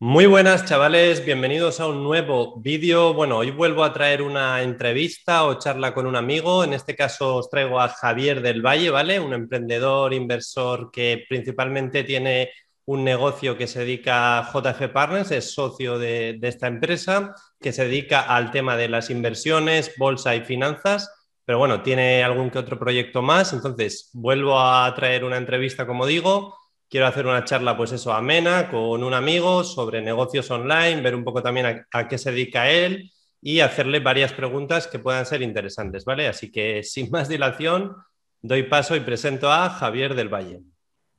Muy 0.00 0.26
buenas 0.26 0.64
chavales, 0.64 1.24
bienvenidos 1.24 1.80
a 1.80 1.88
un 1.88 2.04
nuevo 2.04 2.60
vídeo. 2.60 3.14
Bueno, 3.14 3.38
hoy 3.38 3.50
vuelvo 3.50 3.82
a 3.82 3.92
traer 3.92 4.22
una 4.22 4.62
entrevista 4.62 5.44
o 5.44 5.58
charla 5.58 5.92
con 5.92 6.06
un 6.06 6.14
amigo. 6.14 6.62
En 6.62 6.72
este 6.72 6.94
caso 6.94 7.36
os 7.36 7.50
traigo 7.50 7.80
a 7.80 7.88
Javier 7.88 8.40
del 8.40 8.62
Valle, 8.64 8.90
¿vale? 8.90 9.18
Un 9.18 9.32
emprendedor, 9.32 10.14
inversor 10.14 10.90
que 10.92 11.24
principalmente 11.28 12.04
tiene 12.04 12.50
un 12.84 13.02
negocio 13.02 13.56
que 13.56 13.66
se 13.66 13.80
dedica 13.80 14.38
a 14.38 14.52
JF 14.52 14.88
Partners, 14.92 15.32
es 15.32 15.52
socio 15.52 15.98
de, 15.98 16.36
de 16.38 16.48
esta 16.48 16.68
empresa, 16.68 17.34
que 17.60 17.72
se 17.72 17.84
dedica 17.84 18.20
al 18.20 18.52
tema 18.52 18.76
de 18.76 18.88
las 18.88 19.10
inversiones, 19.10 19.94
bolsa 19.98 20.36
y 20.36 20.42
finanzas 20.42 21.10
pero 21.48 21.56
bueno, 21.56 21.82
tiene 21.82 22.22
algún 22.22 22.50
que 22.50 22.58
otro 22.58 22.78
proyecto 22.78 23.22
más. 23.22 23.54
Entonces, 23.54 24.10
vuelvo 24.12 24.60
a 24.60 24.94
traer 24.94 25.24
una 25.24 25.38
entrevista, 25.38 25.86
como 25.86 26.04
digo. 26.04 26.57
Quiero 26.90 27.06
hacer 27.06 27.26
una 27.26 27.44
charla, 27.44 27.76
pues 27.76 27.92
eso, 27.92 28.14
amena 28.14 28.70
con 28.70 29.04
un 29.04 29.12
amigo 29.12 29.62
sobre 29.62 30.00
negocios 30.00 30.50
online, 30.50 31.02
ver 31.02 31.14
un 31.14 31.22
poco 31.22 31.42
también 31.42 31.84
a, 31.92 32.08
qué 32.08 32.16
se 32.16 32.30
dedica 32.32 32.70
él 32.70 33.12
y 33.42 33.60
hacerle 33.60 34.00
varias 34.00 34.32
preguntas 34.32 34.86
que 34.86 34.98
puedan 34.98 35.26
ser 35.26 35.42
interesantes, 35.42 36.06
¿vale? 36.06 36.28
Así 36.28 36.50
que, 36.50 36.82
sin 36.84 37.10
más 37.10 37.28
dilación, 37.28 37.94
doy 38.40 38.62
paso 38.62 38.96
y 38.96 39.00
presento 39.00 39.52
a 39.52 39.68
Javier 39.68 40.14
del 40.14 40.32
Valle. 40.32 40.60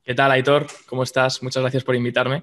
¿Qué 0.03 0.15
tal, 0.15 0.31
Aitor? 0.31 0.65
¿Cómo 0.87 1.03
estás? 1.03 1.43
Muchas 1.43 1.61
gracias 1.61 1.83
por 1.83 1.95
invitarme. 1.95 2.41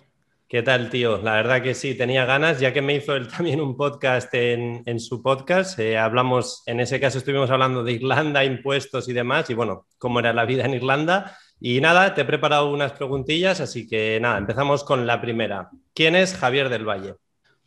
¿Qué 0.49 0.63
tal, 0.63 0.89
tío? 0.89 1.19
La 1.19 1.33
verdad 1.33 1.61
que 1.61 1.75
sí, 1.75 1.97
tenía 1.97 2.25
ganas, 2.25 2.61
ya 2.61 2.73
que 2.73 2.81
me 2.81 2.95
hizo 2.95 3.17
él 3.17 3.27
también 3.27 3.61
un 3.61 3.77
podcast 3.77 4.33
en, 4.35 5.01
su 5.01 5.21
podcast. 5.21 5.81
Eh, 5.81 5.99
hablamos, 5.99 6.63
en 6.67 6.79
ese 6.79 7.01
caso 7.01 7.19
estuvimos 7.19 7.51
hablando 7.51 7.83
de 7.83 7.91
Irlanda, 7.91 8.45
impuestos 8.45 9.09
y 9.09 9.13
demás, 9.13 9.51
y 9.51 9.55
bueno, 9.55 9.89
cómo 9.99 10.21
era 10.21 10.33
la 10.33 10.45
vida 10.45 10.65
en 10.65 10.75
Irlanda. 10.75 11.37
Y 11.61 11.81
nada, 11.81 12.15
te 12.15 12.23
he 12.23 12.25
preparado 12.25 12.71
unas 12.71 12.93
preguntillas, 12.93 13.61
así 13.61 13.89
que 13.89 14.19
nada, 14.21 14.39
empezamos 14.39 14.85
con 14.85 15.07
la 15.07 15.21
primera. 15.21 15.71
¿Quién 15.95 16.15
es 16.15 16.35
Javier 16.35 16.69
del 16.69 16.85
Valle? 16.85 17.15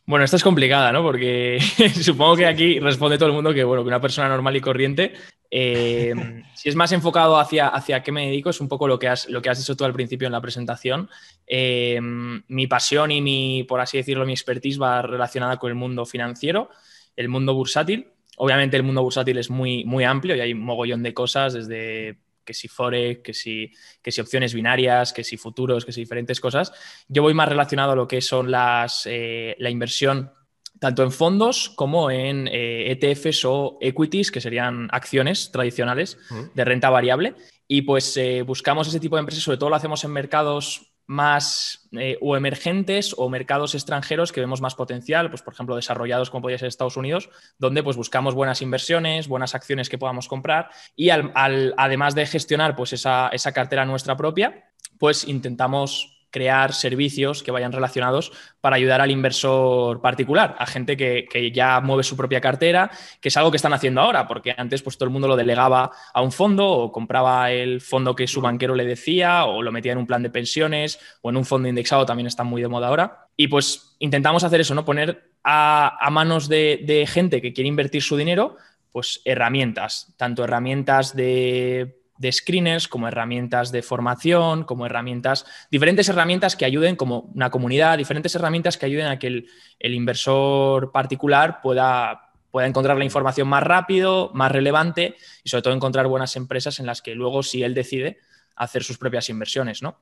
Bueno, 0.05 0.25
esta 0.25 0.37
es 0.37 0.43
complicada, 0.43 0.91
¿no? 0.91 1.03
Porque 1.03 1.59
supongo 2.01 2.35
que 2.35 2.47
aquí 2.47 2.79
responde 2.79 3.17
todo 3.17 3.29
el 3.29 3.35
mundo 3.35 3.53
que, 3.53 3.63
bueno, 3.63 3.83
que 3.83 3.89
una 3.89 4.01
persona 4.01 4.27
normal 4.27 4.55
y 4.55 4.61
corriente. 4.61 5.13
Eh, 5.51 6.13
si 6.55 6.69
es 6.69 6.75
más 6.75 6.91
enfocado 6.91 7.37
hacia, 7.37 7.67
hacia 7.67 8.01
qué 8.01 8.11
me 8.11 8.25
dedico, 8.27 8.49
es 8.49 8.61
un 8.61 8.67
poco 8.67 8.87
lo 8.87 8.97
que 8.97 9.07
has, 9.07 9.29
lo 9.29 9.41
que 9.41 9.49
has 9.49 9.59
dicho 9.59 9.75
tú 9.75 9.85
al 9.85 9.93
principio 9.93 10.27
en 10.27 10.31
la 10.31 10.41
presentación. 10.41 11.09
Eh, 11.45 11.99
mi 12.01 12.67
pasión 12.67 13.11
y 13.11 13.21
mi, 13.21 13.63
por 13.65 13.81
así 13.81 13.97
decirlo, 13.97 14.25
mi 14.25 14.33
expertise 14.33 14.81
va 14.81 15.01
relacionada 15.01 15.57
con 15.57 15.69
el 15.69 15.75
mundo 15.75 16.05
financiero, 16.05 16.69
el 17.15 17.29
mundo 17.29 17.53
bursátil. 17.53 18.07
Obviamente 18.37 18.77
el 18.77 18.83
mundo 18.83 19.03
bursátil 19.03 19.37
es 19.37 19.49
muy, 19.49 19.83
muy 19.85 20.05
amplio 20.05 20.35
y 20.35 20.39
hay 20.39 20.53
un 20.53 20.61
mogollón 20.61 21.03
de 21.03 21.13
cosas, 21.13 21.53
desde 21.53 22.17
que 22.49 22.55
si 22.55 22.67
Forex, 22.67 23.21
que 23.21 23.33
si, 23.35 23.71
que 24.01 24.11
si 24.11 24.21
opciones 24.21 24.55
binarias, 24.55 25.13
que 25.13 25.23
si 25.23 25.37
futuros, 25.37 25.85
que 25.85 25.91
si 25.91 26.01
diferentes 26.01 26.39
cosas. 26.39 26.73
Yo 27.07 27.21
voy 27.21 27.35
más 27.35 27.47
relacionado 27.47 27.91
a 27.91 27.95
lo 27.95 28.07
que 28.07 28.21
son 28.21 28.49
las, 28.49 29.03
eh, 29.05 29.55
la 29.59 29.69
inversión 29.69 30.31
tanto 30.79 31.03
en 31.03 31.11
fondos 31.11 31.69
como 31.75 32.09
en 32.09 32.47
ETFs 32.47 33.43
eh, 33.43 33.45
e 33.45 33.47
o 33.47 33.77
equities, 33.81 34.31
que 34.31 34.41
serían 34.41 34.87
acciones 34.91 35.51
tradicionales 35.51 36.17
de 36.55 36.65
renta 36.65 36.89
variable. 36.89 37.35
Y 37.67 37.83
pues 37.83 38.17
eh, 38.17 38.41
buscamos 38.41 38.87
ese 38.87 38.99
tipo 38.99 39.15
de 39.15 39.19
empresas, 39.19 39.43
sobre 39.43 39.59
todo 39.59 39.69
lo 39.69 39.75
hacemos 39.75 40.03
en 40.03 40.11
mercados 40.11 40.91
más 41.09 41.89
eh, 41.93 42.19
o 42.21 42.37
emergentes 42.37 43.15
o 43.17 43.29
mercados 43.29 43.73
extranjeros 43.73 44.31
que 44.31 44.41
vemos 44.41 44.61
más 44.61 44.75
potencial, 44.75 45.31
pues 45.31 45.41
por 45.41 45.55
ejemplo 45.55 45.75
desarrollados 45.75 46.29
como 46.29 46.43
podría 46.43 46.59
ser 46.59 46.67
Estados 46.67 46.97
Unidos, 46.97 47.31
donde 47.57 47.81
pues 47.81 47.97
buscamos 47.97 48.35
buenas 48.35 48.61
inversiones, 48.61 49.27
buenas 49.27 49.55
acciones 49.55 49.89
que 49.89 49.97
podamos 49.97 50.27
comprar 50.27 50.69
y 50.95 51.09
además 51.09 52.13
de 52.13 52.27
gestionar 52.27 52.75
pues 52.75 52.93
esa, 52.93 53.29
esa 53.29 53.51
cartera 53.53 53.85
nuestra 53.85 54.15
propia, 54.15 54.69
pues 54.99 55.27
intentamos 55.27 56.18
crear 56.31 56.73
servicios 56.73 57.43
que 57.43 57.51
vayan 57.51 57.71
relacionados 57.71 58.31
para 58.61 58.75
ayudar 58.75 59.01
al 59.01 59.11
inversor 59.11 60.01
particular, 60.01 60.55
a 60.59 60.65
gente 60.65 60.97
que, 60.97 61.51
ya 61.53 61.79
mueve 61.81 62.03
su 62.03 62.15
propia 62.15 62.41
cartera, 62.41 62.91
que 63.21 63.29
es 63.29 63.37
algo 63.37 63.51
que 63.51 63.57
están 63.57 63.73
haciendo 63.73 64.01
ahora, 64.01 64.27
porque 64.27 64.53
antes 64.57 64.81
pues 64.81 64.97
todo 64.97 65.05
el 65.05 65.13
mundo 65.13 65.27
lo 65.27 65.35
delegaba 65.35 65.91
a 66.13 66.21
un 66.21 66.31
fondo 66.31 66.67
o 66.69 66.91
compraba 66.91 67.51
el 67.51 67.81
fondo 67.81 68.15
que 68.15 68.27
su 68.27 68.41
banquero 68.41 68.75
le 68.75 68.85
decía 68.85 69.45
o 69.45 69.61
lo 69.61 69.71
metía 69.71 69.93
en 69.93 69.97
un 69.97 70.07
plan 70.07 70.23
de 70.23 70.29
pensiones 70.29 70.99
o 71.21 71.29
en 71.29 71.37
un 71.37 71.45
fondo 71.45 71.67
indexado, 71.67 72.05
también 72.05 72.27
está 72.27 72.43
muy 72.43 72.61
de 72.61 72.67
moda 72.67 72.87
ahora. 72.87 73.27
Y 73.35 73.47
pues 73.47 73.95
intentamos 73.99 74.43
hacer 74.43 74.61
eso, 74.61 74.75
¿no? 74.75 74.85
Poner 74.85 75.31
a, 75.43 76.07
manos 76.11 76.49
de, 76.49 76.81
de 76.83 77.07
gente 77.07 77.41
que 77.41 77.53
quiere 77.53 77.67
invertir 77.67 78.01
su 78.01 78.17
dinero, 78.17 78.57
pues 78.91 79.21
herramientas, 79.23 80.13
tanto 80.17 80.43
herramientas 80.43 81.15
de 81.15 81.98
de 82.19 82.31
screeners, 82.31 82.87
como 82.87 83.07
herramientas 83.07 83.71
de 83.71 83.81
formación, 83.81 84.65
como 84.65 84.85
herramientas, 84.85 85.45
diferentes 85.71 86.09
herramientas 86.09 86.57
que 86.57 86.65
ayuden, 86.65 86.97
como 86.97 87.31
una 87.33 87.49
comunidad, 87.49 87.97
diferentes 87.97 88.35
herramientas 88.35 88.77
que 88.77 88.85
ayuden 88.85 89.07
a 89.07 89.17
que 89.17 89.27
el, 89.27 89.93
inversor 89.93 90.91
particular 90.91 91.61
pueda, 91.61 92.33
pueda 92.51 92.67
encontrar 92.67 92.97
la 92.97 93.05
información 93.05 93.47
más 93.47 93.63
rápido, 93.63 94.31
más 94.33 94.51
relevante 94.51 95.15
y 95.45 95.49
sobre 95.49 95.61
todo 95.61 95.73
encontrar 95.73 96.07
buenas 96.07 96.35
empresas 96.35 96.79
en 96.79 96.85
las 96.85 97.01
que 97.01 97.15
luego, 97.15 97.41
si 97.41 97.63
él 97.63 97.73
decide, 97.73 98.19
hacer 98.57 98.83
sus 98.83 98.97
propias 98.97 99.29
inversiones, 99.29 99.81
¿no? 99.81 99.97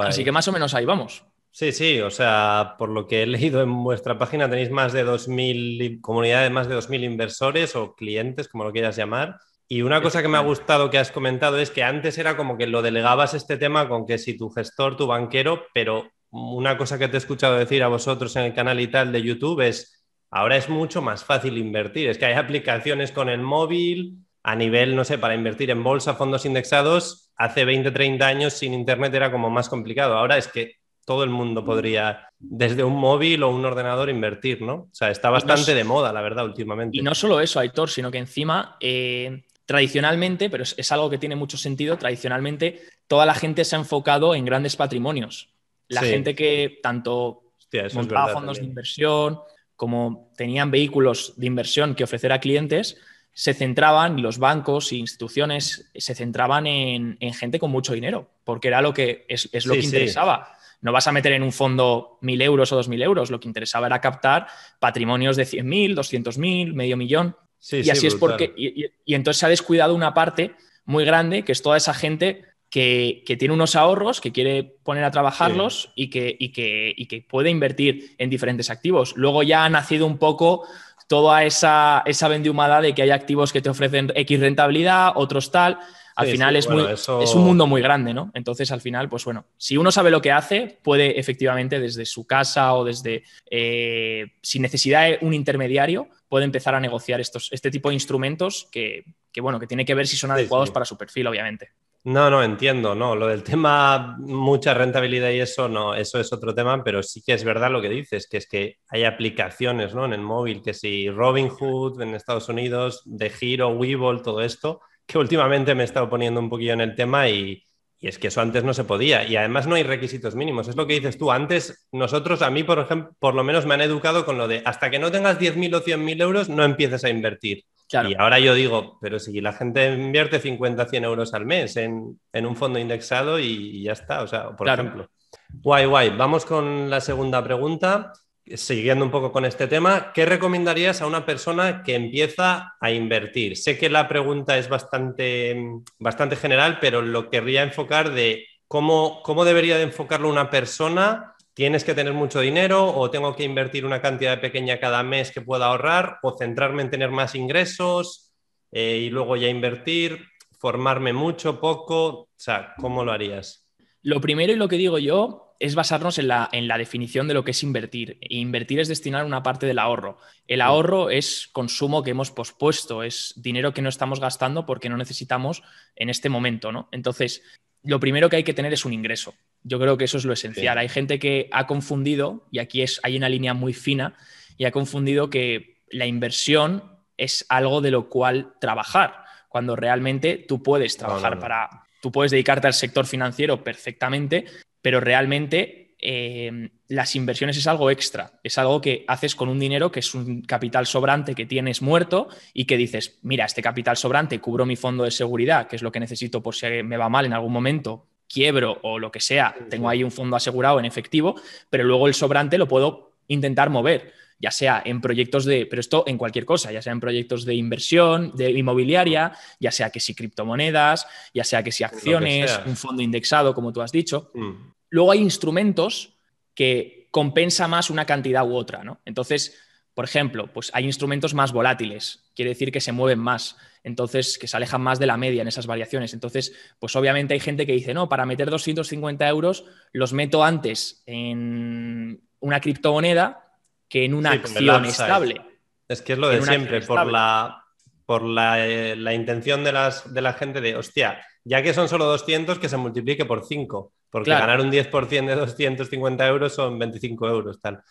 Así 0.00 0.24
que 0.24 0.32
más 0.32 0.46
o 0.46 0.52
menos 0.52 0.74
ahí 0.74 0.84
vamos. 0.84 1.24
Sí, 1.50 1.72
sí, 1.72 2.00
o 2.00 2.10
sea, 2.10 2.76
por 2.78 2.88
lo 2.88 3.08
que 3.08 3.24
he 3.24 3.26
leído 3.26 3.62
en 3.62 3.82
vuestra 3.82 4.16
página 4.16 4.48
tenéis 4.48 4.70
más 4.70 4.92
de 4.92 5.04
2.000, 5.04 6.00
comunidades, 6.00 6.52
más 6.52 6.68
de 6.68 6.76
2.000 6.76 7.02
inversores 7.02 7.74
o 7.74 7.96
clientes, 7.96 8.46
como 8.46 8.62
lo 8.62 8.72
quieras 8.72 8.94
llamar. 8.94 9.40
Y 9.70 9.82
una 9.82 10.00
cosa 10.00 10.22
que 10.22 10.28
me 10.28 10.38
ha 10.38 10.42
gustado 10.42 10.88
que 10.88 10.98
has 10.98 11.12
comentado 11.12 11.58
es 11.58 11.70
que 11.70 11.82
antes 11.82 12.16
era 12.16 12.38
como 12.38 12.56
que 12.56 12.66
lo 12.66 12.80
delegabas 12.80 13.34
este 13.34 13.58
tema 13.58 13.86
con 13.86 14.06
que 14.06 14.16
si 14.16 14.34
tu 14.34 14.48
gestor, 14.48 14.96
tu 14.96 15.06
banquero, 15.06 15.66
pero 15.74 16.10
una 16.30 16.78
cosa 16.78 16.98
que 16.98 17.06
te 17.08 17.16
he 17.16 17.18
escuchado 17.18 17.58
decir 17.58 17.82
a 17.82 17.88
vosotros 17.88 18.34
en 18.36 18.44
el 18.44 18.54
canal 18.54 18.80
y 18.80 18.88
tal 18.88 19.12
de 19.12 19.22
YouTube 19.22 19.60
es, 19.60 20.06
ahora 20.30 20.56
es 20.56 20.70
mucho 20.70 21.02
más 21.02 21.22
fácil 21.22 21.58
invertir, 21.58 22.08
es 22.08 22.16
que 22.16 22.24
hay 22.24 22.34
aplicaciones 22.34 23.12
con 23.12 23.28
el 23.28 23.40
móvil 23.42 24.16
a 24.42 24.56
nivel, 24.56 24.96
no 24.96 25.04
sé, 25.04 25.18
para 25.18 25.34
invertir 25.34 25.70
en 25.70 25.84
bolsa, 25.84 26.14
fondos 26.14 26.46
indexados, 26.46 27.30
hace 27.36 27.66
20, 27.66 27.90
30 27.90 28.26
años 28.26 28.54
sin 28.54 28.72
Internet 28.72 29.12
era 29.12 29.30
como 29.30 29.50
más 29.50 29.68
complicado, 29.68 30.16
ahora 30.16 30.38
es 30.38 30.48
que 30.48 30.76
todo 31.04 31.24
el 31.24 31.30
mundo 31.30 31.64
podría 31.64 32.28
desde 32.38 32.84
un 32.84 32.94
móvil 32.94 33.42
o 33.42 33.50
un 33.50 33.64
ordenador 33.64 34.08
invertir, 34.08 34.62
¿no? 34.62 34.74
O 34.74 34.88
sea, 34.92 35.10
está 35.10 35.28
bastante 35.30 35.74
de 35.74 35.84
moda, 35.84 36.12
la 36.12 36.20
verdad, 36.20 36.44
últimamente. 36.44 36.98
Y 36.98 37.02
no 37.02 37.14
solo 37.14 37.40
eso, 37.40 37.60
Aitor, 37.60 37.90
sino 37.90 38.10
que 38.10 38.18
encima... 38.18 38.76
Eh, 38.80 39.42
tradicionalmente, 39.68 40.48
pero 40.48 40.64
es, 40.64 40.92
algo 40.92 41.10
que 41.10 41.18
tiene 41.18 41.36
mucho 41.36 41.58
sentido, 41.58 41.98
tradicionalmente 41.98 42.80
toda 43.06 43.26
la 43.26 43.34
gente 43.34 43.66
se 43.66 43.76
ha 43.76 43.78
enfocado 43.78 44.34
en 44.34 44.46
grandes 44.46 44.76
patrimonios. 44.76 45.50
La 45.88 46.00
gente 46.00 46.34
que 46.34 46.80
tanto 46.82 47.52
montaba 47.92 48.32
fondos 48.32 48.56
de 48.56 48.64
inversión 48.64 49.40
como 49.76 50.32
tenían 50.38 50.70
vehículos 50.70 51.34
de 51.36 51.48
inversión 51.48 51.94
que 51.94 52.04
ofrecer 52.04 52.32
a 52.32 52.40
clientes, 52.40 52.96
se 53.34 53.52
centraban, 53.52 54.22
los 54.22 54.38
bancos 54.38 54.90
e 54.92 54.96
instituciones 54.96 55.90
se 55.94 56.14
centraban 56.14 56.66
en, 56.66 57.18
gente 57.34 57.58
con 57.58 57.70
mucho 57.70 57.92
dinero, 57.92 58.30
porque 58.44 58.68
era 58.68 58.80
lo 58.80 58.94
que 58.94 59.26
es, 59.28 59.50
lo 59.66 59.74
que 59.74 59.80
interesaba. 59.80 60.56
No 60.80 60.92
vas 60.92 61.08
a 61.08 61.12
meter 61.12 61.32
en 61.32 61.42
un 61.42 61.52
fondo 61.52 62.16
mil 62.22 62.40
euros 62.40 62.72
o 62.72 62.76
dos 62.76 62.88
mil 62.88 63.02
euros, 63.02 63.30
lo 63.30 63.38
que 63.38 63.48
interesaba 63.48 63.86
era 63.86 64.00
captar 64.00 64.46
patrimonios 64.78 65.36
de 65.36 65.44
100.000, 65.44 65.94
200.000, 65.94 66.72
medio 66.72 66.96
millón 66.96 67.36
y 67.72 67.90
así 67.90 68.06
es 68.06 68.14
porque. 68.14 68.52
Y, 68.56 69.14
entonces 69.14 69.40
se 69.40 69.46
ha 69.46 69.48
descuidado 69.50 69.94
una 69.94 70.14
parte 70.14 70.52
muy 70.84 71.04
grande, 71.04 71.44
que 71.44 71.52
es 71.52 71.62
toda 71.62 71.76
esa 71.76 71.94
gente 71.94 72.44
que, 72.70 73.22
tiene 73.38 73.54
unos 73.54 73.76
ahorros, 73.76 74.20
que 74.20 74.32
quiere 74.32 74.64
poner 74.82 75.04
a 75.04 75.10
trabajarlos 75.10 75.92
y, 75.94 76.10
que, 76.10 76.36
que, 76.54 76.94
que 77.08 77.22
puede 77.22 77.50
invertir 77.50 78.14
en 78.18 78.30
diferentes 78.30 78.70
activos. 78.70 79.14
Luego 79.16 79.42
ya 79.42 79.64
ha 79.64 79.70
nacido 79.70 80.06
un 80.06 80.18
poco 80.18 80.66
toda 81.08 81.44
esa, 81.44 82.02
esa 82.06 82.28
vendihumada 82.28 82.80
de 82.80 82.94
que 82.94 83.02
hay 83.02 83.10
activos 83.10 83.52
que 83.52 83.62
te 83.62 83.70
ofrecen 83.70 84.12
X 84.14 84.40
rentabilidad, 84.40 85.12
otros 85.16 85.50
tal. 85.50 85.78
Al 86.18 86.26
final 86.26 86.56
es, 86.56 86.68
muy, 86.68 86.84
es 86.84 87.34
un 87.34 87.44
mundo 87.44 87.68
muy 87.68 87.80
grande, 87.80 88.12
¿no? 88.12 88.32
Entonces, 88.34 88.72
al 88.72 88.80
final, 88.80 89.08
pues 89.08 89.24
bueno, 89.24 89.44
si 89.56 89.76
uno 89.76 89.92
sabe 89.92 90.10
lo 90.10 90.20
que 90.20 90.32
hace, 90.32 90.80
puede 90.82 91.20
efectivamente 91.20 91.78
desde 91.78 92.04
su 92.04 92.26
casa 92.26 92.74
o 92.74 92.84
desde, 92.84 93.22
eh, 93.48 94.26
sin 94.42 94.62
necesidad 94.62 95.04
de 95.04 95.18
un 95.20 95.32
intermediario, 95.32 96.08
puede 96.28 96.44
empezar 96.44 96.74
a 96.74 96.80
negociar 96.80 97.20
estos, 97.20 97.48
este 97.52 97.70
tipo 97.70 97.90
de 97.90 97.94
instrumentos 97.94 98.68
que, 98.72 99.04
bueno, 99.40 99.60
que 99.60 99.68
tiene 99.68 99.84
que 99.84 99.94
ver 99.94 100.08
si 100.08 100.16
son 100.16 100.32
adecuados 100.32 100.72
para 100.72 100.84
su 100.84 100.98
perfil, 100.98 101.28
obviamente. 101.28 101.70
No, 102.02 102.28
no, 102.30 102.42
entiendo, 102.42 102.96
no. 102.96 103.14
Lo 103.14 103.28
del 103.28 103.44
tema 103.44 104.16
mucha 104.18 104.74
rentabilidad 104.74 105.30
y 105.30 105.38
eso, 105.38 105.68
no, 105.68 105.94
eso 105.94 106.18
es 106.18 106.32
otro 106.32 106.52
tema, 106.52 106.82
pero 106.82 107.00
sí 107.04 107.22
que 107.22 107.34
es 107.34 107.44
verdad 107.44 107.70
lo 107.70 107.80
que 107.80 107.90
dices, 107.90 108.26
que 108.28 108.38
es 108.38 108.48
que 108.48 108.78
hay 108.88 109.04
aplicaciones 109.04 109.94
¿no? 109.94 110.04
en 110.04 110.14
el 110.14 110.20
móvil, 110.20 110.62
que 110.62 110.74
si 110.74 111.10
Robinhood 111.10 112.02
en 112.02 112.16
Estados 112.16 112.48
Unidos, 112.48 113.02
de 113.04 113.30
Giro, 113.30 113.68
Webull, 113.68 114.22
todo 114.22 114.40
esto, 114.42 114.80
que 115.08 115.18
últimamente 115.18 115.74
me 115.74 115.82
he 115.82 115.84
estado 115.86 116.08
poniendo 116.08 116.38
un 116.38 116.50
poquillo 116.50 116.74
en 116.74 116.82
el 116.82 116.94
tema 116.94 117.28
y, 117.30 117.64
y 117.98 118.08
es 118.08 118.18
que 118.18 118.28
eso 118.28 118.42
antes 118.42 118.62
no 118.62 118.74
se 118.74 118.84
podía. 118.84 119.26
Y 119.26 119.36
además 119.36 119.66
no 119.66 119.74
hay 119.74 119.82
requisitos 119.82 120.36
mínimos. 120.36 120.68
Es 120.68 120.76
lo 120.76 120.86
que 120.86 120.94
dices 120.94 121.16
tú. 121.16 121.32
Antes, 121.32 121.88
nosotros, 121.90 122.42
a 122.42 122.50
mí, 122.50 122.62
por 122.62 122.78
ejemplo, 122.78 123.16
por 123.18 123.34
lo 123.34 123.42
menos 123.42 123.66
me 123.66 123.74
han 123.74 123.80
educado 123.80 124.26
con 124.26 124.36
lo 124.36 124.46
de 124.46 124.62
hasta 124.64 124.90
que 124.90 124.98
no 124.98 125.10
tengas 125.10 125.40
10.000 125.40 125.74
o 125.74 125.82
100.000 125.82 126.22
euros, 126.22 126.48
no 126.50 126.62
empieces 126.62 127.04
a 127.04 127.08
invertir. 127.08 127.64
Y 127.90 128.14
ahora 128.18 128.38
yo 128.38 128.54
digo, 128.54 128.98
pero 129.00 129.18
si 129.18 129.40
la 129.40 129.54
gente 129.54 129.94
invierte 129.94 130.40
50 130.40 130.84
100 130.84 131.04
euros 131.04 131.32
al 131.32 131.46
mes 131.46 131.74
en, 131.78 132.18
un 132.34 132.56
fondo 132.56 132.78
indexado 132.78 133.38
y, 133.38 133.82
ya 133.82 133.92
está, 133.92 134.22
o 134.22 134.26
sea, 134.26 134.50
por 134.50 134.68
ejemplo. 134.68 135.08
Guay, 135.48 135.86
guay. 135.86 136.10
Vamos 136.10 136.44
con 136.44 136.90
la 136.90 137.00
segunda 137.00 137.42
pregunta. 137.42 138.12
Siguiendo 138.56 139.04
un 139.04 139.10
poco 139.10 139.32
con 139.32 139.44
este 139.44 139.66
tema, 139.66 140.12
¿qué 140.12 140.24
recomendarías 140.24 141.02
a 141.02 141.06
una 141.06 141.26
persona 141.26 141.82
que 141.82 141.94
empieza 141.94 142.76
a 142.80 142.90
invertir? 142.90 143.56
Sé 143.56 143.76
que 143.78 143.90
la 143.90 144.08
pregunta 144.08 144.56
es 144.58 144.68
bastante, 144.68 145.56
bastante 145.98 146.36
general, 146.36 146.78
pero 146.80 147.02
lo 147.02 147.30
querría 147.30 147.62
enfocar 147.62 148.12
de 148.12 148.46
cómo, 148.66 149.22
cómo 149.22 149.44
debería 149.44 149.76
de 149.76 149.84
enfocarlo 149.84 150.28
una 150.28 150.50
persona 150.50 151.34
tienes 151.58 151.82
que 151.82 151.92
tener 151.92 152.12
mucho 152.12 152.38
dinero 152.38 152.86
o 152.86 153.10
tengo 153.10 153.34
que 153.34 153.42
invertir 153.42 153.84
una 153.84 154.00
cantidad 154.00 154.40
pequeña 154.40 154.78
cada 154.78 155.02
mes 155.02 155.32
que 155.32 155.40
pueda 155.40 155.66
ahorrar 155.66 156.20
o 156.22 156.38
centrarme 156.38 156.82
en 156.82 156.90
tener 156.90 157.10
más 157.10 157.34
ingresos 157.34 158.32
eh, 158.70 158.98
y 158.98 159.10
luego 159.10 159.34
ya 159.34 159.48
invertir, 159.48 160.24
formarme 160.60 161.12
mucho, 161.12 161.60
poco, 161.60 162.06
o 162.06 162.28
sea, 162.36 162.74
¿cómo 162.78 163.04
lo 163.04 163.10
harías? 163.10 163.67
Lo 164.02 164.20
primero 164.20 164.52
y 164.52 164.56
lo 164.56 164.68
que 164.68 164.76
digo 164.76 164.98
yo 164.98 165.48
es 165.60 165.74
basarnos 165.74 166.18
en 166.18 166.28
la, 166.28 166.48
en 166.52 166.68
la 166.68 166.78
definición 166.78 167.26
de 167.26 167.34
lo 167.34 167.44
que 167.44 167.50
es 167.50 167.62
invertir. 167.62 168.18
invertir 168.20 168.78
es 168.78 168.88
destinar 168.88 169.24
una 169.24 169.42
parte 169.42 169.66
del 169.66 169.78
ahorro. 169.78 170.18
El 170.46 170.60
ahorro 170.60 171.10
es 171.10 171.48
consumo 171.52 172.02
que 172.02 172.12
hemos 172.12 172.30
pospuesto, 172.30 173.02
es 173.02 173.34
dinero 173.36 173.74
que 173.74 173.82
no 173.82 173.88
estamos 173.88 174.20
gastando 174.20 174.66
porque 174.66 174.88
no 174.88 174.96
necesitamos 174.96 175.62
en 175.96 176.10
este 176.10 176.28
momento, 176.28 176.70
¿no? 176.70 176.88
Entonces, 176.92 177.42
lo 177.82 177.98
primero 177.98 178.28
que 178.28 178.36
hay 178.36 178.44
que 178.44 178.54
tener 178.54 178.72
es 178.72 178.84
un 178.84 178.92
ingreso. 178.92 179.34
Yo 179.64 179.80
creo 179.80 179.96
que 179.96 180.04
eso 180.04 180.18
es 180.18 180.24
lo 180.24 180.32
esencial. 180.32 180.78
Hay 180.78 180.88
gente 180.88 181.18
que 181.18 181.48
ha 181.52 181.66
confundido, 181.66 182.46
y 182.52 182.60
aquí 182.60 182.82
es, 182.82 183.00
hay 183.02 183.16
una 183.16 183.28
línea 183.28 183.54
muy 183.54 183.72
fina, 183.72 184.16
y 184.56 184.64
ha 184.64 184.70
confundido 184.70 185.28
que 185.30 185.82
la 185.90 186.06
inversión 186.06 186.84
es 187.16 187.44
algo 187.48 187.80
de 187.80 187.90
lo 187.90 188.08
cual 188.08 188.54
trabajar, 188.60 189.24
cuando 189.48 189.74
realmente 189.74 190.36
tú 190.36 190.62
puedes 190.62 190.96
trabajar 190.96 191.40
para, 191.40 191.87
tú 192.00 192.12
puedes 192.12 192.30
dedicarte 192.30 192.66
al 192.66 192.74
sector 192.74 193.06
financiero 193.06 193.62
perfectamente, 193.62 194.44
pero 194.80 195.00
realmente 195.00 195.96
eh, 196.00 196.70
las 196.86 197.16
inversiones 197.16 197.56
es 197.56 197.66
algo 197.66 197.90
extra, 197.90 198.38
es 198.44 198.56
algo 198.56 198.80
que 198.80 199.04
haces 199.08 199.34
con 199.34 199.48
un 199.48 199.58
dinero 199.58 199.90
que 199.90 200.00
es 200.00 200.14
un 200.14 200.42
capital 200.42 200.86
sobrante 200.86 201.34
que 201.34 201.44
tienes 201.44 201.82
muerto 201.82 202.28
y 202.54 202.66
que 202.66 202.76
dices, 202.76 203.18
mira, 203.22 203.44
este 203.44 203.62
capital 203.62 203.96
sobrante 203.96 204.38
cubro 204.38 204.64
mi 204.64 204.76
fondo 204.76 205.04
de 205.04 205.10
seguridad, 205.10 205.66
que 205.66 205.76
es 205.76 205.82
lo 205.82 205.90
que 205.90 206.00
necesito 206.00 206.42
por 206.42 206.54
si 206.54 206.82
me 206.84 206.96
va 206.96 207.08
mal 207.08 207.26
en 207.26 207.32
algún 207.32 207.52
momento, 207.52 208.06
quiebro 208.28 208.78
o 208.82 208.98
lo 208.98 209.10
que 209.10 209.20
sea, 209.20 209.54
tengo 209.70 209.88
ahí 209.88 210.04
un 210.04 210.12
fondo 210.12 210.36
asegurado 210.36 210.78
en 210.78 210.84
efectivo, 210.84 211.34
pero 211.68 211.84
luego 211.84 212.06
el 212.06 212.14
sobrante 212.14 212.58
lo 212.58 212.68
puedo 212.68 213.12
intentar 213.26 213.70
mover, 213.70 214.12
ya 214.38 214.50
sea 214.50 214.82
en 214.84 215.00
proyectos 215.00 215.44
de, 215.44 215.66
pero 215.66 215.80
esto 215.80 216.04
en 216.06 216.16
cualquier 216.16 216.44
cosa, 216.44 216.70
ya 216.70 216.80
sea 216.80 216.92
en 216.92 217.00
proyectos 217.00 217.44
de 217.44 217.54
inversión, 217.54 218.32
de 218.36 218.50
inmobiliaria, 218.50 219.32
ya 219.58 219.70
sea 219.70 219.90
que 219.90 220.00
si 220.00 220.14
criptomonedas, 220.14 221.06
ya 221.34 221.44
sea 221.44 221.62
que 221.62 221.72
si 221.72 221.84
acciones, 221.84 222.60
un 222.66 222.76
fondo 222.76 223.02
indexado, 223.02 223.54
como 223.54 223.72
tú 223.72 223.82
has 223.82 223.92
dicho. 223.92 224.30
Mm. 224.34 224.52
Luego 224.90 225.12
hay 225.12 225.20
instrumentos 225.20 226.14
que 226.54 227.08
compensa 227.10 227.68
más 227.68 227.90
una 227.90 228.04
cantidad 228.04 228.48
u 228.48 228.54
otra, 228.54 228.84
¿no? 228.84 229.00
Entonces, 229.04 229.58
por 229.94 230.04
ejemplo, 230.04 230.52
pues 230.52 230.70
hay 230.74 230.84
instrumentos 230.84 231.34
más 231.34 231.52
volátiles, 231.52 232.30
quiere 232.36 232.50
decir 232.50 232.70
que 232.70 232.80
se 232.80 232.92
mueven 232.92 233.18
más, 233.18 233.56
entonces 233.82 234.38
que 234.38 234.46
se 234.46 234.56
alejan 234.56 234.80
más 234.80 235.00
de 235.00 235.06
la 235.06 235.16
media 235.16 235.42
en 235.42 235.48
esas 235.48 235.66
variaciones. 235.66 236.14
Entonces, 236.14 236.54
pues 236.78 236.94
obviamente 236.94 237.34
hay 237.34 237.40
gente 237.40 237.66
que 237.66 237.72
dice, 237.72 237.94
no, 237.94 238.08
para 238.08 238.26
meter 238.26 238.50
250 238.50 239.28
euros 239.28 239.64
los 239.92 240.12
meto 240.12 240.44
antes 240.44 241.02
en 241.06 242.22
una 242.38 242.60
criptomoneda 242.60 243.47
que 243.88 244.04
en 244.04 244.14
una 244.14 244.32
acción 244.32 244.84
estable. 244.84 245.40
Es 245.88 246.02
que 246.02 246.12
es 246.12 246.18
lo 246.18 246.28
de 246.28 246.42
siempre, 246.42 246.82
por 246.82 247.06
la, 247.06 247.64
por 248.04 248.22
eh, 248.56 248.94
la, 248.96 249.14
intención 249.14 249.64
de, 249.64 249.72
las, 249.72 250.12
de 250.12 250.20
la 250.20 250.34
gente 250.34 250.60
de, 250.60 250.76
hostia, 250.76 251.24
ya 251.44 251.62
que 251.62 251.72
son 251.72 251.88
solo 251.88 252.04
200, 252.06 252.58
que 252.58 252.68
se 252.68 252.76
multiplique 252.76 253.24
por 253.24 253.44
5, 253.44 253.92
porque 254.10 254.30
ganar 254.30 254.60
un 254.60 254.70
10% 254.70 255.26
de 255.26 255.34
250 255.34 256.26
euros 256.26 256.54
son 256.54 256.78
25 256.78 257.28
euros, 257.28 257.60
tal. 257.60 257.82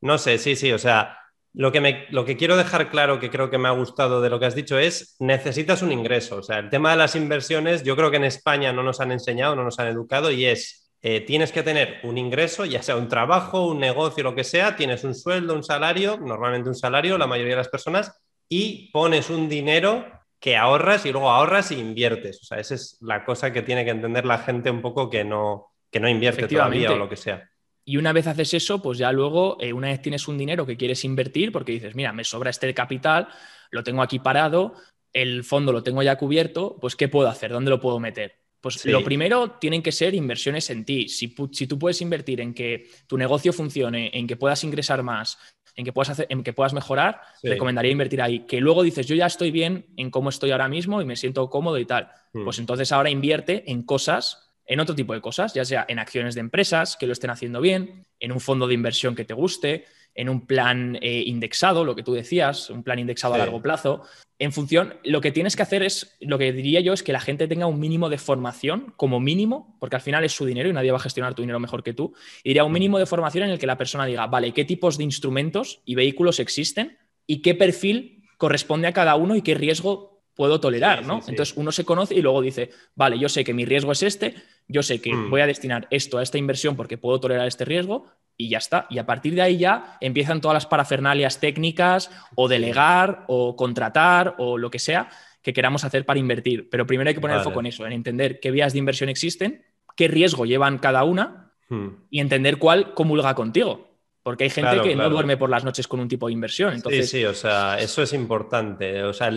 No 0.00 0.18
sé, 0.18 0.38
sí, 0.38 0.56
sí, 0.56 0.72
o 0.72 0.78
sea, 0.78 1.18
lo 1.54 1.70
que, 1.70 1.80
me, 1.80 2.06
lo 2.10 2.24
que 2.24 2.36
quiero 2.36 2.56
dejar 2.56 2.90
claro, 2.90 3.20
que 3.20 3.30
creo 3.30 3.50
que 3.50 3.58
me 3.58 3.68
ha 3.68 3.72
gustado 3.72 4.22
de 4.22 4.30
lo 4.30 4.40
que 4.40 4.46
has 4.46 4.54
dicho, 4.54 4.78
es 4.78 5.16
necesitas 5.20 5.82
un 5.82 5.92
ingreso. 5.92 6.36
O 6.36 6.42
sea, 6.42 6.58
el 6.58 6.70
tema 6.70 6.92
de 6.92 6.96
las 6.96 7.14
inversiones, 7.14 7.82
yo 7.82 7.94
creo 7.94 8.10
que 8.10 8.16
en 8.16 8.24
España 8.24 8.72
no 8.72 8.82
nos 8.82 9.00
han 9.00 9.12
enseñado, 9.12 9.54
no 9.54 9.64
nos 9.64 9.78
han 9.78 9.88
educado 9.88 10.30
y 10.30 10.46
es, 10.46 10.81
eh, 11.02 11.20
tienes 11.20 11.50
que 11.50 11.64
tener 11.64 11.98
un 12.04 12.16
ingreso, 12.16 12.64
ya 12.64 12.82
sea 12.82 12.96
un 12.96 13.08
trabajo, 13.08 13.66
un 13.66 13.80
negocio, 13.80 14.22
lo 14.22 14.36
que 14.36 14.44
sea, 14.44 14.76
tienes 14.76 15.02
un 15.02 15.16
sueldo, 15.16 15.54
un 15.54 15.64
salario, 15.64 16.16
normalmente 16.16 16.68
un 16.68 16.76
salario, 16.76 17.18
la 17.18 17.26
mayoría 17.26 17.54
de 17.54 17.58
las 17.58 17.68
personas, 17.68 18.22
y 18.48 18.90
pones 18.92 19.28
un 19.28 19.48
dinero 19.48 20.06
que 20.38 20.56
ahorras 20.56 21.04
y 21.04 21.12
luego 21.12 21.30
ahorras 21.30 21.72
y 21.72 21.80
inviertes. 21.80 22.40
O 22.42 22.44
sea, 22.44 22.58
esa 22.58 22.74
es 22.74 22.98
la 23.00 23.24
cosa 23.24 23.52
que 23.52 23.62
tiene 23.62 23.84
que 23.84 23.90
entender 23.90 24.24
la 24.24 24.38
gente 24.38 24.70
un 24.70 24.80
poco 24.80 25.10
que 25.10 25.24
no, 25.24 25.72
que 25.90 25.98
no 25.98 26.08
invierte 26.08 26.46
todavía 26.46 26.92
o 26.92 26.96
lo 26.96 27.08
que 27.08 27.16
sea. 27.16 27.48
Y 27.84 27.96
una 27.96 28.12
vez 28.12 28.28
haces 28.28 28.54
eso, 28.54 28.80
pues 28.80 28.98
ya 28.98 29.10
luego, 29.10 29.56
eh, 29.60 29.72
una 29.72 29.88
vez 29.88 30.00
tienes 30.00 30.28
un 30.28 30.38
dinero 30.38 30.66
que 30.66 30.76
quieres 30.76 31.04
invertir, 31.04 31.50
porque 31.50 31.72
dices, 31.72 31.96
mira, 31.96 32.12
me 32.12 32.22
sobra 32.22 32.50
este 32.50 32.72
capital, 32.74 33.28
lo 33.70 33.82
tengo 33.82 34.02
aquí 34.02 34.20
parado, 34.20 34.74
el 35.12 35.42
fondo 35.42 35.72
lo 35.72 35.82
tengo 35.82 36.02
ya 36.02 36.16
cubierto, 36.16 36.76
pues 36.80 36.94
¿qué 36.94 37.08
puedo 37.08 37.28
hacer? 37.28 37.50
¿Dónde 37.50 37.70
lo 37.70 37.80
puedo 37.80 37.98
meter? 37.98 38.41
Pues 38.62 38.86
lo 38.86 39.02
primero 39.02 39.50
tienen 39.52 39.82
que 39.82 39.90
ser 39.90 40.14
inversiones 40.14 40.70
en 40.70 40.84
ti. 40.84 41.08
Si, 41.08 41.34
si, 41.50 41.66
tú 41.66 41.78
puedes 41.80 42.00
invertir 42.00 42.40
en 42.40 42.54
que 42.54 42.88
tu 43.08 43.18
negocio 43.18 43.52
funcione, 43.52 44.10
en 44.14 44.28
que 44.28 44.36
puedas 44.36 44.62
ingresar 44.62 45.02
más, 45.02 45.36
en 45.74 45.84
que 45.84 45.92
puedas, 45.92 46.10
hacer, 46.10 46.28
en 46.30 46.44
que 46.44 46.52
puedas 46.52 46.72
mejorar, 46.72 47.20
recomendaría 47.42 47.90
invertir 47.90 48.22
ahí. 48.22 48.46
Que 48.46 48.60
luego 48.60 48.84
dices, 48.84 49.08
yo 49.08 49.16
ya 49.16 49.26
estoy 49.26 49.50
bien 49.50 49.86
en 49.96 50.12
cómo 50.12 50.28
estoy 50.28 50.52
ahora 50.52 50.68
mismo 50.68 51.02
y 51.02 51.04
me 51.04 51.16
siento 51.16 51.50
cómodo 51.50 51.76
y 51.78 51.86
tal. 51.86 52.08
Hmm. 52.32 52.44
Pues 52.44 52.60
entonces 52.60 52.92
ahora 52.92 53.10
invierte 53.10 53.68
en 53.68 53.82
cosas 53.82 54.52
en 54.64 54.78
otro 54.78 54.94
tipo 54.94 55.12
de 55.12 55.20
cosas, 55.20 55.52
ya 55.54 55.64
sea 55.64 55.84
en 55.88 55.98
acciones 55.98 56.34
de 56.34 56.40
empresas 56.40 56.96
que 56.96 57.06
lo 57.06 57.12
estén 57.12 57.30
haciendo 57.30 57.60
bien, 57.60 58.06
en 58.20 58.32
un 58.32 58.40
fondo 58.40 58.68
de 58.68 58.74
inversión 58.74 59.14
que 59.14 59.24
te 59.24 59.34
guste, 59.34 59.86
en 60.14 60.28
un 60.28 60.46
plan 60.46 60.96
eh, 61.00 61.24
indexado, 61.26 61.84
lo 61.84 61.96
que 61.96 62.02
tú 62.02 62.12
decías, 62.12 62.70
un 62.70 62.82
plan 62.82 62.98
indexado 62.98 63.34
a 63.34 63.38
largo 63.38 63.60
plazo. 63.60 64.04
En 64.42 64.50
función, 64.50 64.94
lo 65.04 65.20
que 65.20 65.30
tienes 65.30 65.54
que 65.54 65.62
hacer 65.62 65.84
es, 65.84 66.16
lo 66.18 66.36
que 66.36 66.52
diría 66.52 66.80
yo 66.80 66.92
es 66.92 67.04
que 67.04 67.12
la 67.12 67.20
gente 67.20 67.46
tenga 67.46 67.66
un 67.66 67.78
mínimo 67.78 68.08
de 68.08 68.18
formación, 68.18 68.92
como 68.96 69.20
mínimo, 69.20 69.76
porque 69.78 69.94
al 69.94 70.02
final 70.02 70.24
es 70.24 70.32
su 70.32 70.44
dinero 70.44 70.68
y 70.68 70.72
nadie 70.72 70.90
va 70.90 70.96
a 70.96 71.00
gestionar 71.00 71.36
tu 71.36 71.42
dinero 71.42 71.60
mejor 71.60 71.84
que 71.84 71.94
tú. 71.94 72.12
Y 72.42 72.48
diría 72.48 72.64
un 72.64 72.72
mínimo 72.72 72.98
de 72.98 73.06
formación 73.06 73.44
en 73.44 73.50
el 73.50 73.60
que 73.60 73.68
la 73.68 73.78
persona 73.78 74.04
diga, 74.04 74.26
vale, 74.26 74.50
¿qué 74.52 74.64
tipos 74.64 74.98
de 74.98 75.04
instrumentos 75.04 75.80
y 75.84 75.94
vehículos 75.94 76.40
existen? 76.40 76.98
¿Y 77.24 77.40
qué 77.40 77.54
perfil 77.54 78.24
corresponde 78.36 78.88
a 78.88 78.92
cada 78.92 79.14
uno 79.14 79.36
y 79.36 79.42
qué 79.42 79.54
riesgo 79.54 80.11
puedo 80.34 80.60
tolerar, 80.60 81.04
¿no? 81.06 81.20
Entonces 81.28 81.56
uno 81.56 81.72
se 81.72 81.84
conoce 81.84 82.14
y 82.14 82.22
luego 82.22 82.40
dice, 82.40 82.70
vale, 82.94 83.18
yo 83.18 83.28
sé 83.28 83.44
que 83.44 83.54
mi 83.54 83.64
riesgo 83.64 83.92
es 83.92 84.02
este, 84.02 84.34
yo 84.66 84.82
sé 84.82 85.00
que 85.00 85.12
mm. 85.12 85.30
voy 85.30 85.40
a 85.40 85.46
destinar 85.46 85.86
esto 85.90 86.18
a 86.18 86.22
esta 86.22 86.38
inversión 86.38 86.76
porque 86.76 86.98
puedo 86.98 87.20
tolerar 87.20 87.46
este 87.46 87.64
riesgo 87.64 88.06
y 88.36 88.48
ya 88.48 88.58
está. 88.58 88.86
Y 88.90 88.98
a 88.98 89.06
partir 89.06 89.34
de 89.34 89.42
ahí 89.42 89.58
ya 89.58 89.98
empiezan 90.00 90.40
todas 90.40 90.54
las 90.54 90.66
parafernalias 90.66 91.40
técnicas 91.40 92.10
o 92.34 92.48
delegar 92.48 93.24
o 93.28 93.56
contratar 93.56 94.34
o 94.38 94.58
lo 94.58 94.70
que 94.70 94.78
sea 94.78 95.08
que 95.42 95.52
queramos 95.52 95.84
hacer 95.84 96.06
para 96.06 96.20
invertir. 96.20 96.70
Pero 96.70 96.86
primero 96.86 97.08
hay 97.08 97.14
que 97.14 97.20
poner 97.20 97.38
el 97.38 97.42
foco 97.42 97.60
en 97.60 97.66
eso, 97.66 97.84
en 97.84 97.92
entender 97.92 98.40
qué 98.40 98.50
vías 98.50 98.72
de 98.72 98.78
inversión 98.78 99.08
existen, 99.10 99.64
qué 99.96 100.08
riesgo 100.08 100.46
llevan 100.46 100.78
cada 100.78 101.04
una 101.04 101.52
hmm. 101.68 101.88
y 102.10 102.20
entender 102.20 102.58
cuál 102.58 102.94
comulga 102.94 103.34
contigo. 103.34 103.91
Porque 104.22 104.44
hay 104.44 104.50
gente 104.50 104.80
que 104.82 104.94
no 104.94 105.10
duerme 105.10 105.36
por 105.36 105.50
las 105.50 105.64
noches 105.64 105.88
con 105.88 105.98
un 105.98 106.06
tipo 106.06 106.28
de 106.28 106.32
inversión. 106.32 106.74
Entonces... 106.74 107.10
Sí, 107.10 107.18
sí, 107.18 107.24
o 107.24 107.34
sea, 107.34 107.78
eso 107.80 108.02
es 108.02 108.12
importante. 108.12 109.02
O 109.02 109.12
sea, 109.12 109.32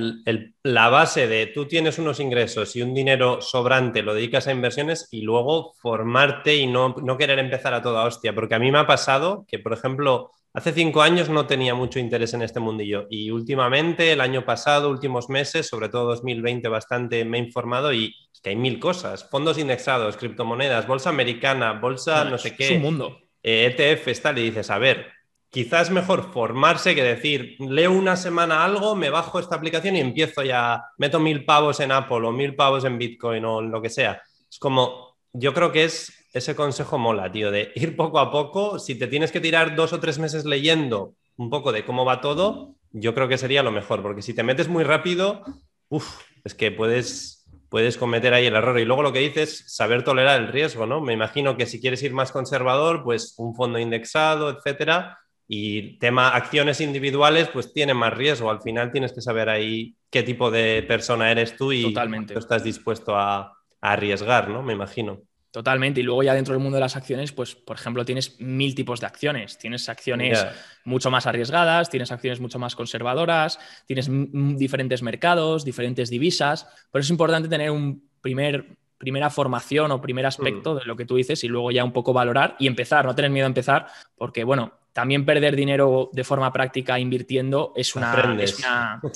la 0.63 0.89
base 0.89 1.27
de 1.27 1.47
tú 1.47 1.65
tienes 1.65 1.97
unos 1.97 2.19
ingresos 2.19 2.75
y 2.75 2.83
un 2.83 2.93
dinero 2.93 3.41
sobrante 3.41 4.03
lo 4.03 4.13
dedicas 4.13 4.47
a 4.47 4.51
inversiones 4.51 5.07
y 5.09 5.21
luego 5.21 5.73
formarte 5.81 6.55
y 6.55 6.67
no, 6.67 6.95
no 7.01 7.17
querer 7.17 7.39
empezar 7.39 7.73
a 7.73 7.81
toda 7.81 8.05
hostia. 8.05 8.35
Porque 8.35 8.53
a 8.53 8.59
mí 8.59 8.71
me 8.71 8.77
ha 8.77 8.85
pasado 8.85 9.45
que, 9.47 9.57
por 9.57 9.73
ejemplo, 9.73 10.29
hace 10.53 10.71
cinco 10.71 11.01
años 11.01 11.29
no 11.29 11.47
tenía 11.47 11.73
mucho 11.73 11.97
interés 11.97 12.35
en 12.35 12.43
este 12.43 12.59
mundillo 12.59 13.07
y 13.09 13.31
últimamente, 13.31 14.11
el 14.11 14.21
año 14.21 14.45
pasado, 14.45 14.91
últimos 14.91 15.29
meses, 15.29 15.67
sobre 15.67 15.89
todo 15.89 16.05
2020, 16.09 16.67
bastante 16.67 17.25
me 17.25 17.39
he 17.39 17.41
informado 17.41 17.91
y 17.91 18.13
es 18.31 18.39
que 18.39 18.51
hay 18.51 18.55
mil 18.55 18.79
cosas. 18.79 19.27
Fondos 19.31 19.57
indexados, 19.57 20.15
criptomonedas, 20.15 20.85
bolsa 20.85 21.09
americana, 21.09 21.73
bolsa 21.73 22.25
no, 22.25 22.37
sé 22.37 22.55
qué. 22.55 22.65
Es 22.65 22.71
un 22.73 22.81
mundo 22.83 23.24
ETF 23.47 24.07
está 24.07 24.29
tal, 24.29 24.39
y 24.39 24.49
dices, 24.49 24.71
a 24.71 24.79
ver, 24.79 25.11
quizás 25.51 25.91
mejor 25.91 26.33
formarse 26.33 26.95
que 26.95 27.03
decir, 27.03 27.57
leo 27.59 27.91
una 27.91 28.15
semana 28.15 28.65
algo, 28.65 28.95
me 28.95 29.11
bajo 29.11 29.39
esta 29.39 29.55
aplicación 29.55 29.95
y 29.95 29.99
empiezo 29.99 30.41
ya, 30.41 30.83
meto 30.97 31.19
mil 31.19 31.45
pavos 31.45 31.79
en 31.79 31.91
Apple 31.91 32.25
o 32.25 32.31
mil 32.31 32.55
pavos 32.55 32.85
en 32.85 32.97
Bitcoin 32.97 33.45
o 33.45 33.61
lo 33.61 33.81
que 33.83 33.91
sea. 33.91 34.19
Es 34.49 34.57
como, 34.57 35.15
yo 35.31 35.53
creo 35.53 35.71
que 35.71 35.83
es 35.83 36.27
ese 36.33 36.55
consejo 36.55 36.97
mola, 36.97 37.31
tío, 37.31 37.51
de 37.51 37.71
ir 37.75 37.95
poco 37.95 38.19
a 38.19 38.31
poco. 38.31 38.79
Si 38.79 38.95
te 38.95 39.07
tienes 39.07 39.31
que 39.31 39.39
tirar 39.39 39.75
dos 39.75 39.93
o 39.93 39.99
tres 39.99 40.17
meses 40.17 40.43
leyendo 40.43 41.13
un 41.37 41.51
poco 41.51 41.71
de 41.71 41.85
cómo 41.85 42.03
va 42.03 42.21
todo, 42.21 42.75
yo 42.91 43.13
creo 43.13 43.27
que 43.27 43.37
sería 43.37 43.61
lo 43.61 43.71
mejor, 43.71 44.01
porque 44.01 44.23
si 44.23 44.33
te 44.33 44.43
metes 44.43 44.67
muy 44.67 44.83
rápido, 44.83 45.43
uff, 45.89 46.21
es 46.43 46.55
que 46.55 46.71
puedes 46.71 47.34
puedes 47.69 47.97
cometer 47.97 48.33
ahí 48.33 48.45
el 48.47 48.55
error. 48.55 48.79
Y 48.79 48.85
luego 48.85 49.03
lo 49.03 49.13
que 49.13 49.19
dices, 49.19 49.63
saber 49.67 50.03
tolerar 50.03 50.41
el 50.41 50.47
riesgo, 50.47 50.85
¿no? 50.85 51.01
Me 51.01 51.13
imagino 51.13 51.57
que 51.57 51.65
si 51.65 51.81
quieres 51.81 52.03
ir 52.03 52.13
más 52.13 52.31
conservador, 52.31 53.03
pues 53.03 53.35
un 53.37 53.55
fondo 53.55 53.79
indexado, 53.79 54.49
etcétera. 54.49 55.19
Y 55.47 55.99
tema 55.99 56.29
acciones 56.29 56.81
individuales, 56.81 57.49
pues 57.49 57.71
tiene 57.71 57.93
más 57.93 58.13
riesgo. 58.13 58.49
Al 58.49 58.61
final 58.61 58.91
tienes 58.91 59.13
que 59.13 59.21
saber 59.21 59.49
ahí 59.49 59.95
qué 60.09 60.23
tipo 60.23 60.49
de 60.49 60.83
persona 60.87 61.31
eres 61.31 61.55
tú 61.55 61.71
y 61.71 61.83
Totalmente. 61.83 62.37
estás 62.37 62.63
dispuesto 62.63 63.15
a, 63.15 63.51
arriesgar, 63.81 64.49
¿no? 64.49 64.63
Me 64.63 64.73
imagino. 64.73 65.21
Totalmente. 65.55 66.01
Y 66.01 66.03
luego 66.03 66.21
ya 66.21 66.33
dentro 66.33 66.53
del 66.53 66.61
mundo 66.61 66.75
de 66.75 66.81
las 66.81 66.97
acciones, 66.97 67.31
pues, 67.31 67.55
por 67.55 67.77
ejemplo, 67.77 68.03
tienes 68.03 68.41
mil 68.41 68.75
tipos 68.75 68.99
de 68.99 69.05
acciones. 69.05 69.57
Tienes 69.57 69.87
acciones 69.87 70.45
mucho 70.83 71.09
más 71.09 71.27
arriesgadas, 71.27 71.89
tienes 71.89 72.11
acciones 72.11 72.41
mucho 72.41 72.59
más 72.59 72.75
conservadoras, 72.75 73.57
tienes 73.85 74.09
diferentes 74.11 75.01
mercados, 75.01 75.63
diferentes 75.63 76.09
divisas. 76.09 76.65
Por 76.91 76.99
eso 76.99 77.07
es 77.07 77.11
importante 77.11 77.47
tener 77.47 77.71
un 77.71 78.03
primer, 78.19 78.75
primera 78.97 79.29
formación 79.29 79.93
o 79.93 80.01
primer 80.01 80.25
aspecto 80.25 80.73
mm. 80.73 80.79
de 80.79 80.85
lo 80.87 80.97
que 80.97 81.05
tú 81.05 81.15
dices 81.15 81.41
y 81.45 81.47
luego 81.47 81.71
ya 81.71 81.85
un 81.85 81.93
poco 81.93 82.11
valorar 82.11 82.57
y 82.59 82.67
empezar, 82.67 83.05
no 83.05 83.15
tener 83.15 83.31
miedo 83.31 83.45
a 83.45 83.47
empezar, 83.47 83.87
porque, 84.17 84.43
bueno, 84.43 84.73
también 84.91 85.25
perder 85.25 85.55
dinero 85.55 86.09
de 86.11 86.25
forma 86.25 86.51
práctica 86.51 86.99
invirtiendo 86.99 87.71
es, 87.77 87.95
una, 87.95 88.41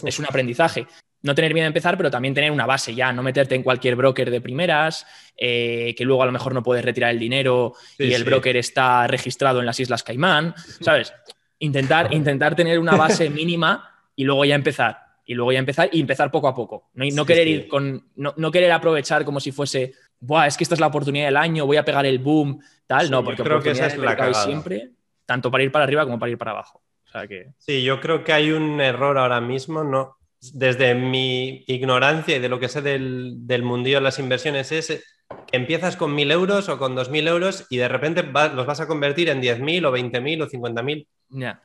es 0.06 0.20
un 0.20 0.26
aprendizaje 0.26 0.88
no 1.22 1.36
tener 1.36 1.54
miedo 1.54 1.66
a 1.66 1.68
empezar, 1.68 1.98
pero 1.98 2.10
también 2.10 2.34
tener 2.34 2.52
una 2.52 2.66
base 2.66 2.96
ya, 2.96 3.12
no 3.12 3.24
meterte 3.24 3.56
en 3.56 3.64
cualquier 3.64 3.96
broker 3.96 4.30
de 4.32 4.42
primeras, 4.42 5.06
eh, 5.36 5.94
que 5.98 6.06
luego 6.06 6.24
a 6.24 6.26
lo 6.26 6.32
mejor 6.32 6.54
no 6.54 6.64
puedes 6.64 6.84
retirar 6.84 7.12
el 7.12 7.20
dinero 7.20 7.74
y 7.98 8.14
el 8.14 8.24
broker 8.24 8.56
está 8.58 9.08
registrado 9.08 9.60
en 9.60 9.66
las 9.66 9.80
Islas 9.80 10.04
Caimán, 10.04 10.54
¿sabes? 10.82 11.14
Intentar, 11.60 12.14
intentar 12.14 12.56
tener 12.56 12.80
una 12.80 12.96
base 12.96 13.30
mínima 13.30 13.90
y 14.16 14.24
luego 14.24 14.46
ya 14.46 14.56
empezar. 14.56 15.00
Y 15.26 15.36
luego 15.36 15.52
ya 15.52 15.60
empezar 15.60 15.90
y 15.92 16.00
empezar 16.00 16.32
poco 16.32 16.48
a 16.48 16.56
poco. 16.56 16.90
No, 16.96 17.24
querer 17.24 17.48
ir 17.48 17.68
con. 17.68 18.10
No, 18.16 18.52
querer 18.52 18.72
aprovechar 18.72 19.24
como 19.24 19.40
si 19.40 19.52
fuese. 19.52 19.94
Buah, 20.20 20.48
es 20.48 20.58
que 20.58 20.64
esta 20.64 20.74
es 20.74 20.82
la 20.82 20.88
oportunidad 20.88 21.28
del 21.28 21.38
año, 21.38 21.68
voy 21.68 21.78
a 21.78 21.86
pegar 21.86 22.06
el 22.06 22.18
boom, 22.18 22.60
tal. 22.88 23.12
no, 23.12 23.24
porque 23.24 23.44
creo 23.44 23.62
que 23.62 23.72
esa 23.72 23.88
es 23.88 23.98
la 23.98 24.34
siempre, 24.34 24.90
tanto 25.26 25.52
para 25.52 25.64
ir 25.64 25.72
para 25.72 25.84
arriba 25.84 26.04
como 26.04 26.18
para 26.18 26.32
ir 26.32 26.38
para 26.38 26.52
abajo. 26.52 26.82
O 27.10 27.12
sea 27.12 27.28
que... 27.28 27.54
Sí, 27.58 27.84
yo 27.84 28.00
creo 28.00 28.24
que 28.24 28.34
hay 28.34 28.52
un 28.52 28.82
error 28.82 29.18
ahora 29.18 29.42
mismo, 29.42 29.84
¿no? 29.84 30.19
Desde 30.42 30.96
mi 30.96 31.64
ignorancia 31.68 32.38
y 32.38 32.40
de 32.40 32.50
lo 32.50 32.60
que 32.60 32.70
sé 32.70 32.82
del, 32.82 33.64
mundillo 33.64 33.98
de 33.98 34.04
las 34.04 34.20
inversiones 34.20 34.72
es 34.72 34.88
que 34.88 35.58
empiezas 35.58 35.96
con 35.96 36.16
1.000 36.16 36.32
euros 36.32 36.70
o 36.70 36.78
con 36.78 36.96
2.000 36.96 37.28
euros 37.28 37.68
y 37.70 37.78
de 37.78 37.88
repente 37.88 38.24
los 38.24 38.66
vas 38.66 38.80
a 38.80 38.88
convertir 38.88 39.30
en 39.30 39.42
10.000 39.42 39.86
o 39.86 39.92
20.000 39.92 40.44
o 40.44 40.48
50.000. 40.48 41.08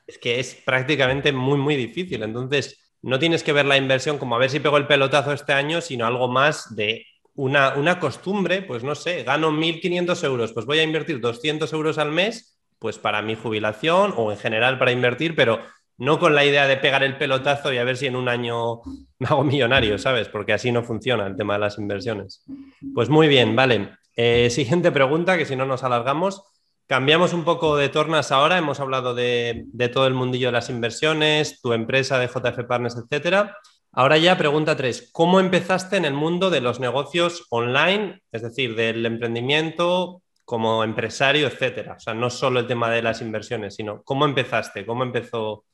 Es 0.07 0.19
que 0.19 0.41
es 0.41 0.55
prácticamente 0.55 1.33
muy, 1.33 1.59
muy 1.59 1.77
difícil. 1.77 2.23
Entonces, 2.23 2.97
no 3.03 3.19
tienes 3.19 3.43
que 3.43 3.53
ver 3.53 3.67
la 3.67 3.77
inversión 3.77 4.19
como 4.19 4.35
a 4.35 4.39
ver 4.39 4.51
si 4.51 4.61
pego 4.61 4.77
el 4.77 4.87
pelotazo 4.87 5.33
este 5.33 5.53
año, 5.53 5.81
sino 5.81 6.07
algo 6.07 6.29
más 6.29 6.75
de 6.75 7.07
una, 7.35 7.75
una 7.75 7.99
costumbre, 7.99 8.63
pues 8.63 8.83
no 8.83 8.95
sé, 8.95 9.25
gano 9.25 9.51
1.500 9.51 10.25
euros, 10.25 10.53
pues 10.53 10.67
voy 10.67 10.79
a 10.79 10.85
invertir 10.85 11.21
200 11.21 11.73
euros 11.73 11.99
al 11.99 12.13
mes, 12.13 12.61
pues 12.79 12.99
para 12.99 13.23
mi 13.23 13.35
jubilación 13.35 14.15
o 14.17 14.31
en 14.31 14.39
general 14.39 14.79
para 14.79 14.93
invertir, 14.93 15.35
pero 15.35 15.61
no 15.97 16.19
con 16.19 16.35
la 16.35 16.45
idea 16.45 16.67
de 16.67 16.77
pegar 16.77 17.03
el 17.03 17.17
pelotazo 17.17 17.73
y 17.73 17.79
a 17.79 17.85
ver 17.85 17.97
si 17.97 18.07
en 18.07 18.17
un 18.17 18.29
año 18.29 18.81
me 19.19 19.27
hago 19.29 19.45
millonario, 19.45 19.99
¿sabes? 19.99 20.29
Porque 20.29 20.53
así 20.53 20.73
no 20.73 20.83
funciona 20.83 21.27
el 21.27 21.37
tema 21.37 21.55
de 21.55 21.61
las 21.61 21.79
inversiones. 21.79 22.45
Pues 22.95 23.09
muy 23.09 23.29
bien, 23.29 23.55
vale. 23.55 23.91
Eh, 24.17 24.51
siguiente 24.51 24.93
pregunta, 24.93 25.37
que 25.37 25.47
si 25.47 25.57
no 25.57 25.67
nos 25.67 25.83
alargamos. 25.85 26.43
Cambiamos 26.87 27.33
un 27.33 27.45
poco 27.45 27.77
de 27.77 27.89
tornas 27.89 28.31
ahora. 28.31 28.59
Hemos 28.59 28.79
hablado 28.79 29.15
de, 29.15 29.67
todo 29.93 30.07
el 30.07 30.15
mundillo 30.15 30.49
de 30.49 30.53
las 30.53 30.69
inversiones, 30.69 31.61
tu 31.63 31.73
empresa 31.73 32.19
de 32.19 32.27
JF 32.27 32.65
Partners, 32.69 32.97
etcétera. 32.97 33.57
Ahora 33.91 34.19
ya 34.19 34.37
pregunta 34.37 34.77
tres. 34.77 35.09
¿Cómo 35.13 35.41
empezaste 35.41 35.97
en 35.97 36.05
el 36.05 36.15
mundo 36.15 36.51
de 36.51 36.61
los 36.61 36.81
negocios 36.81 37.47
online, 37.49 38.23
es 38.33 38.43
decir, 38.43 38.75
del 38.75 39.07
emprendimiento 39.07 40.21
como 40.45 40.85
empresario, 40.85 41.47
etcétera? 41.47 41.95
O 41.95 42.01
sea, 42.01 42.13
no 42.13 42.29
solo 42.29 42.61
el 42.61 42.67
tema 42.67 42.91
de 42.91 43.03
las 43.03 43.23
inversiones, 43.23 43.77
sino 43.77 44.03
cómo 44.03 44.27
empezaste, 44.27 44.85
cómo 44.85 45.05
empezó 45.05 45.65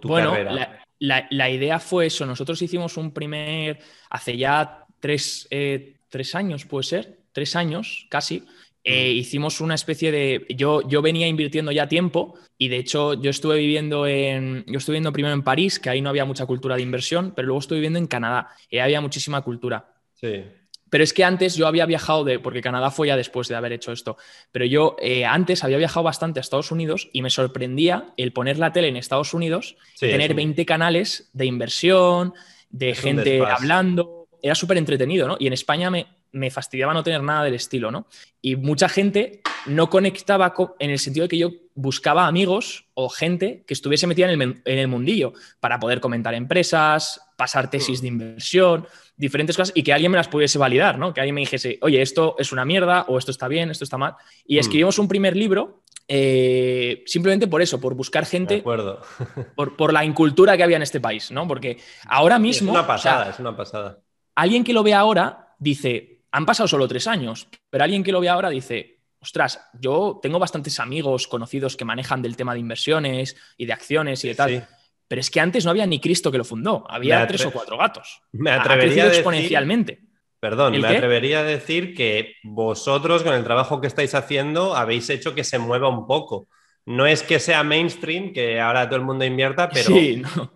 tu, 0.00 0.08
bueno, 0.08 0.32
carrera? 0.32 0.82
La, 0.98 1.50
idea 1.50 1.78
fue 1.78 2.06
eso. 2.06 2.26
Nosotros 2.26 2.60
hicimos 2.60 2.96
un 2.96 3.12
primer, 3.12 3.78
hace 4.10 4.36
ya 4.36 4.84
tres, 5.00 5.46
eh, 5.50 5.96
años, 6.34 6.64
puede 6.64 6.84
ser, 6.84 7.18
tres 7.32 7.56
años 7.56 8.06
casi. 8.10 8.44
Eh, 8.84 9.12
mm. 9.12 9.16
hicimos 9.16 9.60
una 9.60 9.74
especie 9.74 10.12
de. 10.12 10.46
Yo, 10.50 10.86
yo 10.88 11.02
venía 11.02 11.26
invirtiendo 11.26 11.72
ya 11.72 11.88
tiempo 11.88 12.34
y 12.56 12.68
de 12.68 12.78
hecho 12.78 13.14
yo 13.14 13.30
estuve 13.30 13.58
viviendo 13.58 14.06
en. 14.06 14.64
Yo 14.66 14.78
estuve 14.78 14.94
viviendo 14.94 15.12
primero 15.12 15.34
en 15.34 15.42
París, 15.42 15.78
que 15.78 15.90
ahí 15.90 16.00
no 16.00 16.10
había 16.10 16.24
mucha 16.24 16.46
cultura 16.46 16.76
de 16.76 16.82
inversión, 16.82 17.32
pero 17.34 17.46
luego 17.46 17.60
estuve 17.60 17.78
viviendo 17.78 17.98
en 17.98 18.06
Canadá 18.06 18.50
y 18.70 18.78
había 18.78 19.00
muchísima 19.00 19.42
cultura. 19.42 19.94
Sí. 20.14 20.44
Pero 20.88 21.02
es 21.02 21.12
que 21.12 21.24
antes 21.24 21.56
yo 21.56 21.66
había 21.66 21.86
viajado, 21.86 22.24
de, 22.24 22.38
porque 22.38 22.60
Canadá 22.60 22.90
fue 22.90 23.08
ya 23.08 23.16
después 23.16 23.48
de 23.48 23.56
haber 23.56 23.72
hecho 23.72 23.92
esto, 23.92 24.16
pero 24.52 24.64
yo 24.64 24.96
eh, 25.00 25.24
antes 25.24 25.64
había 25.64 25.78
viajado 25.78 26.04
bastante 26.04 26.38
a 26.38 26.42
Estados 26.42 26.70
Unidos 26.70 27.08
y 27.12 27.22
me 27.22 27.30
sorprendía 27.30 28.12
el 28.16 28.32
poner 28.32 28.58
la 28.58 28.72
tele 28.72 28.88
en 28.88 28.96
Estados 28.96 29.34
Unidos 29.34 29.76
tener 29.98 30.34
20 30.34 30.64
canales 30.64 31.30
de 31.32 31.46
inversión, 31.46 32.34
de 32.70 32.94
gente 32.94 33.44
hablando. 33.44 34.28
Era 34.42 34.54
súper 34.54 34.76
entretenido, 34.76 35.26
¿no? 35.26 35.36
Y 35.40 35.46
en 35.48 35.54
España 35.54 35.90
me, 35.90 36.06
me 36.32 36.50
fastidiaba 36.50 36.94
no 36.94 37.02
tener 37.02 37.22
nada 37.22 37.44
del 37.44 37.54
estilo, 37.54 37.90
¿no? 37.90 38.06
Y 38.40 38.56
mucha 38.56 38.88
gente 38.88 39.40
no 39.66 39.90
conectaba 39.90 40.54
en 40.78 40.90
el 40.90 40.98
sentido 40.98 41.24
de 41.24 41.28
que 41.28 41.38
yo 41.38 41.50
buscaba 41.76 42.26
amigos 42.26 42.88
o 42.94 43.08
gente 43.08 43.62
que 43.66 43.74
estuviese 43.74 44.08
metida 44.08 44.32
en 44.32 44.42
el, 44.42 44.62
en 44.64 44.78
el 44.78 44.88
mundillo 44.88 45.34
para 45.60 45.78
poder 45.78 46.00
comentar 46.00 46.34
empresas, 46.34 47.20
pasar 47.36 47.70
tesis 47.70 48.00
de 48.00 48.08
inversión 48.08 48.86
diferentes 49.16 49.56
cosas 49.56 49.72
y 49.74 49.82
que 49.82 49.92
alguien 49.92 50.12
me 50.12 50.18
las 50.18 50.28
pudiese 50.28 50.58
validar, 50.58 50.98
¿no? 50.98 51.14
Que 51.14 51.20
alguien 51.20 51.34
me 51.34 51.40
dijese, 51.40 51.78
oye, 51.80 52.02
esto 52.02 52.36
es 52.38 52.52
una 52.52 52.64
mierda 52.64 53.06
o 53.08 53.18
esto 53.18 53.30
está 53.30 53.48
bien, 53.48 53.70
esto 53.70 53.84
está 53.84 53.96
mal. 53.96 54.14
Y 54.44 54.56
mm. 54.56 54.60
escribimos 54.60 54.98
un 54.98 55.08
primer 55.08 55.36
libro 55.36 55.82
eh, 56.08 57.02
simplemente 57.06 57.48
por 57.48 57.62
eso, 57.62 57.80
por 57.80 57.94
buscar 57.94 58.26
gente, 58.26 58.62
por, 59.56 59.76
por, 59.76 59.92
la 59.92 60.04
incultura 60.04 60.56
que 60.56 60.62
había 60.62 60.76
en 60.76 60.82
este 60.82 61.00
país, 61.00 61.30
¿no? 61.30 61.48
Porque 61.48 61.78
ahora 62.06 62.38
mismo... 62.38 62.72
Es 62.72 62.78
una 62.78 62.86
pasada, 62.86 63.30
es 63.30 63.38
una 63.38 63.56
pasada. 63.56 64.00
Alguien 64.34 64.62
que 64.62 64.72
lo 64.72 64.82
ve 64.82 64.92
ahora 64.92 65.54
dice, 65.58 66.20
han 66.30 66.44
pasado 66.44 66.68
solo 66.68 66.86
tres 66.86 67.06
años, 67.06 67.48
pero 67.70 67.84
alguien 67.84 68.04
que 68.04 68.12
lo 68.12 68.20
ve 68.20 68.28
ahora 68.28 68.50
dice, 68.50 68.95
ostras, 69.26 69.60
yo 69.80 70.20
tengo 70.22 70.38
bastantes 70.38 70.78
amigos 70.78 71.26
conocidos 71.26 71.76
que 71.76 71.84
manejan 71.84 72.22
del 72.22 72.36
tema 72.36 72.54
de 72.54 72.60
inversiones 72.60 73.36
y 73.56 73.66
de 73.66 73.72
acciones 73.72 74.24
y 74.24 74.28
de 74.28 74.34
tal. 74.34 74.68
Pero 75.08 75.20
es 75.20 75.30
que 75.30 75.40
antes 75.40 75.64
no 75.64 75.72
había 75.72 75.86
ni 75.86 76.00
Cristo 76.00 76.30
que 76.30 76.38
lo 76.38 76.44
fundó, 76.44 76.84
había 76.88 77.26
tres 77.26 77.44
o 77.44 77.50
cuatro 77.50 77.76
gatos. 77.76 78.22
Me 78.32 78.52
atrevería 78.52 79.02
a 79.02 79.06
decir, 79.06 79.18
exponencialmente. 79.18 80.00
Perdón, 80.38 80.80
me 80.80 80.86
atrevería 80.86 81.40
a 81.40 81.44
decir 81.44 81.94
que 81.94 82.34
vosotros 82.44 83.22
con 83.24 83.34
el 83.34 83.42
trabajo 83.42 83.80
que 83.80 83.88
estáis 83.88 84.14
haciendo 84.14 84.76
habéis 84.76 85.10
hecho 85.10 85.34
que 85.34 85.44
se 85.44 85.58
mueva 85.58 85.88
un 85.88 86.06
poco. 86.06 86.48
No 86.86 87.04
es 87.04 87.24
que 87.24 87.40
sea 87.40 87.64
mainstream, 87.64 88.32
que 88.32 88.60
ahora 88.60 88.88
todo 88.88 89.00
el 89.00 89.04
mundo 89.04 89.24
invierta, 89.24 89.68
pero 89.72 89.96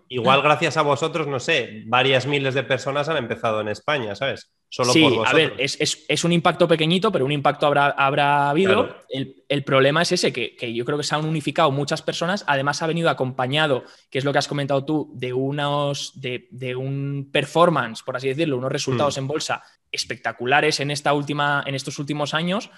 igual 0.07 0.41
gracias 0.41 0.77
a 0.77 0.81
vosotros, 0.81 1.27
no 1.27 1.39
sé, 1.39 1.83
varias 1.85 2.25
miles 2.25 2.53
de 2.53 2.63
personas 2.63 3.09
han 3.09 3.17
empezado 3.17 3.59
en 3.59 3.67
España, 3.67 4.15
¿sabes? 4.15 4.49
Solo 4.69 4.93
sí, 4.93 5.05
a 5.25 5.33
ver, 5.33 5.53
es, 5.57 6.23
un 6.23 6.31
impacto 6.31 6.65
pequeñito, 6.65 7.11
pero 7.11 7.25
un 7.25 7.33
impacto 7.33 7.67
habrá, 7.67 7.87
habrá 7.87 8.49
habido. 8.49 8.95
El, 9.09 9.63
problema 9.65 10.01
es 10.01 10.13
ese, 10.13 10.31
que, 10.31 10.73
yo 10.73 10.85
creo 10.85 10.97
que 10.97 11.03
se 11.03 11.13
han 11.13 11.25
unificado 11.25 11.69
muchas 11.71 12.01
personas. 12.01 12.45
Además, 12.47 12.81
ha 12.81 12.87
venido 12.87 13.09
acompañado, 13.09 13.83
que 14.09 14.19
es 14.19 14.23
lo 14.23 14.31
que 14.31 14.37
has 14.37 14.47
comentado 14.47 14.85
tú, 14.85 15.11
de, 15.13 15.33
unos, 15.33 16.13
de, 16.21 16.75
un 16.77 17.29
performance, 17.33 18.01
por 18.01 18.15
así 18.15 18.29
decirlo, 18.29 18.57
unos 18.57 18.71
resultados 18.71 19.17
hmm. 19.17 19.19
en 19.19 19.27
bolsa 19.27 19.63
espectaculares 19.91 20.79
en, 20.79 20.91
esta 20.91 21.13
última, 21.13 21.63
en 21.65 21.75
estos 21.75 21.99
últimos 21.99 22.33
años. 22.33 22.69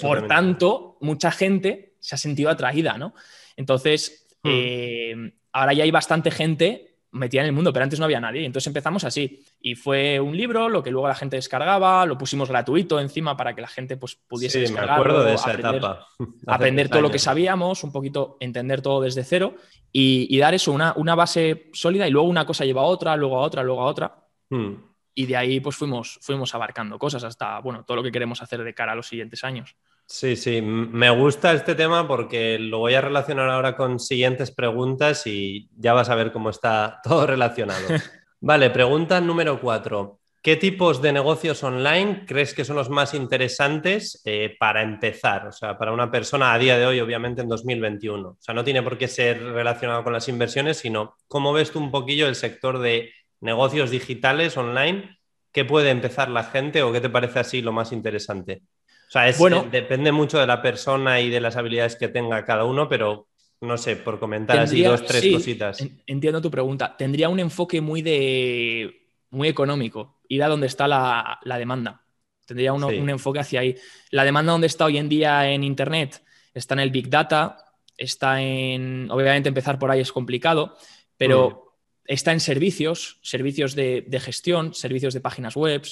por 0.00 0.26
tanto, 0.26 0.98
mucha 1.00 1.30
gente 1.30 1.94
se 2.00 2.14
ha 2.14 2.18
sentido 2.18 2.50
atraída, 2.50 2.98
¿no? 2.98 3.14
Entonces, 3.56 4.26
hmm. 4.42 4.48
eh, 4.50 5.32
ahora 5.52 5.72
ya 5.72 5.84
hay 5.84 5.90
bastante 5.90 6.30
gente 6.30 6.90
metía 7.12 7.40
en 7.40 7.48
el 7.48 7.52
mundo, 7.52 7.72
pero 7.72 7.82
antes 7.82 7.98
no 7.98 8.04
había 8.04 8.20
nadie. 8.20 8.44
Entonces 8.44 8.68
empezamos 8.68 9.04
así. 9.04 9.44
Y 9.60 9.74
fue 9.74 10.20
un 10.20 10.36
libro, 10.36 10.68
lo 10.68 10.82
que 10.82 10.90
luego 10.90 11.08
la 11.08 11.14
gente 11.14 11.36
descargaba, 11.36 12.06
lo 12.06 12.16
pusimos 12.16 12.48
gratuito 12.48 13.00
encima 13.00 13.36
para 13.36 13.54
que 13.54 13.60
la 13.60 13.68
gente 13.68 13.96
pues, 13.96 14.14
pudiese 14.14 14.66
sí, 14.66 14.72
me 14.72 14.80
acuerdo 14.80 15.24
de 15.24 15.34
esa 15.34 15.50
aprender, 15.50 15.76
etapa. 15.76 16.06
aprender 16.46 16.88
todo 16.88 17.02
lo 17.02 17.10
que 17.10 17.18
sabíamos, 17.18 17.82
un 17.84 17.92
poquito 17.92 18.36
entender 18.40 18.80
todo 18.82 19.00
desde 19.00 19.24
cero 19.24 19.54
y, 19.92 20.38
dar 20.38 20.54
eso, 20.54 20.72
una, 20.72 20.94
una, 20.96 21.14
base 21.14 21.68
sólida 21.72 22.06
y 22.06 22.10
luego 22.10 22.28
una 22.28 22.46
cosa 22.46 22.64
lleva 22.64 22.82
a 22.82 22.84
otra, 22.84 23.16
luego 23.16 23.38
a 23.38 23.40
otra, 23.40 23.62
luego 23.62 23.82
a 23.82 23.86
otra. 23.86 24.16
Hmm. 24.48 24.74
Y 25.14 25.26
de 25.26 25.36
ahí 25.36 25.60
pues 25.60 25.76
fuimos, 25.76 26.18
fuimos 26.22 26.54
abarcando 26.54 26.98
cosas 26.98 27.24
hasta, 27.24 27.58
bueno, 27.60 27.84
todo 27.84 27.96
lo 27.96 28.02
que 28.02 28.12
queremos 28.12 28.42
hacer 28.42 28.62
de 28.62 28.74
cara 28.74 28.92
a 28.92 28.94
los 28.94 29.08
siguientes 29.08 29.44
años. 29.44 29.76
Sí, 30.06 30.34
sí, 30.34 30.60
me 30.60 31.08
gusta 31.10 31.52
este 31.52 31.76
tema 31.76 32.08
porque 32.08 32.58
lo 32.58 32.78
voy 32.78 32.94
a 32.94 33.00
relacionar 33.00 33.48
ahora 33.48 33.76
con 33.76 34.00
siguientes 34.00 34.50
preguntas 34.50 35.24
y 35.26 35.68
ya 35.76 35.92
vas 35.92 36.10
a 36.10 36.16
ver 36.16 36.32
cómo 36.32 36.50
está 36.50 37.00
todo 37.04 37.26
relacionado. 37.26 37.86
Vale, 38.40 38.70
pregunta 38.70 39.20
número 39.20 39.60
cuatro. 39.60 40.20
¿Qué 40.42 40.56
tipos 40.56 41.02
de 41.02 41.12
negocios 41.12 41.62
online 41.62 42.24
crees 42.26 42.54
que 42.54 42.64
son 42.64 42.76
los 42.76 42.88
más 42.88 43.12
interesantes 43.12 44.22
eh, 44.24 44.56
para 44.58 44.82
empezar? 44.82 45.46
O 45.46 45.52
sea, 45.52 45.76
para 45.76 45.92
una 45.92 46.10
persona 46.10 46.54
a 46.54 46.58
día 46.58 46.78
de 46.78 46.86
hoy, 46.86 46.98
obviamente 46.98 47.42
en 47.42 47.48
2021. 47.48 48.30
O 48.30 48.36
sea, 48.40 48.54
no 48.54 48.64
tiene 48.64 48.82
por 48.82 48.96
qué 48.96 49.06
ser 49.06 49.42
relacionado 49.42 50.02
con 50.02 50.14
las 50.14 50.28
inversiones, 50.28 50.78
sino 50.78 51.14
cómo 51.28 51.52
ves 51.52 51.70
tú 51.70 51.78
un 51.78 51.90
poquillo 51.90 52.26
el 52.26 52.36
sector 52.36 52.78
de 52.78 53.12
negocios 53.40 53.90
digitales 53.90 54.56
online. 54.56 55.18
¿Qué 55.52 55.64
puede 55.64 55.90
empezar 55.90 56.30
la 56.30 56.44
gente 56.44 56.82
o 56.82 56.92
qué 56.92 57.00
te 57.00 57.10
parece 57.10 57.40
así 57.40 57.60
lo 57.60 57.72
más 57.72 57.92
interesante? 57.92 58.62
O 59.08 59.10
sea, 59.10 59.32
bueno, 59.38 59.62
eh, 59.62 59.68
depende 59.72 60.12
mucho 60.12 60.38
de 60.38 60.46
la 60.46 60.62
persona 60.62 61.20
y 61.20 61.30
de 61.30 61.40
las 61.40 61.56
habilidades 61.56 61.96
que 61.96 62.08
tenga 62.08 62.44
cada 62.44 62.64
uno, 62.64 62.88
pero 62.88 63.26
no 63.60 63.76
sé, 63.76 63.96
por 63.96 64.20
comentar 64.20 64.58
así 64.58 64.82
dos, 64.82 65.04
tres 65.04 65.26
cositas. 65.32 65.84
Entiendo 66.06 66.40
tu 66.40 66.50
pregunta. 66.50 66.96
Tendría 66.96 67.28
un 67.28 67.40
enfoque 67.40 67.80
muy 67.80 68.02
de 68.02 69.08
muy 69.30 69.48
económico, 69.48 70.20
ir 70.28 70.42
a 70.42 70.48
donde 70.48 70.66
está 70.66 70.86
la, 70.86 71.40
demanda. 71.58 72.04
Tendría 72.46 72.72
un 72.72 73.10
enfoque 73.10 73.40
hacia 73.40 73.60
ahí. 73.60 73.76
La 74.10 74.24
demanda 74.24 74.52
donde 74.52 74.66
está 74.66 74.84
hoy 74.84 74.98
en 74.98 75.08
día 75.08 75.50
en 75.50 75.64
Internet 75.64 76.22
está 76.54 76.74
en 76.74 76.80
el 76.80 76.90
Big 76.90 77.08
Data, 77.08 77.56
está 77.96 78.40
en, 78.40 79.08
obviamente 79.10 79.48
empezar 79.48 79.78
por 79.78 79.90
ahí 79.90 80.00
es 80.00 80.12
complicado, 80.12 80.76
pero. 81.16 81.66
Está 82.10 82.32
en 82.32 82.40
servicios, 82.40 83.20
servicios 83.22 83.76
de, 83.76 84.20
gestión, 84.20 84.74
servicios 84.74 85.14
de 85.14 85.20
páginas 85.20 85.54
web, 85.54 85.82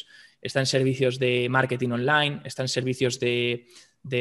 está 0.43 0.59
en 0.59 0.67
servicios 0.67 1.21
de 1.21 1.49
marketing 1.49 1.91
online, 1.91 2.41
está 2.45 2.63
en 2.63 2.69
servicios 2.69 3.21
de, 3.21 3.69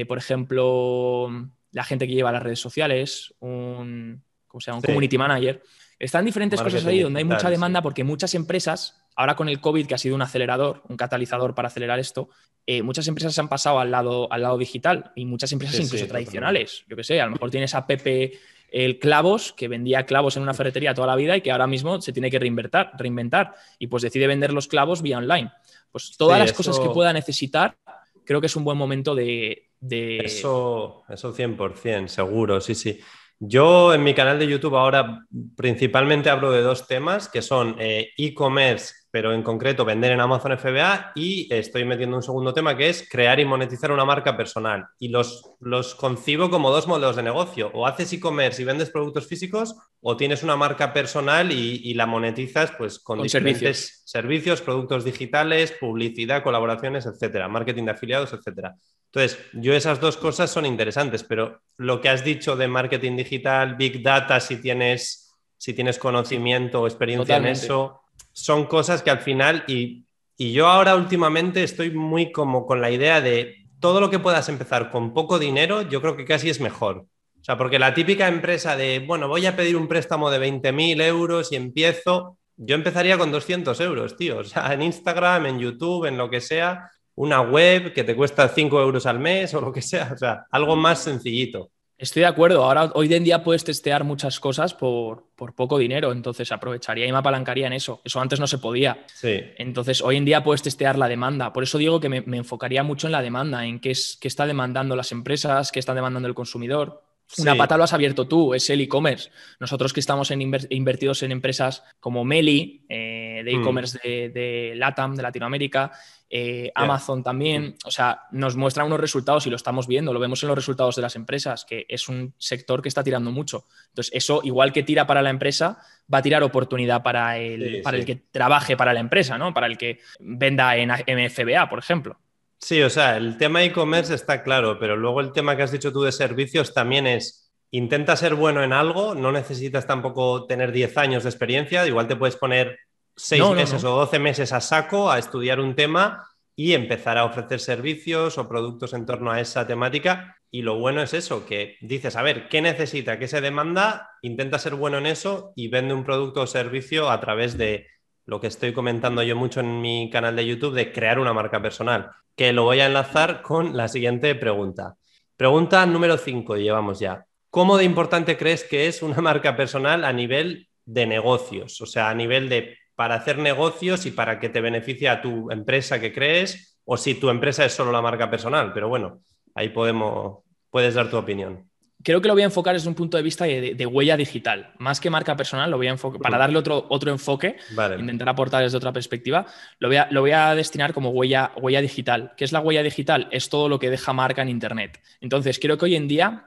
por 0.08 0.20
ejemplo, 0.20 1.50
la 1.72 1.84
gente 1.84 2.08
que 2.08 2.14
lleva 2.14 2.32
las 2.32 2.44
redes 2.44 2.60
sociales, 2.60 3.34
un, 3.40 4.24
¿cómo 4.48 4.62
se 4.62 4.70
llama? 4.70 4.78
un 4.78 4.84
community 4.84 5.18
manager. 5.18 5.64
Están 5.98 6.24
diferentes 6.24 6.62
cosas 6.62 6.86
ahí 6.86 7.02
donde 7.02 7.18
hay 7.18 7.26
mucha 7.26 7.50
demanda 7.50 7.82
porque 7.82 8.04
muchas 8.04 8.36
empresas 8.36 9.04
ahora 9.16 9.36
con 9.36 9.50
el 9.50 9.60
COVID, 9.60 9.88
que 9.88 9.96
ha 9.96 9.98
sido 9.98 10.14
un 10.14 10.22
acelerador, 10.22 10.84
un 10.90 10.98
catalizador 10.98 11.56
para 11.56 11.70
acelerar 11.70 11.98
esto, 11.98 12.30
eh, 12.68 12.84
muchas 12.84 13.08
empresas 13.08 13.34
se 13.34 13.42
han 13.42 13.48
pasado 13.48 13.80
al 13.80 13.90
lado, 13.90 14.32
al 14.32 14.44
lado 14.44 14.60
digital 14.60 15.12
y 15.16 15.26
muchas 15.26 15.52
empresas 15.52 15.80
incluso 15.80 16.06
tradicionales. 16.06 16.86
Yo 16.88 16.96
qué 16.96 17.04
sé, 17.04 17.20
a 17.20 17.26
lo 17.26 17.32
mejor 17.32 17.50
tienes 17.50 17.74
a 17.74 17.88
Pepe 17.88 18.34
el 18.70 19.00
Clavos, 19.00 19.54
que 19.54 19.68
vendía 19.68 20.06
clavos 20.06 20.38
en 20.38 20.44
una 20.44 20.54
ferretería 20.54 20.94
toda 20.94 21.08
la 21.08 21.16
vida 21.16 21.38
y 21.38 21.42
que 21.42 21.52
ahora 21.52 21.68
mismo 21.68 22.02
se 22.02 22.14
tiene 22.14 22.30
que 22.30 22.40
reinventar, 22.40 22.92
reinventar 22.98 23.54
y 23.80 23.88
pues 23.88 24.04
decide 24.04 24.28
vender 24.28 24.54
los 24.54 24.68
clavos 24.68 25.02
vía 25.02 25.18
online. 25.18 25.52
Pues 25.92 26.16
todas 26.18 26.40
las 26.40 26.54
cosas 26.54 26.80
que 26.80 26.90
pueda 26.90 27.14
necesitar, 27.14 27.78
creo 28.26 28.42
que 28.42 28.48
es 28.48 28.56
un 28.56 28.64
buen 28.64 28.78
momento 28.78 29.16
de... 29.16 29.70
de... 29.80 30.18
Eso, 30.20 31.04
eso 31.10 31.34
100%, 31.34 32.08
seguro, 32.08 32.60
sí, 32.62 32.76
sí. 32.76 33.00
Yo 33.40 33.94
en 33.94 34.04
mi 34.04 34.14
canal 34.14 34.40
de 34.40 34.48
YouTube 34.48 34.76
ahora 34.76 35.26
principalmente 35.56 36.30
hablo 36.30 36.52
de 36.52 36.62
dos 36.62 36.88
temas 36.88 37.30
que 37.30 37.42
son 37.42 37.76
eh, 37.80 38.10
e-commerce 38.18 38.94
pero 39.10 39.34
en 39.34 39.42
concreto 39.42 39.86
vender 39.86 40.12
en 40.12 40.20
Amazon 40.20 40.58
FBA 40.58 41.14
y 41.16 41.54
estoy 41.54 41.86
metiendo 41.86 42.18
un 42.18 42.24
segundo 42.24 42.54
tema 42.54 42.76
que 42.76 42.90
es 42.90 43.08
crear 43.10 43.40
y 43.40 43.46
monetizar 43.46 43.92
una 43.92 44.06
marca 44.06 44.36
personal. 44.36 44.88
Y 45.00 45.08
los, 45.10 45.56
los 45.60 45.96
concibo 45.96 46.50
como 46.50 46.72
dos 46.72 46.88
modelos 46.88 47.16
de 47.16 47.24
negocio. 47.24 47.72
O 47.74 47.88
haces 47.88 48.12
e-commerce 48.14 48.62
y 48.62 48.66
vendes 48.66 48.90
productos 48.90 49.28
físicos 49.28 49.76
o 50.02 50.18
tienes 50.18 50.44
una 50.44 50.56
marca 50.56 50.94
personal 50.94 51.52
y, 51.52 51.94
la 51.94 52.06
monetizas 52.06 52.72
pues 52.78 53.00
con, 53.00 53.22
diferentes 53.22 54.04
servicios. 54.06 54.62
productos 54.62 55.04
digitales, 55.04 55.74
publicidad, 55.80 56.44
colaboraciones, 56.44 57.06
etcétera, 57.06 57.48
marketing 57.48 57.86
de 57.86 57.92
afiliados, 57.92 58.34
etcétera. 58.34 58.76
Entonces, 59.12 59.40
yo 59.54 59.74
esas 59.74 60.00
dos 60.00 60.18
cosas 60.18 60.52
son 60.52 60.66
interesantes, 60.66 61.24
pero 61.24 61.62
lo 61.78 62.02
que 62.02 62.10
has 62.10 62.24
dicho 62.24 62.56
de 62.56 62.68
marketing 62.68 63.16
digital, 63.16 63.76
big 63.76 64.04
data, 64.04 64.40
si 64.40 64.58
tienes, 64.58 65.34
si 65.58 65.74
tienes 65.74 65.98
conocimiento 65.98 66.82
o 66.82 66.88
experiencia 66.88 67.38
en 67.38 67.48
eso, 67.48 68.02
son 68.38 68.66
cosas 68.66 69.02
que 69.02 69.10
al 69.10 69.20
final, 69.20 69.64
y, 69.68 70.06
yo 70.38 70.68
ahora 70.68 70.96
últimamente 70.96 71.64
estoy 71.64 71.90
muy 71.90 72.32
como 72.32 72.68
con 72.68 72.80
la 72.80 72.92
idea 72.92 73.20
de 73.20 73.66
todo 73.80 74.00
lo 74.00 74.12
que 74.12 74.20
puedas 74.20 74.48
empezar 74.50 74.92
con 74.92 75.12
poco 75.12 75.40
dinero, 75.40 75.82
yo 75.82 76.00
creo 76.00 76.16
que 76.16 76.26
casi 76.26 76.52
es 76.52 76.62
mejor. 76.62 77.08
O 77.42 77.44
sea, 77.44 77.58
porque 77.58 77.80
la 77.80 77.96
típica 77.96 78.28
empresa 78.28 78.78
de, 78.78 79.00
bueno, 79.00 79.28
voy 79.28 79.48
a 79.48 79.56
pedir 79.56 79.76
un 79.76 79.88
préstamo 79.88 80.30
de 80.30 80.40
20.000 80.40 81.02
euros 81.02 81.52
y 81.52 81.56
empiezo, 81.56 82.38
yo 82.56 82.76
empezaría 82.76 83.18
con 83.18 83.32
200 83.32 83.80
euros, 83.82 84.16
tío. 84.16 84.38
O 84.38 84.44
sea, 84.44 84.72
en 84.72 84.84
Instagram, 84.84 85.48
en 85.48 85.58
YouTube, 85.58 86.06
en 86.06 86.18
lo 86.18 86.30
que 86.30 86.40
sea, 86.40 86.92
una 87.16 87.42
web 87.42 87.92
que 87.92 88.04
te 88.04 88.16
cuesta 88.16 88.48
5 88.48 88.80
euros 88.80 89.08
al 89.08 89.18
mes 89.20 89.52
o 89.56 89.62
lo 89.62 89.74
que 89.74 89.82
sea. 89.82 90.12
O 90.14 90.18
sea, 90.18 90.46
algo 90.52 90.76
más 90.76 91.00
sencillito. 91.00 91.72
Estoy 91.98 92.22
de 92.22 92.28
acuerdo. 92.28 92.64
Ahora, 92.64 92.92
hoy 92.94 93.12
en 93.12 93.24
día 93.24 93.44
puedes 93.44 93.64
testear 93.64 94.04
muchas 94.04 94.40
cosas 94.40 94.76
por, 94.76 95.24
poco 95.56 95.80
dinero, 95.80 96.12
entonces 96.12 96.52
aprovecharía 96.52 97.08
y 97.08 97.12
me 97.12 97.18
apalancaría 97.18 97.66
en 97.66 97.74
eso. 97.74 98.02
Eso 98.04 98.22
antes 98.22 98.40
no 98.40 98.46
se 98.46 98.60
podía. 98.60 99.04
Sí. 99.16 99.42
Entonces, 99.58 100.02
hoy 100.02 100.18
en 100.18 100.26
día 100.26 100.44
puedes 100.44 100.62
testear 100.62 100.98
la 100.98 101.08
demanda. 101.08 101.54
Por 101.54 101.64
eso 101.64 101.80
digo 101.80 102.00
que 102.00 102.10
me, 102.10 102.24
enfocaría 102.38 102.84
mucho 102.84 103.08
en 103.08 103.14
la 103.14 103.24
demanda, 103.24 103.66
en 103.66 103.80
qué, 103.80 103.92
es, 103.92 104.18
qué 104.22 104.28
está 104.28 104.46
demandando 104.46 104.96
las 104.96 105.12
empresas, 105.12 105.72
qué 105.72 105.80
está 105.80 105.96
demandando 105.96 106.28
el 106.28 106.36
consumidor. 106.36 107.07
Una 107.40 107.56
pata 107.56 107.78
lo 107.78 107.84
has 107.84 107.94
abierto 107.94 108.28
tú, 108.28 108.54
es 108.54 108.70
el 108.70 108.82
e-commerce. 108.82 109.30
Nosotros 109.60 109.94
que 109.94 110.00
estamos 110.00 110.32
en 110.32 110.42
invertidos 110.42 111.24
en 111.24 111.32
empresas 111.32 111.84
como 112.00 112.24
Meli, 112.24 112.86
eh, 112.88 113.42
de 113.44 113.56
mm. 113.56 113.60
e-commerce 113.60 114.00
de, 114.04 114.30
de, 114.30 114.74
LATAM, 114.76 115.16
de 115.16 115.24
Latinoamérica, 115.24 115.92
eh, 116.30 116.72
Amazon 116.76 117.24
también, 117.24 117.76
o 117.86 117.92
sea, 117.92 118.24
nos 118.32 118.58
muestra 118.58 118.84
unos 118.84 119.00
resultados 119.00 119.48
y 119.48 119.50
lo 119.50 119.56
estamos 119.56 119.88
viendo, 119.88 120.12
lo 120.12 120.20
vemos 120.20 120.44
en 120.44 120.48
los 120.48 120.58
resultados 120.58 120.96
de 120.96 121.02
las 121.02 121.16
empresas, 121.16 121.64
que 121.64 121.86
es 121.88 122.10
un 122.10 122.34
sector 122.38 122.82
que 122.82 122.90
está 122.90 123.04
tirando 123.04 123.32
mucho. 123.32 123.66
Entonces, 123.90 124.14
eso, 124.14 124.42
igual 124.44 124.74
que 124.74 124.84
tira 124.84 125.08
para 125.08 125.22
la 125.22 125.30
empresa, 125.30 125.80
va 126.14 126.18
a 126.18 126.22
tirar 126.22 126.44
oportunidad 126.44 127.02
para 127.02 127.38
el, 127.38 127.82
para 127.82 127.98
el 127.98 128.06
que 128.06 128.16
trabaje 128.16 128.76
para 128.76 128.94
la 128.94 129.00
empresa, 129.00 129.38
¿no? 129.38 129.54
Para 129.54 129.68
el 129.68 129.78
que 129.78 130.00
venda 130.20 130.76
en 130.76 130.90
MFBA, 130.90 131.70
por 131.70 131.80
ejemplo. 131.80 132.20
Sí, 132.60 132.82
o 132.82 132.90
sea, 132.90 133.18
el 133.18 133.38
tema 133.38 133.64
e-commerce 133.64 134.14
está 134.14 134.44
claro, 134.44 134.80
pero 134.80 134.96
luego 134.96 135.22
el 135.22 135.32
tema 135.32 135.56
que 135.56 135.64
has 135.64 135.72
dicho 135.72 135.94
tú 135.94 136.04
de 136.04 136.12
servicios 136.12 136.74
también 136.74 137.06
es, 137.06 137.52
intenta 137.72 138.16
ser 138.16 138.36
bueno 138.36 138.64
en 138.64 138.74
algo, 138.74 139.14
no 139.14 139.32
necesitas 139.32 139.86
tampoco 139.86 140.46
tener 140.46 140.72
10 140.72 140.98
años 140.98 141.24
de 141.24 141.30
experiencia, 141.30 141.86
igual 141.86 142.08
te 142.08 142.16
puedes 142.16 142.36
poner 142.36 142.80
6 143.16 143.52
meses 143.52 143.84
o 143.84 143.92
12 143.92 144.20
meses 144.20 144.54
a 144.54 144.62
saco 144.62 145.12
a 145.12 145.20
estudiar 145.20 145.60
un 145.60 145.76
tema 145.76 146.28
y 146.56 146.74
empezar 146.74 147.18
a 147.20 147.26
ofrecer 147.26 147.60
servicios 147.60 148.38
o 148.40 148.50
productos 148.50 148.94
en 148.94 149.06
torno 149.06 149.32
a 149.32 149.40
esa 149.40 149.68
temática. 149.68 150.38
Y 150.50 150.64
lo 150.64 150.80
bueno 150.80 151.04
es 151.04 151.14
eso, 151.14 151.46
que 151.46 151.78
dices, 151.82 152.16
a 152.16 152.24
ver, 152.24 152.50
¿qué 152.50 152.62
necesita? 152.62 153.20
¿Qué 153.20 153.28
se 153.28 153.42
demanda? 153.42 154.10
Intenta 154.24 154.58
ser 154.58 154.74
bueno 154.74 154.98
en 154.98 155.06
eso 155.06 155.54
y 155.56 155.68
vende 155.68 155.94
un 155.94 156.04
producto 156.04 156.42
o 156.42 156.48
servicio 156.48 157.12
a 157.12 157.20
través 157.20 157.58
de 157.58 157.86
lo 158.28 158.42
que 158.42 158.48
estoy 158.48 158.74
comentando 158.74 159.24
yo 159.24 159.36
mucho 159.36 159.62
en 159.62 159.82
mi 159.82 160.10
canal 160.12 160.36
de 160.36 160.46
YouTube 160.46 160.76
de 160.76 160.92
crear 160.92 161.18
una 161.18 161.34
marca 161.34 161.62
personal 161.62 162.12
que 162.36 162.54
lo 162.54 162.64
voy 162.66 162.82
a 162.82 162.86
enlazar 162.86 163.42
con 163.42 163.76
la 163.76 163.88
siguiente 163.88 164.36
pregunta. 164.36 164.98
Pregunta 165.38 165.86
número 165.86 166.18
5, 166.18 166.58
llevamos 166.58 167.00
ya. 167.00 167.26
¿Cómo 167.50 167.78
de 167.78 167.86
importante 167.86 168.38
crees 168.38 168.66
que 168.66 168.88
es 168.88 169.02
una 169.02 169.22
marca 169.22 169.56
personal 169.56 170.04
a 170.04 170.12
nivel 170.12 170.68
de 170.86 171.08
negocios? 171.08 171.80
O 171.82 171.86
sea, 171.86 172.10
a 172.10 172.14
nivel 172.14 172.50
de 172.50 172.78
para 172.96 173.16
hacer 173.16 173.38
negocios 173.38 174.06
y 174.06 174.12
para 174.12 174.40
que 174.40 174.50
te 174.50 174.60
beneficie 174.60 175.08
a 175.08 175.22
tu 175.22 175.50
empresa 175.50 176.02
que 176.02 176.12
crees, 176.12 176.80
o 176.84 176.98
si 176.98 177.16
tu 177.16 177.30
empresa 177.30 177.64
es 177.64 177.74
solo 177.74 177.92
la 177.92 178.02
marca 178.02 178.30
personal. 178.30 178.74
Pero 178.74 178.90
bueno, 178.90 179.22
ahí 179.56 179.70
podemos, 179.70 180.40
puedes 180.70 180.96
dar 180.96 181.10
tu 181.10 181.18
opinión 181.18 181.70
creo 182.08 182.22
que 182.22 182.30
lo 182.30 182.36
voy 182.36 182.44
a 182.44 182.46
enfocar 182.46 182.74
desde 182.74 182.88
un 182.88 182.96
punto 182.96 183.18
de 183.18 183.24
vista 183.24 183.44
de, 183.44 183.86
huella 183.86 184.16
digital. 184.16 184.72
Más 184.78 185.02
que 185.02 185.10
marca 185.10 185.36
personal, 185.36 185.70
lo 185.70 185.76
voy 185.76 185.88
a 185.88 185.90
enfocar, 185.90 186.22
para 186.22 186.38
darle 186.38 186.58
otro, 186.58 186.86
otro 186.88 187.12
enfoque, 187.12 187.58
intentar 188.00 188.30
aportar 188.30 188.64
desde 188.64 188.78
otra 188.78 188.94
perspectiva, 188.94 189.46
lo 189.80 189.90
voy, 189.90 189.98
a, 189.98 190.08
lo 190.10 190.22
voy 190.22 190.32
a 190.32 190.56
destinar 190.56 190.94
como 190.94 191.10
huella, 191.10 191.52
huella 191.58 191.82
digital. 191.82 192.32
¿Qué 192.38 192.46
es 192.46 192.54
la 192.54 192.62
huella 192.62 192.82
digital? 192.82 193.28
Es 193.30 193.50
todo 193.50 193.68
lo 193.68 193.78
que 193.78 193.90
deja 193.90 194.14
marca 194.14 194.42
en 194.42 194.48
Internet. 194.48 195.02
Entonces, 195.20 195.60
creo 195.60 195.78
que 195.78 195.84
hoy 195.84 195.96
en 195.98 196.08
día 196.08 196.46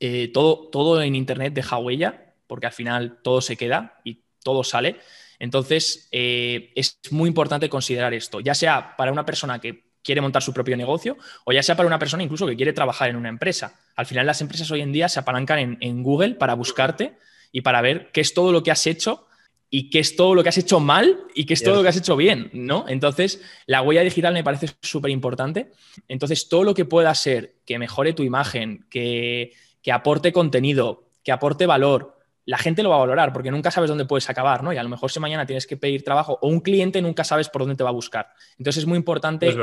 eh, 0.00 0.30
todo, 0.32 0.70
todo 0.70 1.02
en 1.02 1.14
Internet 1.14 1.52
deja 1.52 1.76
huella, 1.76 2.32
porque 2.46 2.64
al 2.64 2.72
final 2.72 3.18
todo 3.22 3.42
se 3.42 3.58
queda 3.58 4.00
y 4.04 4.22
todo 4.42 4.64
sale. 4.64 4.96
Entonces, 5.38 6.08
eh, 6.10 6.72
es 6.74 6.98
muy 7.10 7.28
importante 7.28 7.68
considerar 7.68 8.14
esto, 8.14 8.40
ya 8.40 8.54
sea 8.54 8.96
para 8.96 9.12
una 9.12 9.26
persona 9.26 9.60
que 9.60 9.91
quiere 10.02 10.20
montar 10.20 10.42
su 10.42 10.52
propio 10.52 10.76
negocio 10.76 11.16
o 11.44 11.52
ya 11.52 11.62
sea 11.62 11.76
para 11.76 11.86
una 11.86 11.98
persona 11.98 12.22
incluso 12.22 12.46
que 12.46 12.56
quiere 12.56 12.72
trabajar 12.72 13.10
en 13.10 13.16
una 13.16 13.28
empresa. 13.28 13.78
Al 13.96 14.06
final 14.06 14.26
las 14.26 14.40
empresas 14.40 14.70
hoy 14.70 14.80
en 14.80 14.92
día 14.92 15.08
se 15.08 15.20
apalancan 15.20 15.78
en, 15.80 16.02
Google 16.02 16.34
para 16.34 16.54
buscarte 16.54 17.16
y 17.52 17.60
para 17.60 17.80
ver 17.80 18.10
qué 18.12 18.20
es 18.20 18.34
todo 18.34 18.52
lo 18.52 18.62
que 18.62 18.70
has 18.70 18.86
hecho 18.86 19.26
y 19.70 19.90
qué 19.90 20.00
es 20.00 20.16
todo 20.16 20.34
lo 20.34 20.42
que 20.42 20.48
has 20.48 20.58
hecho 20.58 20.80
mal 20.80 21.20
y 21.34 21.46
qué 21.46 21.54
es 21.54 21.62
todo 21.62 21.76
lo 21.76 21.82
que 21.82 21.88
has 21.88 21.96
hecho 21.96 22.16
bien, 22.16 22.50
¿no? 22.52 22.84
Entonces, 22.88 23.40
la 23.66 23.80
huella 23.80 24.02
digital 24.02 24.34
me 24.34 24.44
parece 24.44 24.68
súper 24.82 25.10
importante. 25.10 25.72
Entonces, 26.08 26.48
todo 26.48 26.64
lo 26.64 26.74
que 26.74 26.84
pueda 26.84 27.14
ser 27.14 27.54
que 27.64 27.78
mejore 27.78 28.12
tu 28.12 28.22
imagen, 28.22 28.84
que, 28.90 29.52
que 29.82 29.92
aporte 29.92 30.32
contenido, 30.32 31.08
que 31.24 31.32
aporte 31.32 31.64
valor, 31.64 32.21
la 32.44 32.58
gente 32.58 32.82
lo 32.82 32.90
va 32.90 32.96
a 32.96 33.00
valorar 33.00 33.32
porque 33.32 33.50
nunca 33.50 33.70
sabes 33.70 33.88
dónde 33.88 34.04
puedes 34.04 34.28
acabar, 34.28 34.62
¿no? 34.62 34.72
Y 34.72 34.76
a 34.76 34.82
lo 34.82 34.88
mejor 34.88 35.10
si 35.10 35.20
mañana 35.20 35.46
tienes 35.46 35.66
que 35.66 35.76
pedir 35.76 36.02
trabajo 36.02 36.38
o 36.40 36.48
un 36.48 36.60
cliente 36.60 37.00
nunca 37.00 37.24
sabes 37.24 37.48
por 37.48 37.62
dónde 37.62 37.76
te 37.76 37.84
va 37.84 37.90
a 37.90 37.94
buscar. 37.94 38.28
Entonces 38.58 38.82
es 38.82 38.86
muy 38.86 38.96
importante 38.96 39.54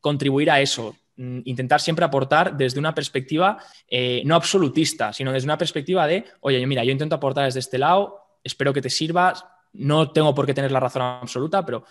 contribuir 0.00 0.50
a 0.50 0.60
eso, 0.60 0.96
mm, 1.16 1.40
intentar 1.44 1.80
siempre 1.80 2.04
aportar 2.04 2.56
desde 2.56 2.78
una 2.78 2.94
perspectiva 2.94 3.58
eh, 3.88 4.22
no 4.24 4.36
absolutista, 4.36 5.12
sino 5.12 5.32
desde 5.32 5.46
una 5.46 5.58
perspectiva 5.58 6.06
de, 6.06 6.24
oye, 6.40 6.64
mira, 6.66 6.84
yo 6.84 6.92
intento 6.92 7.16
aportar 7.16 7.46
desde 7.46 7.60
este 7.60 7.78
lado, 7.78 8.20
espero 8.44 8.72
que 8.72 8.80
te 8.80 8.90
sirva, 8.90 9.57
no 9.72 10.10
tengo 10.10 10.34
por 10.34 10.46
qué 10.46 10.54
tener 10.54 10.72
la 10.72 10.80
razón 10.80 11.02
absoluta, 11.02 11.64
pero 11.64 11.84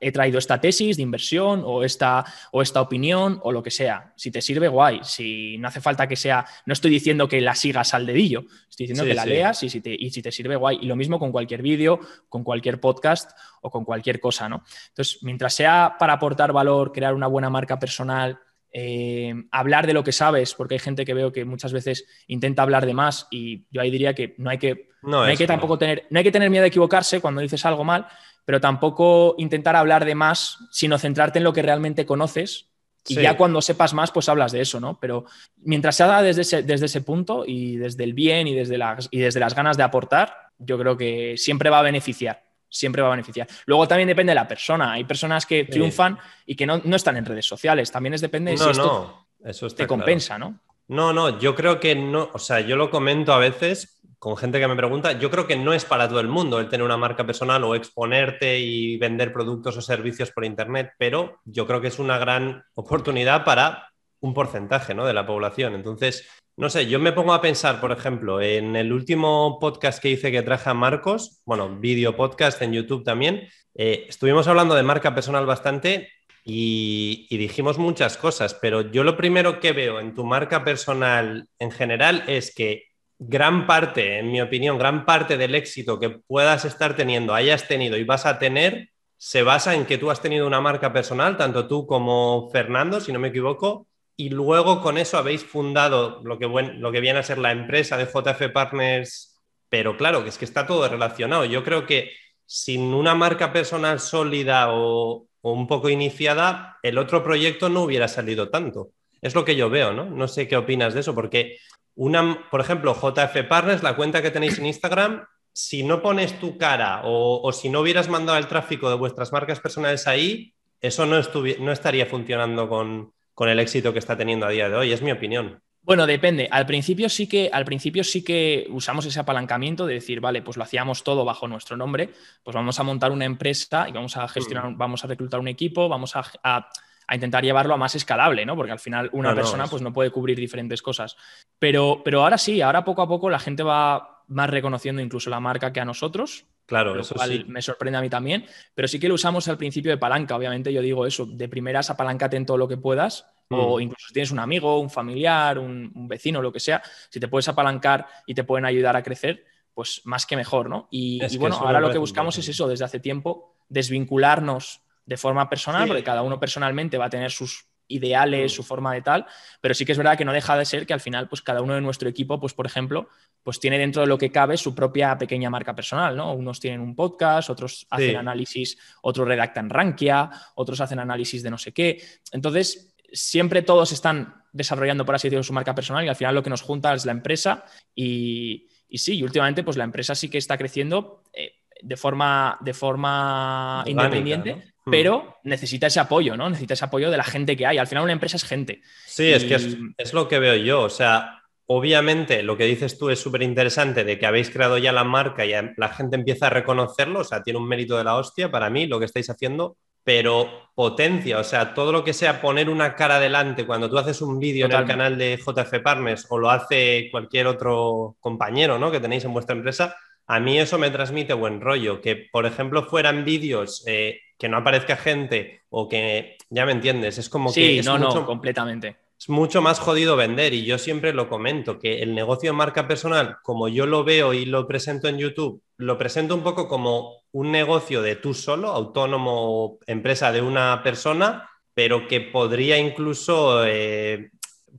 he 0.00 0.12
traído 0.12 0.38
esta 0.38 0.60
tesis 0.60 0.96
de 0.96 1.02
inversión 1.02 1.62
o 1.64 1.84
esta, 1.84 2.24
o 2.52 2.62
esta 2.62 2.80
opinión 2.80 3.40
o 3.42 3.52
lo 3.52 3.62
que 3.62 3.70
sea. 3.70 4.12
Si 4.16 4.30
te 4.30 4.42
sirve, 4.42 4.68
guay. 4.68 5.00
Si 5.02 5.56
no 5.58 5.68
hace 5.68 5.80
falta 5.80 6.06
que 6.06 6.16
sea, 6.16 6.44
no 6.66 6.72
estoy 6.72 6.90
diciendo 6.90 7.28
que 7.28 7.40
la 7.40 7.54
sigas 7.54 7.94
al 7.94 8.06
dedillo, 8.06 8.44
estoy 8.68 8.86
diciendo 8.86 9.04
que 9.04 9.14
la 9.14 9.26
leas 9.26 9.62
y 9.62 9.70
si, 9.70 9.80
te, 9.80 9.94
y 9.94 10.10
si 10.10 10.22
te 10.22 10.32
sirve, 10.32 10.56
guay. 10.56 10.78
Y 10.82 10.86
lo 10.86 10.96
mismo 10.96 11.18
con 11.18 11.32
cualquier 11.32 11.62
vídeo, 11.62 12.00
con 12.28 12.44
cualquier 12.44 12.80
podcast 12.80 13.30
o 13.62 13.70
con 13.70 13.84
cualquier 13.84 14.20
cosa, 14.20 14.48
¿no? 14.48 14.64
Entonces, 14.88 15.18
mientras 15.22 15.54
sea 15.54 15.96
para 15.98 16.14
aportar 16.14 16.52
valor, 16.52 16.92
crear 16.92 17.14
una 17.14 17.26
buena 17.26 17.50
marca 17.50 17.78
personal, 17.78 18.40
eh, 18.80 19.34
hablar 19.50 19.88
de 19.88 19.92
lo 19.92 20.04
que 20.04 20.12
sabes, 20.12 20.54
porque 20.54 20.76
hay 20.76 20.78
gente 20.78 21.04
que 21.04 21.14
veo 21.14 21.32
que 21.32 21.44
muchas 21.44 21.72
veces 21.72 22.06
intenta 22.28 22.62
hablar 22.62 22.86
de 22.86 22.94
más 22.94 23.26
y 23.28 23.66
yo 23.72 23.80
ahí 23.80 23.90
diría 23.90 24.14
que 24.14 24.36
no 24.38 24.50
hay 24.50 24.58
que, 24.58 24.90
no, 25.02 25.22
hay 25.22 25.36
que 25.36 25.48
tampoco 25.48 25.78
tener, 25.78 26.06
no 26.10 26.18
hay 26.18 26.24
que 26.24 26.30
tener 26.30 26.48
miedo 26.48 26.62
de 26.62 26.68
equivocarse 26.68 27.20
cuando 27.20 27.40
dices 27.40 27.66
algo 27.66 27.82
mal, 27.82 28.06
pero 28.44 28.60
tampoco 28.60 29.34
intentar 29.38 29.74
hablar 29.74 30.04
de 30.04 30.14
más, 30.14 30.58
sino 30.70 30.96
centrarte 30.96 31.38
en 31.38 31.44
lo 31.44 31.52
que 31.52 31.62
realmente 31.62 32.06
conoces 32.06 32.68
y 33.06 33.14
ya 33.16 33.36
cuando 33.36 33.60
sepas 33.62 33.94
más, 33.94 34.12
pues 34.12 34.28
hablas 34.28 34.52
de 34.52 34.60
eso, 34.60 34.78
¿no? 34.80 34.98
Pero 35.00 35.24
mientras 35.56 35.96
se 35.96 36.02
haga 36.04 36.22
desde 36.22 36.42
ese, 36.42 36.62
desde 36.62 36.86
ese 36.86 37.00
punto 37.00 37.44
y 37.46 37.76
desde 37.76 38.04
el 38.04 38.12
bien 38.12 38.46
y 38.46 38.54
desde, 38.54 38.78
las, 38.78 39.08
y 39.10 39.18
desde 39.18 39.40
las 39.40 39.54
ganas 39.54 39.76
de 39.76 39.82
aportar, 39.82 40.34
yo 40.58 40.78
creo 40.78 40.96
que 40.96 41.34
siempre 41.36 41.70
va 41.70 41.80
a 41.80 41.82
beneficiar 41.82 42.47
siempre 42.68 43.02
va 43.02 43.08
a 43.08 43.12
beneficiar. 43.12 43.46
Luego 43.66 43.88
también 43.88 44.08
depende 44.08 44.30
de 44.30 44.36
la 44.36 44.48
persona. 44.48 44.92
Hay 44.92 45.04
personas 45.04 45.46
que 45.46 45.64
triunfan 45.64 46.18
y 46.46 46.54
que 46.54 46.66
no, 46.66 46.80
están 46.94 47.16
en 47.16 47.24
redes 47.24 47.46
sociales. 47.46 47.90
También 47.90 48.14
es 48.14 48.20
depende 48.20 48.52
de 48.52 48.58
si 48.58 48.70
esto 48.70 49.26
eso 49.44 49.68
te 49.70 49.86
compensa, 49.86 50.38
¿no? 50.38 50.58
No, 50.88 51.12
no, 51.12 51.38
yo 51.38 51.54
creo 51.54 51.80
que 51.80 51.94
no, 51.94 52.30
o 52.32 52.38
sea, 52.38 52.60
yo 52.60 52.76
lo 52.76 52.90
comento 52.90 53.32
a 53.34 53.38
veces 53.38 53.98
con 54.18 54.36
gente 54.36 54.58
que 54.58 54.66
me 54.66 54.74
pregunta, 54.74 55.12
yo 55.12 55.30
creo 55.30 55.46
que 55.46 55.56
no 55.56 55.72
es 55.72 55.84
para 55.84 56.08
todo 56.08 56.18
el 56.18 56.28
mundo 56.28 56.58
el 56.58 56.68
tener 56.68 56.84
una 56.84 56.96
marca 56.96 57.24
personal 57.24 57.62
o 57.62 57.74
exponerte 57.74 58.58
y 58.58 58.96
vender 58.96 59.32
productos 59.32 59.76
o 59.76 59.82
servicios 59.82 60.32
por 60.32 60.44
Internet, 60.44 60.92
pero 60.98 61.40
yo 61.44 61.66
creo 61.66 61.80
que 61.80 61.88
es 61.88 61.98
una 61.98 62.18
gran 62.18 62.64
oportunidad 62.74 63.44
para 63.44 63.92
un 64.20 64.34
porcentaje 64.34 64.94
¿no? 64.94 65.06
de 65.06 65.12
la 65.12 65.24
población. 65.24 65.74
Entonces, 65.74 66.28
no 66.58 66.68
sé, 66.70 66.88
yo 66.88 66.98
me 66.98 67.12
pongo 67.12 67.34
a 67.34 67.40
pensar, 67.40 67.80
por 67.80 67.92
ejemplo, 67.92 68.40
en 68.40 68.74
el 68.74 68.92
último 68.92 69.58
podcast 69.60 70.02
que 70.02 70.10
hice 70.10 70.32
que 70.32 70.42
traje 70.42 70.68
a 70.68 70.74
Marcos, 70.74 71.40
bueno, 71.44 71.78
vídeo 71.78 72.16
podcast 72.16 72.60
en 72.62 72.72
YouTube 72.72 73.04
también, 73.04 73.48
eh, 73.76 74.06
estuvimos 74.08 74.48
hablando 74.48 74.74
de 74.74 74.82
marca 74.82 75.14
personal 75.14 75.46
bastante 75.46 76.08
y, 76.44 77.28
dijimos 77.30 77.78
muchas 77.78 78.16
cosas, 78.16 78.54
pero 78.54 78.80
yo 78.80 79.04
lo 79.04 79.16
primero 79.16 79.60
que 79.60 79.72
veo 79.72 80.00
en 80.00 80.16
tu 80.16 80.24
marca 80.24 80.64
personal 80.64 81.46
en 81.60 81.70
general 81.70 82.24
es 82.26 82.52
que 82.52 82.86
gran 83.20 83.68
parte, 83.68 84.18
en 84.18 84.32
mi 84.32 84.40
opinión, 84.40 84.78
gran 84.78 85.06
parte 85.06 85.36
del 85.36 85.54
éxito 85.54 86.00
que 86.00 86.10
puedas 86.10 86.64
estar 86.64 86.96
teniendo, 86.96 87.34
hayas 87.34 87.68
tenido 87.68 87.96
y 87.96 88.02
vas 88.02 88.26
a 88.26 88.40
tener, 88.40 88.90
se 89.16 89.44
basa 89.44 89.76
en 89.76 89.86
que 89.86 89.98
tú 89.98 90.10
has 90.10 90.20
tenido 90.20 90.44
una 90.44 90.60
marca 90.60 90.92
personal, 90.92 91.36
tanto 91.36 91.68
tú 91.68 91.86
como 91.86 92.50
Fernando, 92.50 93.00
si 93.00 93.12
no 93.12 93.20
me 93.20 93.28
equivoco, 93.28 93.87
y 94.20 94.30
luego 94.30 94.82
con 94.82 94.98
eso 94.98 95.16
habéis 95.16 95.44
fundado 95.44 96.20
lo 96.24 96.40
que, 96.40 96.48
lo 96.48 96.90
que 96.90 97.00
viene 97.00 97.20
a 97.20 97.22
ser 97.22 97.38
la 97.38 97.52
empresa 97.52 97.96
de 97.96 98.04
JF 98.04 98.50
Partners, 98.52 99.38
pero 99.68 99.96
claro, 99.96 100.24
que 100.24 100.30
es 100.30 100.38
que 100.38 100.44
está 100.44 100.66
todo 100.66 100.88
relacionado. 100.88 101.44
Yo 101.44 101.62
creo 101.62 101.86
que 101.86 102.10
sin 102.44 102.92
una 102.94 103.14
marca 103.14 103.52
personal 103.52 104.00
sólida 104.00 104.72
o, 104.72 105.28
un 105.42 105.68
poco 105.68 105.88
iniciada, 105.88 106.78
el 106.82 106.98
otro 106.98 107.22
proyecto 107.22 107.68
no 107.68 107.82
hubiera 107.82 108.08
salido 108.08 108.50
tanto. 108.50 108.90
Es 109.22 109.36
lo 109.36 109.44
que 109.44 109.54
yo 109.54 109.70
veo, 109.70 109.92
¿no? 109.92 110.06
No 110.06 110.26
sé 110.26 110.48
qué 110.48 110.56
opinas 110.56 110.94
de 110.94 111.00
eso, 111.00 111.14
porque 111.14 111.58
una, 111.94 112.44
por 112.50 112.60
ejemplo, 112.60 112.96
JF 112.96 113.44
Partners, 113.48 113.84
la 113.84 113.94
cuenta 113.94 114.20
que 114.20 114.32
tenéis 114.32 114.58
en 114.58 114.66
Instagram, 114.66 115.26
si 115.52 115.84
no 115.84 116.02
pones 116.02 116.40
tu 116.40 116.58
cara 116.58 117.02
o, 117.04 117.40
o 117.40 117.52
si 117.52 117.68
no 117.68 117.82
hubieras 117.82 118.08
mandado 118.08 118.36
el 118.36 118.48
tráfico 118.48 118.90
de 118.90 118.96
vuestras 118.96 119.32
marcas 119.32 119.60
personales 119.60 120.08
ahí, 120.08 120.54
eso 120.80 121.06
no, 121.06 121.20
no 121.60 121.72
estaría 121.72 122.06
funcionando 122.06 122.68
con, 122.68 123.12
con 123.38 123.48
el 123.48 123.60
éxito 123.60 123.92
que 123.92 124.00
está 124.00 124.16
teniendo 124.16 124.46
a 124.46 124.48
día 124.48 124.68
de 124.68 124.74
hoy, 124.74 124.90
es 124.90 125.00
mi 125.00 125.12
opinión. 125.12 125.62
Bueno, 125.82 126.08
depende. 126.08 126.48
Al 126.50 126.66
principio 126.66 127.08
sí 127.08 127.28
que, 127.28 127.48
al 127.52 127.64
principio 127.64 128.02
sí 128.02 128.24
que 128.24 128.66
usamos 128.68 129.06
ese 129.06 129.20
apalancamiento 129.20 129.86
de 129.86 129.94
decir, 129.94 130.20
vale, 130.20 130.42
pues 130.42 130.56
lo 130.56 130.64
hacíamos 130.64 131.04
todo 131.04 131.24
bajo 131.24 131.46
nuestro 131.46 131.76
nombre, 131.76 132.10
pues 132.42 132.56
vamos 132.56 132.80
a 132.80 132.82
montar 132.82 133.12
una 133.12 133.26
empresa 133.26 133.88
y 133.88 133.92
vamos 133.92 134.16
a 134.16 134.26
gestionar, 134.26 134.72
mm. 134.72 134.76
vamos 134.76 135.04
a 135.04 135.06
reclutar 135.06 135.38
un 135.38 135.46
equipo, 135.46 135.88
vamos 135.88 136.16
a, 136.16 136.68
intentar 137.14 137.44
llevarlo 137.44 137.74
a 137.74 137.76
más 137.76 137.94
escalable, 137.94 138.44
¿no? 138.44 138.56
Porque 138.56 138.72
al 138.72 138.80
final 138.80 139.08
una 139.12 139.32
persona 139.36 139.68
pues 139.68 139.82
no 139.82 139.92
puede 139.92 140.10
cubrir 140.10 140.36
diferentes 140.36 140.82
cosas. 140.82 141.16
Pero, 141.60 142.02
pero 142.04 142.24
ahora 142.24 142.38
sí, 142.38 142.60
ahora 142.60 142.84
poco 142.84 143.02
a 143.02 143.08
poco 143.08 143.30
la 143.30 143.38
gente 143.38 143.62
va 143.62 144.17
más 144.28 144.50
reconociendo 144.50 145.02
incluso 145.02 145.30
la 145.30 145.40
marca 145.40 145.72
que 145.72 145.80
a 145.80 145.84
nosotros. 145.84 146.46
Claro, 146.66 147.00
eso 147.00 147.14
sí. 147.18 147.44
me 147.48 147.62
sorprende 147.62 147.98
a 147.98 148.02
mí 148.02 148.10
también, 148.10 148.44
pero 148.74 148.86
sí 148.86 149.00
que 149.00 149.08
lo 149.08 149.14
usamos 149.14 149.48
al 149.48 149.56
principio 149.56 149.90
de 149.90 149.96
palanca. 149.96 150.36
Obviamente 150.36 150.70
yo 150.70 150.82
digo 150.82 151.06
eso, 151.06 151.24
de 151.24 151.48
primeras 151.48 151.88
apalancate 151.88 152.36
en 152.36 152.44
todo 152.44 152.58
lo 152.58 152.68
que 152.68 152.76
puedas, 152.76 153.26
o 153.48 153.78
mm. 153.78 153.80
incluso 153.80 154.08
si 154.08 154.12
tienes 154.12 154.30
un 154.30 154.38
amigo, 154.38 154.78
un 154.78 154.90
familiar, 154.90 155.58
un, 155.58 155.90
vecino, 156.06 156.42
lo 156.42 156.52
que 156.52 156.60
sea, 156.60 156.82
si 157.08 157.18
te 157.18 157.28
puedes 157.28 157.48
apalancar 157.48 158.06
y 158.26 158.34
te 158.34 158.44
pueden 158.44 158.66
ayudar 158.66 158.96
a 158.96 159.02
crecer, 159.02 159.46
pues 159.72 160.02
más 160.04 160.26
que 160.26 160.36
mejor, 160.36 160.68
¿no? 160.68 160.88
Y, 160.90 161.20
bueno, 161.38 161.56
ahora 161.56 161.80
lo 161.80 161.90
que 161.90 161.98
buscamos 161.98 162.36
es 162.36 162.48
eso, 162.48 162.68
desde 162.68 162.84
hace 162.84 163.00
tiempo, 163.00 163.56
desvincularnos 163.70 164.82
de 165.06 165.16
forma 165.16 165.48
personal, 165.48 165.88
porque 165.88 166.02
cada 166.02 166.20
uno 166.20 166.38
personalmente 166.38 166.98
va 166.98 167.06
a 167.06 167.10
tener 167.10 167.30
sus 167.30 167.67
ideales, 167.88 168.52
mm. 168.52 168.54
su 168.54 168.62
forma 168.62 168.94
de 168.94 169.02
tal, 169.02 169.26
pero 169.60 169.74
sí 169.74 169.84
que 169.84 169.92
es 169.92 169.98
verdad 169.98 170.16
que 170.16 170.24
no 170.24 170.32
deja 170.32 170.56
de 170.56 170.64
ser 170.64 170.86
que 170.86 170.92
al 170.92 171.00
final, 171.00 171.28
pues 171.28 171.42
cada 171.42 171.62
uno 171.62 171.74
de 171.74 171.80
nuestro 171.80 172.08
equipo, 172.08 172.38
pues 172.38 172.54
por 172.54 172.66
ejemplo, 172.66 173.08
pues 173.42 173.58
tiene 173.58 173.78
dentro 173.78 174.02
de 174.02 174.08
lo 174.08 174.18
que 174.18 174.30
cabe 174.30 174.56
su 174.56 174.74
propia 174.74 175.16
pequeña 175.18 175.50
marca 175.50 175.74
personal, 175.74 176.16
¿no? 176.16 176.32
Unos 176.34 176.60
tienen 176.60 176.80
un 176.80 176.94
podcast, 176.94 177.50
otros 177.50 177.86
hacen 177.90 178.16
análisis, 178.16 178.78
otros 179.02 179.26
redactan 179.26 179.70
Rankia, 179.70 180.30
otros 180.54 180.80
hacen 180.80 180.98
análisis 180.98 181.42
de 181.42 181.50
no 181.50 181.58
sé 181.58 181.72
qué. 181.72 182.02
Entonces, 182.32 182.94
siempre 183.12 183.62
todos 183.62 183.92
están 183.92 184.42
desarrollando, 184.52 185.04
por 185.04 185.14
así 185.14 185.28
decirlo, 185.28 185.42
su 185.42 185.52
marca 185.52 185.74
personal 185.74 186.04
y 186.04 186.08
al 186.08 186.16
final 186.16 186.34
lo 186.34 186.42
que 186.42 186.50
nos 186.50 186.62
junta 186.62 186.92
es 186.94 187.06
la 187.06 187.12
empresa 187.12 187.64
y, 187.94 188.68
y 188.88 188.98
sí, 188.98 189.22
últimamente 189.22 189.62
pues 189.62 189.76
la 189.76 189.84
empresa 189.84 190.14
sí 190.14 190.28
que 190.28 190.38
está 190.38 190.56
creciendo 190.56 191.22
eh, 191.32 191.58
de 191.82 191.96
forma, 191.96 192.58
de 192.60 192.74
forma 192.74 193.84
independiente. 193.86 194.72
Pero 194.90 195.38
necesita 195.44 195.86
ese 195.86 196.00
apoyo, 196.00 196.36
¿no? 196.36 196.48
Necesita 196.48 196.74
ese 196.74 196.84
apoyo 196.84 197.10
de 197.10 197.16
la 197.16 197.24
gente 197.24 197.56
que 197.56 197.66
hay. 197.66 197.78
Al 197.78 197.86
final 197.86 198.04
una 198.04 198.12
empresa 198.12 198.36
es 198.36 198.44
gente. 198.44 198.82
Sí, 199.06 199.32
es 199.32 199.44
que 199.44 199.54
es, 199.96 200.12
lo 200.12 200.28
que 200.28 200.38
veo 200.38 200.56
yo. 200.56 200.82
O 200.82 200.90
sea, 200.90 201.42
obviamente 201.66 202.42
lo 202.42 202.56
que 202.56 202.64
dices 202.64 202.98
tú 202.98 203.10
es 203.10 203.20
súper 203.20 203.42
interesante 203.42 204.04
de 204.04 204.18
que 204.18 204.26
habéis 204.26 204.50
creado 204.50 204.78
ya 204.78 204.92
la 204.92 205.04
marca 205.04 205.44
y 205.46 205.52
la 205.76 205.88
gente 205.88 206.16
empieza 206.16 206.46
a 206.46 206.50
reconocerlo. 206.50 207.20
O 207.20 207.24
sea, 207.24 207.42
tiene 207.42 207.58
un 207.58 207.68
mérito 207.68 207.96
de 207.96 208.04
la 208.04 208.16
hostia 208.16 208.50
para 208.50 208.70
mí 208.70 208.86
lo 208.86 208.98
que 208.98 209.06
estáis 209.06 209.30
haciendo, 209.30 209.76
pero 210.08 210.70
potencia, 210.74 211.38
o 211.38 211.44
sea, 211.44 211.74
todo 211.74 211.92
lo 211.92 212.02
que 212.02 212.14
sea 212.14 212.40
poner 212.40 212.70
una 212.70 212.94
cara 212.94 213.16
adelante 213.16 213.66
cuando 213.66 213.90
tú 213.90 213.98
haces 213.98 214.22
un 214.22 214.38
vídeo 214.38 214.64
en 214.64 214.72
el 214.72 214.86
canal 214.86 215.18
de 215.18 215.36
JF 215.36 215.80
Partners 215.82 216.26
o 216.30 216.38
lo 216.38 216.50
hace 216.50 217.08
cualquier 217.10 217.46
otro 217.46 218.16
compañero, 218.20 218.78
¿no? 218.78 218.90
Que 218.90 219.00
tenéis 219.00 219.26
en 219.26 219.34
vuestra 219.34 219.54
empresa, 219.54 219.96
a 220.28 220.40
mí 220.40 220.58
eso 220.58 220.78
me 220.78 220.90
transmite 220.90 221.32
buen 221.32 221.60
rollo. 221.60 222.00
Que, 222.00 222.28
por 222.30 222.46
ejemplo, 222.46 222.84
fueran 222.84 223.24
vídeos 223.24 223.82
eh, 223.86 224.20
que 224.38 224.48
no 224.48 224.58
aparezca 224.58 224.96
gente 224.96 225.62
o 225.70 225.88
que, 225.88 226.36
ya 226.50 226.66
me 226.66 226.72
entiendes, 226.72 227.18
es 227.18 227.28
como 227.28 227.52
que... 227.52 227.78
Es 227.78 227.86
no, 227.86 227.98
no, 227.98 228.26
completamente. 228.26 228.96
Es 229.18 229.28
mucho 229.28 229.62
más 229.62 229.80
jodido 229.80 230.16
vender 230.16 230.54
y 230.54 230.64
yo 230.64 230.78
siempre 230.78 231.12
lo 231.12 231.28
comento, 231.28 231.78
que 231.78 232.02
el 232.02 232.14
negocio 232.14 232.50
de 232.50 232.56
marca 232.56 232.86
personal, 232.86 233.38
como 233.42 233.68
yo 233.68 233.86
lo 233.86 234.04
veo 234.04 234.32
y 234.32 234.44
lo 234.44 234.68
presento 234.68 235.08
en 235.08 235.18
YouTube, 235.18 235.60
lo 235.76 235.98
presento 235.98 236.36
un 236.36 236.42
poco 236.42 236.68
como 236.68 237.14
un 237.32 237.50
negocio 237.50 238.00
de 238.00 238.14
tú 238.14 238.32
solo, 238.32 238.68
autónomo, 238.68 239.78
empresa 239.86 240.30
de 240.30 240.42
una 240.42 240.82
persona, 240.84 241.50
pero 241.74 242.06
que 242.06 242.20
podría 242.20 242.78
incluso... 242.78 243.64
Eh, 243.66 244.30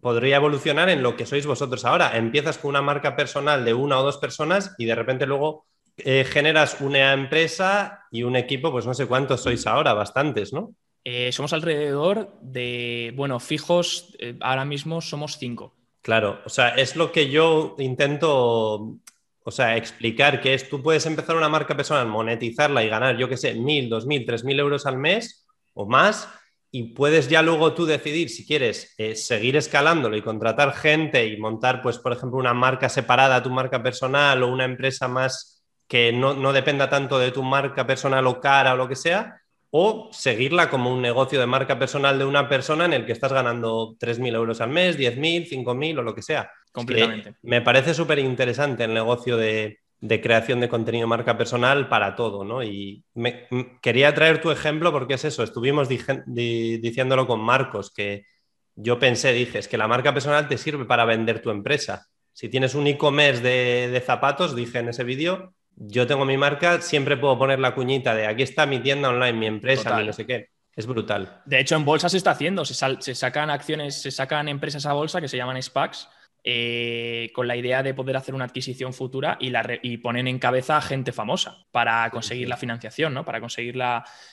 podría 0.02 0.38
evolucionar 0.38 0.90
en 0.90 1.04
lo 1.04 1.16
que 1.16 1.26
sois 1.26 1.46
vosotros 1.46 1.86
ahora. 1.86 2.18
Empiezas 2.18 2.58
con 2.58 2.70
una 2.70 2.82
marca 2.82 3.16
personal 3.16 3.66
de 3.66 3.74
una 3.74 4.00
o 4.00 4.04
dos 4.04 4.18
personas 4.18 4.76
y 4.78 4.86
de 4.86 4.96
repente 4.96 5.26
luego 5.26 5.66
eh, 5.98 6.26
generas 6.26 6.80
una 6.80 7.14
empresa 7.14 8.06
y 8.12 8.24
un 8.24 8.36
equipo, 8.36 8.72
pues 8.72 8.86
no 8.86 8.94
sé 8.94 9.06
cuántos 9.06 9.42
sois 9.42 9.68
ahora, 9.68 9.94
bastantes, 9.94 10.54
¿no? 10.54 10.74
Eh, 11.04 11.32
somos 11.32 11.54
alrededor 11.54 12.34
de, 12.42 13.14
bueno, 13.16 13.40
fijos, 13.40 14.16
eh, 14.20 14.36
ahora 14.42 14.66
mismo 14.66 15.02
somos 15.02 15.38
cinco. 15.38 15.76
Claro, 16.02 16.40
o 16.46 16.50
sea, 16.50 16.70
es 16.70 16.96
lo 16.96 17.12
que 17.12 17.30
yo 17.30 17.76
intento, 17.80 18.98
o 19.44 19.52
sea, 19.52 19.76
explicar, 19.76 20.40
que 20.40 20.54
es, 20.54 20.70
tú 20.70 20.82
puedes 20.82 21.06
empezar 21.06 21.36
una 21.36 21.50
marca 21.50 21.76
personal, 21.76 22.08
monetizarla 22.08 22.84
y 22.84 22.90
ganar, 22.90 23.18
yo 23.18 23.28
qué 23.28 23.38
sé, 23.38 23.54
mil, 23.56 23.90
dos 23.90 24.06
mil, 24.06 24.26
tres 24.26 24.44
mil 24.44 24.60
euros 24.60 24.86
al 24.86 24.98
mes 24.98 25.46
o 25.74 25.86
más, 25.86 26.30
y 26.72 26.94
puedes 26.94 27.30
ya 27.30 27.42
luego 27.42 27.74
tú 27.74 27.86
decidir 27.86 28.30
si 28.30 28.46
quieres 28.46 28.96
seguir 29.16 29.56
escalándolo 29.56 30.16
y 30.16 30.22
contratar 30.22 30.74
gente 30.74 31.26
y 31.26 31.38
montar, 31.38 31.82
pues, 31.82 31.98
por 31.98 32.14
ejemplo, 32.14 32.38
una 32.38 32.54
marca 32.54 32.90
separada 32.90 33.42
tu 33.42 33.50
marca 33.50 33.82
personal 33.82 34.44
o 34.44 34.48
una 34.48 34.66
empresa 34.66 35.08
más 35.08 35.64
que 35.88 36.14
no, 36.14 36.54
dependa 36.54 36.90
tanto 36.90 37.18
de 37.18 37.32
tu 37.32 37.42
marca 37.42 37.88
personal 37.88 38.28
o 38.28 38.40
cara 38.40 38.74
o 38.74 38.78
lo 38.78 38.88
que 38.88 38.96
sea, 38.96 39.42
o 39.72 40.10
seguirla 40.12 40.70
como 40.70 40.94
un 40.94 41.02
negocio 41.02 41.40
de 41.40 41.48
marca 41.48 41.80
personal 41.80 42.20
de 42.20 42.26
una 42.26 42.48
persona 42.48 42.86
en 42.86 42.94
el 42.94 43.06
que 43.06 43.12
estás 43.12 43.34
ganando 43.34 43.96
3.000 44.00 44.36
euros 44.36 44.62
al 44.62 44.70
mes, 44.70 44.98
10.000, 44.98 45.50
5.000 45.50 46.00
o 46.00 46.02
lo 46.04 46.14
que 46.14 46.22
sea. 46.22 46.52
Completamente. 46.72 47.34
me 47.42 47.62
parece 47.62 47.96
súper 47.96 48.20
interesante 48.20 48.84
el 48.84 48.94
negocio 48.94 49.38
de, 49.38 49.79
creación 50.22 50.60
de 50.60 50.70
contenido 50.70 51.04
de 51.04 51.10
marca 51.10 51.38
personal 51.38 51.90
para 51.90 52.16
todo, 52.16 52.44
¿no? 52.44 52.64
Y 52.64 53.04
me, 53.14 53.48
quería 53.82 54.14
traer 54.14 54.42
tu 54.42 54.52
ejemplo 54.52 54.92
porque 54.92 55.16
es 55.16 55.26
eso, 55.26 55.44
estuvimos 55.44 55.90
diciéndolo 55.90 57.28
con 57.28 57.42
Marcos, 57.42 57.92
que 57.92 58.26
yo 58.76 58.98
pensé, 58.98 59.34
dije, 59.34 59.60
que 59.62 59.78
la 59.78 59.88
marca 59.88 60.14
personal 60.14 60.48
te 60.48 60.58
sirve 60.58 60.86
para 60.86 61.06
vender 61.06 61.42
tu 61.42 61.50
empresa. 61.50 62.08
Si 62.32 62.48
tienes 62.48 62.76
un 62.76 62.88
e-commerce 62.88 63.42
de, 63.42 63.90
de 63.90 64.02
zapatos, 64.02 64.56
dije 64.56 64.80
en 64.80 64.90
ese 64.90 65.04
vídeo, 65.04 65.54
yo 65.76 66.08
tengo 66.08 66.26
mi 66.26 66.38
marca, 66.38 66.82
siempre 66.82 67.18
puedo 67.18 67.38
poner 67.38 67.60
la 67.60 67.76
cuñita 67.76 68.16
de 68.16 68.28
aquí 68.28 68.44
está 68.44 68.66
mi 68.66 68.80
tienda 68.80 69.10
online, 69.10 69.34
mi 69.34 69.48
empresa, 69.48 70.02
no 70.02 70.14
sé 70.14 70.26
qué. 70.26 70.50
Es 70.76 70.86
brutal. 70.86 71.42
De 71.46 71.60
hecho, 71.60 71.76
en 71.76 71.84
bolsa 71.84 72.08
se 72.08 72.16
está 72.16 72.32
haciendo, 72.32 72.64
se, 72.64 72.74
se 72.74 73.16
sacan 73.16 73.50
acciones, 73.50 74.02
se 74.02 74.12
sacan 74.12 74.48
empresas 74.48 74.86
a 74.86 74.94
bolsa 74.94 75.20
que 75.20 75.28
se 75.28 75.36
llaman 75.36 75.62
SPACs 75.62 76.08
eh, 76.42 77.32
con 77.34 77.50
la 77.50 77.58
idea 77.58 77.84
de 77.84 77.94
poder 77.94 78.16
hacer 78.16 78.34
una 78.34 78.46
adquisición 78.46 78.94
futura 78.94 79.38
y, 79.42 79.50
la 79.50 79.78
y 79.84 79.98
ponen 79.98 80.26
en 80.26 80.40
cabeza 80.40 80.78
a 80.78 80.82
gente 80.82 81.12
famosa 81.12 81.66
para 81.72 82.10
conseguir 82.12 82.48
la 82.48 82.56
financiación, 82.56 83.14
¿no? 83.14 83.26
para 83.26 83.42
conseguir 83.42 83.78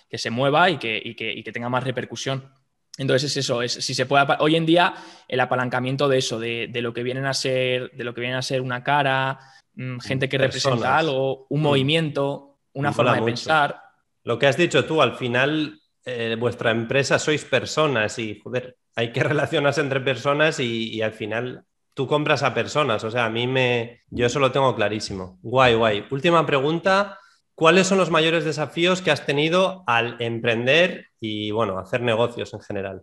que 0.08 0.16
se 0.16 0.30
mueva 0.30 0.70
y 0.70 0.78
que, 0.78 1.16
que, 1.16 1.52
tenga 1.52 1.68
más 1.68 1.82
repercusión. 1.82 2.48
Entonces 2.96 3.32
es 3.32 3.38
eso, 3.38 3.60
es, 3.60 3.72
si 3.72 3.92
se 3.92 4.06
puede, 4.06 4.24
hoy 4.38 4.54
en 4.54 4.66
día 4.66 4.94
el 5.26 5.40
apalancamiento 5.40 6.08
de 6.08 6.18
eso, 6.18 6.38
de, 6.38 6.70
lo 6.74 6.94
que 6.94 7.02
vienen 7.02 7.26
a 7.26 7.34
ser, 7.34 7.90
de 7.90 8.04
lo 8.04 8.14
que 8.14 8.20
vienen 8.20 8.38
a 8.38 8.42
ser 8.42 8.60
una 8.60 8.84
cara, 8.84 9.40
mm, 9.74 9.98
gente 9.98 10.28
que 10.28 10.38
representa 10.38 10.96
algo, 10.96 11.46
un 11.48 11.60
mm. 11.60 11.62
movimiento, 11.64 12.60
una 12.72 12.92
forma 12.92 13.16
de 13.16 13.22
pensar. 13.22 13.80
Lo 14.22 14.38
que 14.38 14.46
has 14.46 14.56
dicho 14.56 14.84
tú, 14.84 15.02
al 15.02 15.16
final 15.16 15.80
eh, 16.04 16.36
vuestra 16.38 16.70
empresa 16.70 17.18
sois 17.18 17.44
personas 17.44 18.16
y 18.20 18.38
joder, 18.38 18.76
hay 18.94 19.10
que 19.10 19.24
relacionarse 19.24 19.80
entre 19.80 20.00
personas 20.00 20.60
y 20.60 21.02
al 21.02 21.12
final 21.12 21.66
tú 21.96 22.06
compras 22.06 22.42
a 22.42 22.52
personas. 22.52 23.02
O 23.04 23.10
sea, 23.10 23.24
a 23.24 23.30
mí 23.30 23.46
me. 23.46 24.02
Yo 24.10 24.26
eso 24.26 24.38
lo 24.38 24.52
tengo 24.52 24.76
clarísimo. 24.76 25.38
Guay, 25.42 25.74
guay. 25.74 26.04
Última 26.10 26.44
pregunta. 26.44 27.18
¿Cuáles 27.54 27.86
son 27.86 27.96
los 27.96 28.10
mayores 28.10 28.44
desafíos 28.44 29.00
que 29.00 29.10
has 29.10 29.24
tenido 29.24 29.82
al 29.86 30.16
emprender 30.20 31.06
y, 31.18 31.52
bueno, 31.52 31.78
hacer 31.78 32.02
negocios 32.02 32.52
en 32.52 32.60
general? 32.60 33.02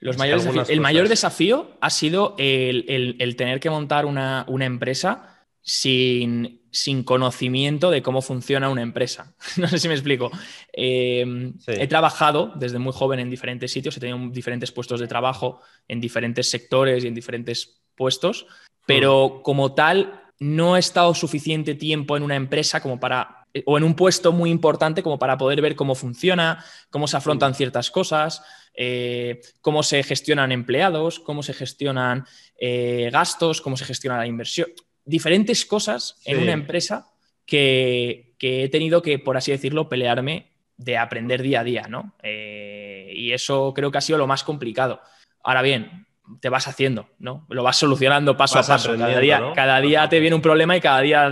Los 0.00 0.18
mayores 0.18 0.46
el 0.68 0.82
mayor 0.82 1.08
desafío 1.08 1.70
ha 1.80 1.88
sido 1.88 2.34
el, 2.36 3.34
tener 3.38 3.58
que 3.58 3.70
montar 3.70 4.04
una, 4.04 4.44
empresa 4.46 5.46
sin, 5.62 6.60
sin, 6.70 7.04
conocimiento 7.04 7.90
de 7.90 8.02
cómo 8.02 8.20
funciona 8.20 8.68
una 8.68 8.82
empresa. 8.82 9.34
no 9.56 9.66
sé 9.66 9.78
si 9.78 9.88
me 9.88 9.94
explico. 9.94 10.30
Em, 10.74 11.54
he 11.66 11.86
trabajado 11.86 12.52
desde 12.54 12.78
muy 12.78 12.92
joven 12.92 13.20
en 13.20 13.30
diferentes 13.30 13.72
sitios, 13.72 13.96
he 13.96 14.00
tenido 14.00 14.18
diferentes 14.28 14.72
puestos 14.72 15.00
de 15.00 15.08
trabajo 15.08 15.62
en 15.88 16.02
diferentes 16.02 16.50
sectores 16.50 17.02
y 17.02 17.08
en 17.08 17.14
diferentes 17.14 17.80
puestos, 17.96 18.46
pero 18.86 19.40
como 19.42 19.74
tal 19.74 20.22
no 20.38 20.76
he 20.76 20.80
estado 20.80 21.14
suficiente 21.14 21.74
tiempo 21.74 22.16
en 22.16 22.22
una 22.22 22.36
empresa 22.36 22.80
como 22.80 23.00
para 23.00 23.46
o 23.64 23.78
en 23.78 23.84
un 23.84 23.94
puesto 23.94 24.32
muy 24.32 24.50
importante 24.50 25.02
como 25.02 25.18
para 25.18 25.38
poder 25.38 25.62
ver 25.62 25.76
cómo 25.76 25.94
funciona, 25.94 26.64
cómo 26.90 27.08
se 27.08 27.16
afrontan 27.16 27.54
ciertas 27.54 27.90
cosas, 27.90 28.42
eh, 28.74 29.40
cómo 29.62 29.82
se 29.82 30.02
gestionan 30.02 30.52
empleados, 30.52 31.20
cómo 31.20 31.42
se 31.42 31.54
gestionan 31.54 32.26
eh, 32.58 33.08
gastos, 33.10 33.60
cómo 33.60 33.76
se 33.76 33.86
gestiona 33.86 34.18
la 34.18 34.26
inversión. 34.26 34.68
Diferentes 35.04 35.64
cosas 35.64 36.20
en 36.24 36.38
una 36.38 36.52
empresa 36.52 37.10
que, 37.46 38.34
he 38.40 38.68
tenido 38.68 39.02
que, 39.02 39.18
por 39.18 39.36
así 39.36 39.52
decirlo, 39.52 39.88
pelearme 39.88 40.50
de 40.76 40.98
aprender 40.98 41.42
día 41.42 41.60
a 41.60 41.64
día, 41.64 41.86
¿no? 41.88 42.14
Eh, 42.22 43.12
y 43.14 43.32
eso 43.32 43.72
creo 43.72 43.90
que 43.90 43.98
ha 43.98 44.02
sido 44.02 44.18
lo 44.18 44.26
más 44.26 44.42
complicado. 44.42 45.00
Ahora 45.42 45.62
bien, 45.62 46.05
te 46.40 46.48
vas 46.48 46.68
haciendo, 46.68 47.08
¿no? 47.18 47.46
Lo 47.48 47.62
vas 47.62 47.76
solucionando 47.76 48.36
paso 48.36 48.58
a 48.58 48.62
paso. 48.62 48.96
Cada 48.96 49.18
día, 49.18 49.52
cada 49.54 49.80
día 49.80 50.08
te 50.08 50.20
viene 50.20 50.36
un 50.36 50.42
problema 50.42 50.76
y 50.76 50.80
cada 50.80 51.00
día 51.00 51.30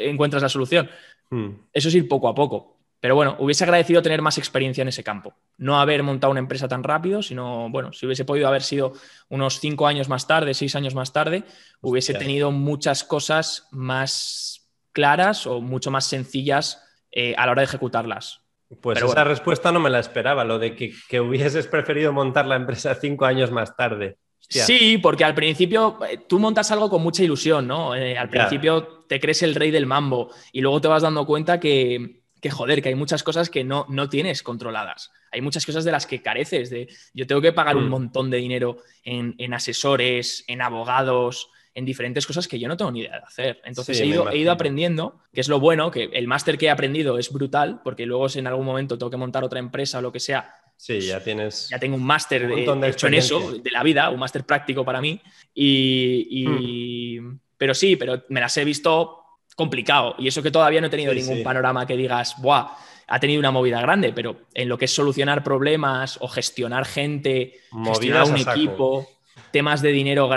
encuentras 0.00 0.42
la 0.42 0.48
solución. 0.48 0.88
Hmm. 1.30 1.50
Eso 1.72 1.88
es 1.88 1.94
ir 1.94 2.08
poco 2.08 2.28
a 2.28 2.34
poco. 2.34 2.78
Pero 3.00 3.14
bueno, 3.14 3.36
hubiese 3.38 3.62
agradecido 3.64 4.02
tener 4.02 4.22
más 4.22 4.38
experiencia 4.38 4.82
en 4.82 4.88
ese 4.88 5.04
campo. 5.04 5.34
No 5.56 5.80
haber 5.80 6.02
montado 6.02 6.32
una 6.32 6.40
empresa 6.40 6.66
tan 6.66 6.82
rápido, 6.82 7.22
sino, 7.22 7.70
bueno, 7.70 7.92
si 7.92 8.06
hubiese 8.06 8.24
podido 8.24 8.48
haber 8.48 8.62
sido 8.62 8.92
unos 9.28 9.60
cinco 9.60 9.86
años 9.86 10.08
más 10.08 10.26
tarde, 10.26 10.52
seis 10.54 10.74
años 10.74 10.94
más 10.96 11.12
tarde, 11.12 11.44
hubiese 11.80 12.14
tenido 12.14 12.50
muchas 12.50 13.04
cosas 13.04 13.68
más 13.70 14.68
claras 14.92 15.46
o 15.46 15.60
mucho 15.60 15.92
más 15.92 16.06
sencillas 16.06 16.82
eh, 17.12 17.34
a 17.36 17.46
la 17.46 17.52
hora 17.52 17.62
de 17.62 17.66
ejecutarlas. 17.66 18.42
Pues 18.80 19.00
esa 19.00 19.24
respuesta 19.24 19.72
no 19.72 19.80
me 19.80 19.90
la 19.90 20.00
esperaba, 20.00 20.44
lo 20.44 20.58
de 20.58 20.74
que, 20.74 20.92
que, 21.08 21.20
hubieses 21.20 21.66
preferido 21.68 22.12
montar 22.12 22.46
la 22.46 22.56
empresa 22.56 22.94
cinco 22.96 23.24
años 23.24 23.50
más 23.50 23.76
tarde. 23.76 24.18
Sí, 24.48 24.98
porque 24.98 25.24
al 25.24 25.34
principio 25.34 25.98
eh, 26.08 26.20
tú 26.26 26.38
montas 26.38 26.70
algo 26.70 26.88
con 26.88 27.02
mucha 27.02 27.22
ilusión, 27.22 27.66
¿no? 27.66 27.94
Eh, 27.94 28.16
al 28.16 28.30
principio 28.30 29.04
te 29.06 29.20
crees 29.20 29.42
el 29.42 29.54
rey 29.54 29.70
del 29.70 29.86
mambo 29.86 30.30
y 30.52 30.60
luego 30.60 30.80
te 30.80 30.88
vas 30.88 31.02
dando 31.02 31.26
cuenta 31.26 31.60
que, 31.60 32.22
joder, 32.50 32.82
que 32.82 32.88
hay 32.88 32.94
muchas 32.94 33.22
cosas 33.22 33.50
que 33.50 33.64
no, 33.64 33.86
no 33.88 34.08
tienes 34.08 34.42
controladas. 34.42 35.10
Hay 35.30 35.42
muchas 35.42 35.66
cosas 35.66 35.84
de 35.84 35.92
las 35.92 36.06
que 36.06 36.22
careces. 36.22 36.70
De, 36.70 36.88
yo 37.12 37.26
tengo 37.26 37.42
que 37.42 37.52
pagar 37.52 37.76
un 37.76 37.86
mm. 37.86 37.90
montón 37.90 38.30
de 38.30 38.38
dinero 38.38 38.78
en, 39.04 39.52
asesores, 39.52 40.44
en 40.46 40.62
abogados, 40.62 41.50
en 41.74 41.84
diferentes 41.84 42.26
cosas 42.26 42.48
que 42.48 42.58
yo 42.58 42.68
no 42.68 42.76
tengo 42.76 42.90
ni 42.90 43.00
idea 43.00 43.18
de 43.18 43.24
hacer. 43.24 43.60
Entonces 43.64 44.00
he, 44.00 44.06
ido, 44.06 44.30
he, 44.30 44.38
ido, 44.38 44.50
aprendiendo, 44.50 45.20
que 45.32 45.42
es 45.42 45.48
lo 45.48 45.60
bueno, 45.60 45.90
que 45.90 46.04
el 46.04 46.26
máster 46.26 46.56
que 46.56 46.66
he 46.66 46.70
aprendido 46.70 47.18
es 47.18 47.30
brutal, 47.30 47.82
porque 47.84 48.06
luego 48.06 48.30
si 48.30 48.38
en 48.38 48.46
algún 48.46 48.64
momento 48.64 48.96
tengo 48.96 49.10
que 49.10 49.18
montar 49.18 49.44
otra 49.44 49.58
empresa 49.58 49.98
o 49.98 50.02
lo 50.02 50.10
que 50.10 50.20
sea, 50.20 50.54
Sí, 50.78 51.00
ya 51.00 51.20
tienes. 51.22 51.68
Ya 51.68 51.78
tengo 51.80 51.96
un 51.96 52.04
máster 52.04 52.48
hecho 52.84 53.08
en 53.08 53.14
eso, 53.14 53.58
de 53.58 53.70
la 53.72 53.82
vida, 53.82 54.10
un 54.10 54.20
máster 54.20 54.44
práctico 54.44 54.84
para 54.84 55.00
mí. 55.00 55.20
Y, 55.52 57.18
hmm. 57.20 57.38
Pero 57.56 57.74
sí, 57.74 57.96
pero 57.96 58.22
me 58.28 58.40
las 58.40 58.56
he 58.56 58.64
visto 58.64 59.24
complicado. 59.56 60.14
Y 60.18 60.28
eso 60.28 60.40
que 60.40 60.52
todavía 60.52 60.80
no 60.80 60.86
he 60.86 60.90
tenido 60.90 61.12
ningún 61.12 61.42
panorama 61.42 61.84
que 61.84 61.96
digas, 61.96 62.36
¡buah! 62.40 62.68
Ha 63.08 63.18
tenido 63.18 63.40
una 63.40 63.50
movida 63.50 63.80
grande, 63.80 64.12
pero 64.12 64.42
en 64.54 64.68
lo 64.68 64.78
que 64.78 64.84
es 64.84 64.94
solucionar 64.94 65.42
problemas 65.42 66.16
o 66.20 66.28
gestionar 66.28 66.84
gente, 66.84 67.54
gestionar 67.84 68.24
un 68.24 68.36
equipo, 68.36 69.08
temas 69.50 69.82
de 69.82 69.92
dinero, 69.92 70.28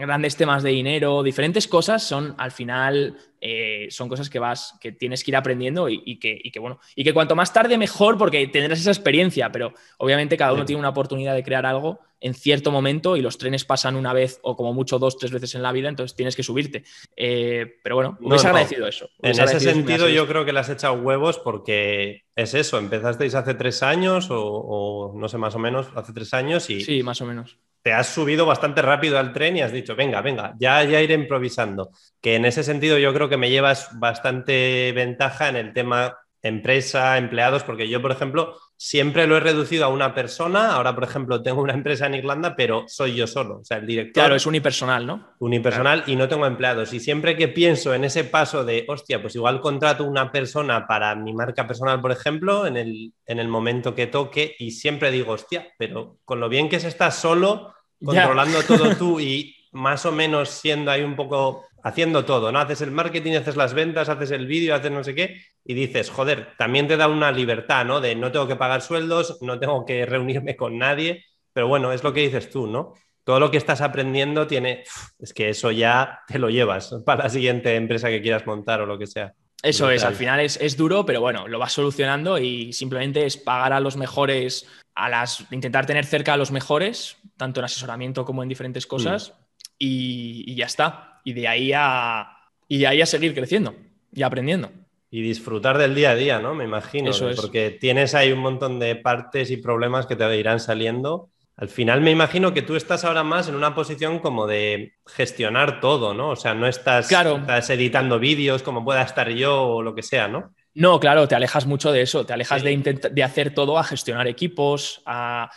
grandes 0.00 0.36
temas 0.36 0.62
de 0.62 0.70
dinero, 0.70 1.22
diferentes 1.22 1.68
cosas 1.68 2.02
son 2.02 2.34
al 2.38 2.50
final 2.50 3.16
eh, 3.46 3.88
son 3.90 4.08
cosas 4.08 4.30
que 4.30 4.38
vas, 4.38 4.74
que 4.80 4.90
tienes 4.90 5.22
que 5.22 5.30
ir 5.30 5.36
aprendiendo 5.36 5.90
y, 5.90 6.18
que, 6.18 6.58
bueno, 6.58 6.80
y 6.96 7.04
que 7.04 7.12
cuanto 7.12 7.36
más 7.36 7.52
tarde 7.52 7.76
mejor 7.76 8.16
porque 8.16 8.46
tendrás 8.46 8.80
esa 8.80 8.90
experiencia, 8.90 9.52
pero 9.52 9.74
obviamente 9.98 10.38
cada 10.38 10.54
uno 10.54 10.64
tiene 10.64 10.80
una 10.80 10.88
oportunidad 10.88 11.34
de 11.34 11.42
crear 11.42 11.66
algo 11.66 12.00
en 12.22 12.32
cierto 12.32 12.70
momento 12.70 13.18
y 13.18 13.20
los 13.20 13.36
trenes 13.36 13.66
pasan 13.66 13.96
una 13.96 14.14
vez 14.14 14.40
o 14.40 14.56
como 14.56 14.72
mucho 14.72 14.98
dos, 14.98 15.18
tres 15.18 15.30
veces 15.30 15.54
en 15.56 15.62
la 15.62 15.72
vida, 15.72 15.90
entonces 15.90 16.16
tienes 16.16 16.36
que 16.36 16.42
subirte. 16.42 16.84
Eh, 17.16 17.80
pero 17.82 17.96
bueno, 17.96 18.16
me 18.18 18.28
hubiese 18.28 18.46
agradecido 18.46 18.86
eso. 18.86 19.10
En 19.20 19.32
ese 19.32 19.60
sentido 19.60 20.08
yo 20.08 20.26
creo 20.26 20.46
que 20.46 20.54
le 20.54 20.60
has 20.60 20.70
echado 20.70 20.94
huevos 20.94 21.38
porque 21.38 22.24
es 22.34 22.54
eso, 22.54 22.78
empezasteis 22.78 23.34
hace 23.34 23.52
tres 23.52 23.82
años 23.82 24.30
o, 24.30 24.42
o 24.42 25.18
no 25.18 25.28
sé, 25.28 25.36
más 25.36 25.54
o 25.54 25.58
menos, 25.58 25.88
hace 25.94 26.14
tres 26.14 26.32
años 26.32 26.70
y... 26.70 26.80
Sí, 26.80 27.02
más 27.02 27.20
o 27.20 27.26
menos 27.26 27.58
te 27.84 27.92
has 27.92 28.08
subido 28.08 28.46
bastante 28.46 28.80
rápido 28.80 29.18
al 29.18 29.34
tren 29.34 29.58
y 29.58 29.62
has 29.62 29.70
dicho, 29.70 29.94
venga, 29.94 30.22
venga, 30.22 30.54
ya, 30.58 30.82
ya 30.84 31.02
iré 31.02 31.12
improvisando. 31.14 31.90
Que 32.22 32.36
en 32.36 32.46
ese 32.46 32.64
sentido 32.64 32.96
yo 32.98 33.12
creo 33.12 33.28
que 33.28 33.36
me 33.36 33.50
llevas 33.50 33.90
bastante 34.00 34.90
ventaja 34.92 35.50
en 35.50 35.56
el 35.56 35.74
tema 35.74 36.16
empresa, 36.44 37.16
empleados, 37.16 37.64
porque 37.64 37.88
yo, 37.88 38.02
por 38.02 38.12
ejemplo, 38.12 38.54
siempre 38.76 39.26
lo 39.26 39.36
he 39.36 39.40
reducido 39.40 39.86
a 39.86 39.88
una 39.88 40.14
persona. 40.14 40.74
Ahora, 40.74 40.94
por 40.94 41.04
ejemplo, 41.04 41.42
tengo 41.42 41.62
una 41.62 41.72
empresa 41.72 42.06
en 42.06 42.14
Irlanda, 42.14 42.54
pero 42.54 42.84
soy 42.86 43.14
yo 43.14 43.26
solo. 43.26 43.60
O 43.60 43.64
sea, 43.64 43.78
el 43.78 43.86
director. 43.86 44.12
Claro, 44.12 44.36
es 44.36 44.44
unipersonal, 44.44 45.06
¿no? 45.06 45.34
Unipersonal 45.38 46.04
y 46.06 46.16
no 46.16 46.28
tengo 46.28 46.44
empleados. 46.44 46.92
Y 46.92 47.00
siempre 47.00 47.34
que 47.36 47.48
pienso 47.48 47.94
en 47.94 48.04
ese 48.04 48.24
paso 48.24 48.62
de, 48.62 48.84
hostia, 48.86 49.22
pues 49.22 49.34
igual 49.34 49.60
contrato 49.62 50.04
una 50.04 50.30
persona 50.30 50.86
para 50.86 51.14
mi 51.14 51.32
marca 51.32 51.66
personal, 51.66 52.02
por 52.02 52.12
ejemplo, 52.12 52.66
en 52.66 52.76
el, 52.76 53.14
en 53.26 53.38
el 53.38 53.48
momento 53.48 53.94
que 53.94 54.06
toque, 54.06 54.54
y 54.58 54.72
siempre 54.72 55.10
digo, 55.10 55.32
hostia, 55.32 55.68
pero 55.78 56.18
con 56.26 56.40
lo 56.40 56.50
bien 56.50 56.68
que 56.68 56.78
se 56.78 56.88
está 56.88 57.10
solo, 57.10 57.74
controlando 58.04 58.62
todo 58.64 58.94
tú 58.98 59.18
y 59.18 59.56
más 59.72 60.04
o 60.04 60.12
menos 60.12 60.50
siendo 60.50 60.90
ahí 60.90 61.02
un 61.02 61.16
poco 61.16 61.64
haciendo 61.84 62.24
todo, 62.24 62.50
¿no? 62.50 62.58
Haces 62.58 62.80
el 62.80 62.90
marketing, 62.90 63.34
haces 63.34 63.56
las 63.56 63.74
ventas, 63.74 64.08
haces 64.08 64.30
el 64.32 64.46
vídeo, 64.46 64.74
haces 64.74 64.90
no 64.90 65.04
sé 65.04 65.14
qué, 65.14 65.42
y 65.64 65.74
dices, 65.74 66.10
joder, 66.10 66.48
también 66.58 66.88
te 66.88 66.96
da 66.96 67.06
una 67.06 67.30
libertad, 67.30 67.84
¿no? 67.84 68.00
De 68.00 68.16
no 68.16 68.32
tengo 68.32 68.48
que 68.48 68.56
pagar 68.56 68.80
sueldos, 68.80 69.38
no 69.42 69.60
tengo 69.60 69.84
que 69.84 70.04
reunirme 70.06 70.56
con 70.56 70.78
nadie, 70.78 71.24
pero 71.52 71.68
bueno, 71.68 71.92
es 71.92 72.02
lo 72.02 72.12
que 72.12 72.22
dices 72.22 72.50
tú, 72.50 72.66
¿no? 72.66 72.94
Todo 73.22 73.38
lo 73.38 73.50
que 73.50 73.58
estás 73.58 73.80
aprendiendo 73.80 74.46
tiene, 74.46 74.84
es 75.18 75.32
que 75.32 75.50
eso 75.50 75.70
ya 75.70 76.20
te 76.26 76.38
lo 76.38 76.50
llevas 76.50 76.94
para 77.06 77.24
la 77.24 77.30
siguiente 77.30 77.76
empresa 77.76 78.08
que 78.08 78.22
quieras 78.22 78.46
montar 78.46 78.80
o 78.80 78.86
lo 78.86 78.98
que 78.98 79.06
sea. 79.06 79.34
Eso 79.62 79.90
es, 79.90 80.04
al 80.04 80.14
final 80.14 80.40
es, 80.40 80.58
es, 80.60 80.76
duro, 80.76 81.06
pero 81.06 81.22
bueno, 81.22 81.48
lo 81.48 81.58
vas 81.58 81.72
solucionando 81.72 82.38
y 82.38 82.74
simplemente 82.74 83.24
es 83.24 83.38
pagar 83.38 83.72
a 83.72 83.80
los 83.80 83.96
mejores, 83.96 84.66
a 84.94 85.08
las, 85.08 85.50
intentar 85.50 85.86
tener 85.86 86.04
cerca 86.04 86.34
a 86.34 86.36
los 86.36 86.50
mejores, 86.50 87.16
tanto 87.38 87.60
en 87.60 87.64
asesoramiento 87.64 88.26
como 88.26 88.42
en 88.42 88.50
diferentes 88.50 88.86
cosas, 88.86 89.30
mm. 89.30 89.44
y, 89.78 90.54
ya 90.54 90.66
está. 90.66 91.13
Y 91.24 91.32
de 91.32 91.48
ahí 91.48 91.72
a, 91.74 92.28
y 92.68 92.78
de 92.78 92.86
ahí 92.86 93.02
a 93.02 93.06
seguir 93.06 93.34
creciendo 93.34 93.74
y 94.12 94.22
aprendiendo. 94.22 94.70
Y 95.10 95.22
disfrutar 95.22 95.78
del 95.78 95.94
día 95.94 96.10
a 96.10 96.14
día, 96.14 96.38
¿no? 96.38 96.54
Me 96.54 96.64
imagino. 96.64 97.10
Eso 97.10 97.28
es. 97.28 97.40
Porque 97.40 97.70
tienes 97.70 98.14
ahí 98.14 98.32
un 98.32 98.40
montón 98.40 98.78
de 98.78 98.96
partes 98.96 99.50
y 99.50 99.56
problemas 99.56 100.06
que 100.06 100.16
te 100.16 100.36
irán 100.36 100.60
saliendo. 100.60 101.30
Al 101.56 101.68
final 101.68 102.00
me 102.00 102.10
imagino 102.10 102.52
que 102.52 102.62
tú 102.62 102.74
estás 102.74 103.04
ahora 103.04 103.22
más 103.22 103.48
en 103.48 103.54
una 103.54 103.76
posición 103.76 104.18
como 104.18 104.48
de 104.48 104.94
gestionar 105.06 105.80
todo, 105.80 106.12
¿no? 106.12 106.30
O 106.30 106.36
sea, 106.36 106.52
no 106.52 106.66
estás, 106.66 107.10
estás 107.10 107.70
editando 107.70 108.18
vídeos 108.18 108.64
como 108.64 108.84
pueda 108.84 109.02
estar 109.02 109.30
yo 109.30 109.62
o 109.62 109.82
lo 109.82 109.94
que 109.94 110.02
sea, 110.02 110.26
¿no? 110.26 110.52
No, 110.74 110.98
claro, 110.98 111.28
te 111.28 111.36
alejas 111.36 111.66
mucho 111.66 111.92
de 111.92 112.02
eso, 112.02 112.26
te 112.26 112.32
alejas 112.32 112.64
de, 112.64 113.10
de, 113.12 113.22
hacer 113.22 113.54
todo 113.54 113.78
a 113.78 113.84
gestionar 113.84 114.26
equipos, 114.26 115.00
a, 115.06 115.48